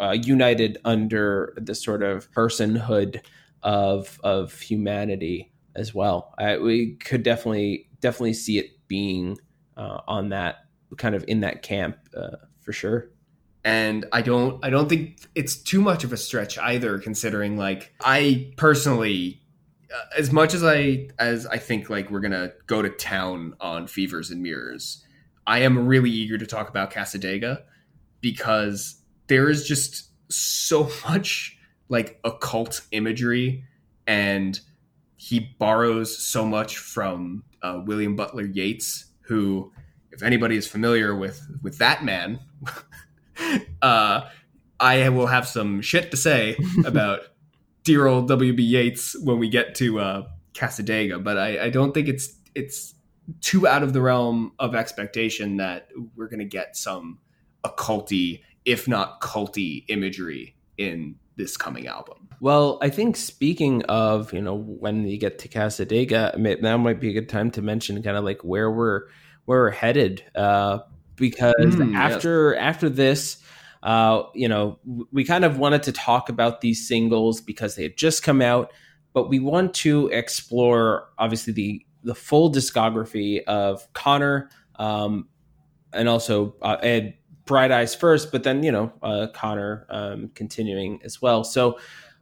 uh, 0.00 0.12
united 0.12 0.78
under 0.86 1.52
the 1.58 1.74
sort 1.74 2.02
of 2.02 2.32
personhood 2.32 3.20
of 3.62 4.18
of 4.24 4.58
humanity 4.58 5.52
as 5.76 5.94
well. 5.94 6.32
I, 6.38 6.56
we 6.56 6.94
could 6.94 7.22
definitely 7.22 7.90
definitely 8.00 8.32
see 8.32 8.58
it 8.58 8.70
being 8.88 9.36
uh, 9.76 10.00
on 10.08 10.30
that 10.30 10.64
kind 10.96 11.14
of 11.14 11.26
in 11.28 11.40
that 11.40 11.62
camp 11.62 11.98
uh, 12.16 12.36
for 12.60 12.72
sure. 12.72 13.10
and 13.62 14.06
I 14.10 14.22
don't 14.22 14.64
I 14.64 14.70
don't 14.70 14.88
think 14.88 15.20
it's 15.34 15.56
too 15.56 15.82
much 15.82 16.02
of 16.02 16.14
a 16.14 16.16
stretch 16.16 16.56
either 16.56 16.98
considering 16.98 17.58
like 17.58 17.92
I 18.00 18.52
personally 18.56 19.41
as 20.16 20.32
much 20.32 20.54
as 20.54 20.64
I 20.64 21.08
as 21.18 21.46
I 21.46 21.58
think 21.58 21.90
like 21.90 22.10
we're 22.10 22.20
going 22.20 22.32
to 22.32 22.52
go 22.66 22.82
to 22.82 22.88
town 22.88 23.54
on 23.60 23.86
Fevers 23.86 24.30
and 24.30 24.42
Mirrors 24.42 25.04
I 25.46 25.60
am 25.60 25.86
really 25.86 26.10
eager 26.10 26.38
to 26.38 26.46
talk 26.46 26.68
about 26.68 26.90
Cassadaga 26.92 27.62
because 28.20 28.96
there 29.26 29.48
is 29.48 29.66
just 29.66 30.10
so 30.30 30.90
much 31.08 31.58
like 31.88 32.20
occult 32.24 32.82
imagery 32.92 33.64
and 34.06 34.58
he 35.16 35.40
borrows 35.58 36.16
so 36.16 36.44
much 36.44 36.78
from 36.78 37.44
uh, 37.62 37.80
William 37.84 38.16
Butler 38.16 38.44
Yeats 38.44 39.06
who 39.22 39.72
if 40.10 40.22
anybody 40.22 40.56
is 40.56 40.66
familiar 40.66 41.14
with 41.14 41.46
with 41.62 41.78
that 41.78 42.04
man 42.04 42.40
uh, 43.82 44.22
I 44.80 45.08
will 45.10 45.28
have 45.28 45.46
some 45.46 45.80
shit 45.80 46.10
to 46.10 46.16
say 46.16 46.56
about 46.84 47.20
dear 47.84 48.06
old 48.06 48.28
WB 48.28 48.58
Yeats 48.58 49.16
when 49.22 49.38
we 49.38 49.48
get 49.48 49.74
to 49.76 50.00
uh, 50.00 50.26
Cassadaga, 50.54 51.22
but 51.22 51.38
I, 51.38 51.64
I 51.64 51.70
don't 51.70 51.92
think 51.92 52.08
it's 52.08 52.34
it's 52.54 52.94
too 53.40 53.66
out 53.66 53.82
of 53.82 53.92
the 53.92 54.00
realm 54.00 54.52
of 54.58 54.74
expectation 54.74 55.58
that 55.58 55.88
we're 56.16 56.28
going 56.28 56.40
to 56.40 56.44
get 56.44 56.76
some 56.76 57.18
occulty 57.64 58.42
if 58.64 58.86
not 58.86 59.20
culty 59.20 59.84
imagery 59.88 60.54
in 60.78 61.16
this 61.36 61.56
coming 61.56 61.86
album. 61.86 62.28
Well, 62.40 62.78
I 62.82 62.90
think 62.90 63.16
speaking 63.16 63.82
of, 63.84 64.32
you 64.32 64.40
know, 64.40 64.56
when 64.56 65.06
you 65.06 65.18
get 65.18 65.38
to 65.40 65.48
Cassadaga, 65.48 66.60
that 66.60 66.78
might 66.78 67.00
be 67.00 67.10
a 67.10 67.12
good 67.12 67.28
time 67.28 67.50
to 67.52 67.62
mention 67.62 68.02
kind 68.02 68.16
of 68.16 68.24
like 68.24 68.42
where 68.42 68.70
we're 68.70 69.06
where 69.44 69.60
we're 69.60 69.70
headed. 69.70 70.24
Uh, 70.34 70.80
because 71.16 71.54
mm, 71.76 71.94
after 71.96 72.54
yes. 72.54 72.60
after 72.60 72.88
this, 72.88 73.41
uh, 73.82 74.22
you 74.34 74.48
know, 74.48 74.78
we 75.10 75.24
kind 75.24 75.44
of 75.44 75.58
wanted 75.58 75.82
to 75.84 75.92
talk 75.92 76.28
about 76.28 76.60
these 76.60 76.86
singles 76.86 77.40
because 77.40 77.74
they 77.74 77.82
had 77.82 77.96
just 77.96 78.22
come 78.22 78.40
out, 78.40 78.72
but 79.12 79.28
we 79.28 79.38
want 79.38 79.74
to 79.74 80.08
explore 80.08 81.08
obviously 81.18 81.52
the 81.52 81.86
the 82.04 82.14
full 82.14 82.50
discography 82.50 83.44
of 83.44 83.92
Conor, 83.92 84.50
um, 84.76 85.28
and 85.92 86.08
also 86.08 86.56
uh, 86.62 86.76
Ed 86.82 87.14
Bright 87.44 87.70
Eyes 87.70 87.94
first, 87.94 88.30
but 88.30 88.44
then 88.44 88.62
you 88.62 88.70
know 88.70 88.92
uh, 89.02 89.26
Conor 89.34 89.86
um, 89.88 90.30
continuing 90.34 91.00
as 91.04 91.20
well. 91.20 91.42
So 91.42 91.78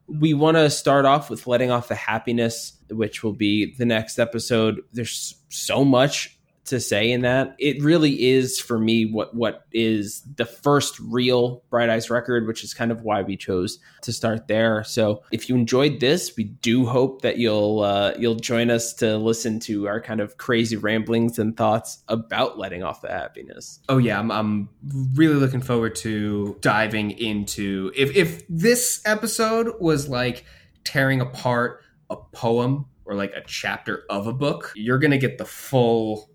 we 0.07 0.33
want 0.33 0.57
to 0.57 0.69
start 0.69 1.05
off 1.05 1.29
with 1.29 1.47
letting 1.47 1.71
off 1.71 1.87
the 1.87 1.95
happiness, 1.95 2.73
which 2.89 3.23
will 3.23 3.33
be 3.33 3.75
the 3.75 3.85
next 3.85 4.19
episode. 4.19 4.81
There's 4.93 5.35
so 5.49 5.85
much 5.85 6.39
to 6.71 6.79
say 6.79 7.11
in 7.11 7.21
that. 7.21 7.53
It 7.59 7.81
really 7.83 8.29
is 8.29 8.59
for 8.59 8.79
me 8.79 9.05
what 9.05 9.35
what 9.35 9.65
is 9.71 10.23
the 10.35 10.45
first 10.45 10.99
real 10.99 11.63
Bright 11.69 11.89
Eyes 11.89 12.09
record, 12.09 12.47
which 12.47 12.63
is 12.63 12.73
kind 12.73 12.91
of 12.91 13.03
why 13.03 13.21
we 13.21 13.37
chose 13.37 13.77
to 14.03 14.13
start 14.13 14.47
there. 14.47 14.83
So 14.85 15.21
if 15.31 15.49
you 15.49 15.55
enjoyed 15.55 15.99
this, 15.99 16.35
we 16.35 16.45
do 16.45 16.85
hope 16.85 17.21
that 17.21 17.37
you'll 17.37 17.81
uh, 17.81 18.13
you'll 18.17 18.35
join 18.35 18.71
us 18.71 18.93
to 18.95 19.17
listen 19.17 19.59
to 19.61 19.87
our 19.87 20.01
kind 20.01 20.21
of 20.21 20.37
crazy 20.37 20.77
ramblings 20.77 21.37
and 21.37 21.55
thoughts 21.55 22.03
about 22.07 22.57
letting 22.57 22.83
off 22.83 23.01
the 23.01 23.09
happiness. 23.09 23.79
Oh 23.89 23.97
yeah, 23.97 24.17
I'm, 24.17 24.31
I'm 24.31 24.69
really 25.13 25.35
looking 25.35 25.61
forward 25.61 25.95
to 25.97 26.57
diving 26.61 27.11
into 27.11 27.91
if 27.95 28.15
if 28.15 28.43
this 28.47 29.01
episode 29.05 29.73
was 29.81 30.07
like 30.07 30.45
tearing 30.85 31.19
apart 31.19 31.83
a 32.09 32.15
poem 32.15 32.85
or 33.05 33.15
like 33.15 33.33
a 33.33 33.41
chapter 33.45 34.03
of 34.09 34.25
a 34.25 34.33
book, 34.33 34.71
you're 34.75 34.99
going 34.99 35.11
to 35.11 35.17
get 35.17 35.37
the 35.37 35.45
full 35.45 36.30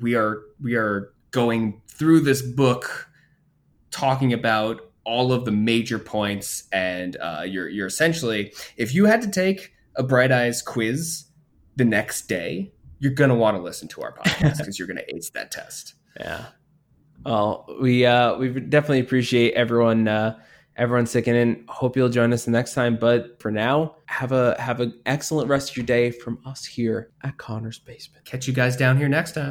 we 0.00 0.14
are 0.14 0.42
we 0.62 0.74
are 0.74 1.12
going 1.30 1.80
through 1.88 2.20
this 2.20 2.42
book 2.42 3.08
talking 3.90 4.32
about 4.32 4.92
all 5.04 5.32
of 5.32 5.44
the 5.44 5.50
major 5.50 5.98
points 5.98 6.64
and 6.72 7.16
uh, 7.20 7.42
you're 7.44 7.68
you're 7.68 7.86
essentially 7.86 8.52
if 8.76 8.94
you 8.94 9.04
had 9.06 9.20
to 9.20 9.30
take 9.30 9.72
a 9.96 10.02
bright 10.02 10.32
eyes 10.32 10.62
quiz 10.62 11.24
the 11.76 11.84
next 11.84 12.22
day 12.28 12.72
you're 12.98 13.12
going 13.12 13.30
to 13.30 13.36
want 13.36 13.56
to 13.56 13.62
listen 13.62 13.88
to 13.88 14.02
our 14.02 14.14
podcast 14.14 14.58
because 14.58 14.78
you're 14.78 14.86
going 14.86 14.98
to 14.98 15.14
ace 15.14 15.30
that 15.30 15.50
test. 15.50 15.94
Yeah. 16.18 16.46
Well 17.24 17.66
we 17.80 18.04
uh 18.06 18.36
we 18.36 18.48
definitely 18.48 19.00
appreciate 19.00 19.54
everyone 19.54 20.08
uh 20.08 20.38
everyone 20.76 21.06
sticking 21.06 21.36
in. 21.36 21.64
Hope 21.68 21.96
you'll 21.96 22.08
join 22.08 22.32
us 22.32 22.44
the 22.44 22.50
next 22.50 22.74
time 22.74 22.96
but 22.96 23.40
for 23.40 23.50
now 23.50 23.96
have 24.06 24.32
a 24.32 24.60
have 24.60 24.80
an 24.80 25.00
excellent 25.06 25.48
rest 25.48 25.70
of 25.70 25.76
your 25.76 25.86
day 25.86 26.10
from 26.10 26.38
us 26.46 26.64
here 26.64 27.10
at 27.22 27.36
conor's 27.38 27.78
basement. 27.78 28.24
Catch 28.24 28.46
you 28.46 28.52
guys 28.52 28.76
down 28.76 28.96
here 28.96 29.08
next 29.08 29.32
time 29.32 29.50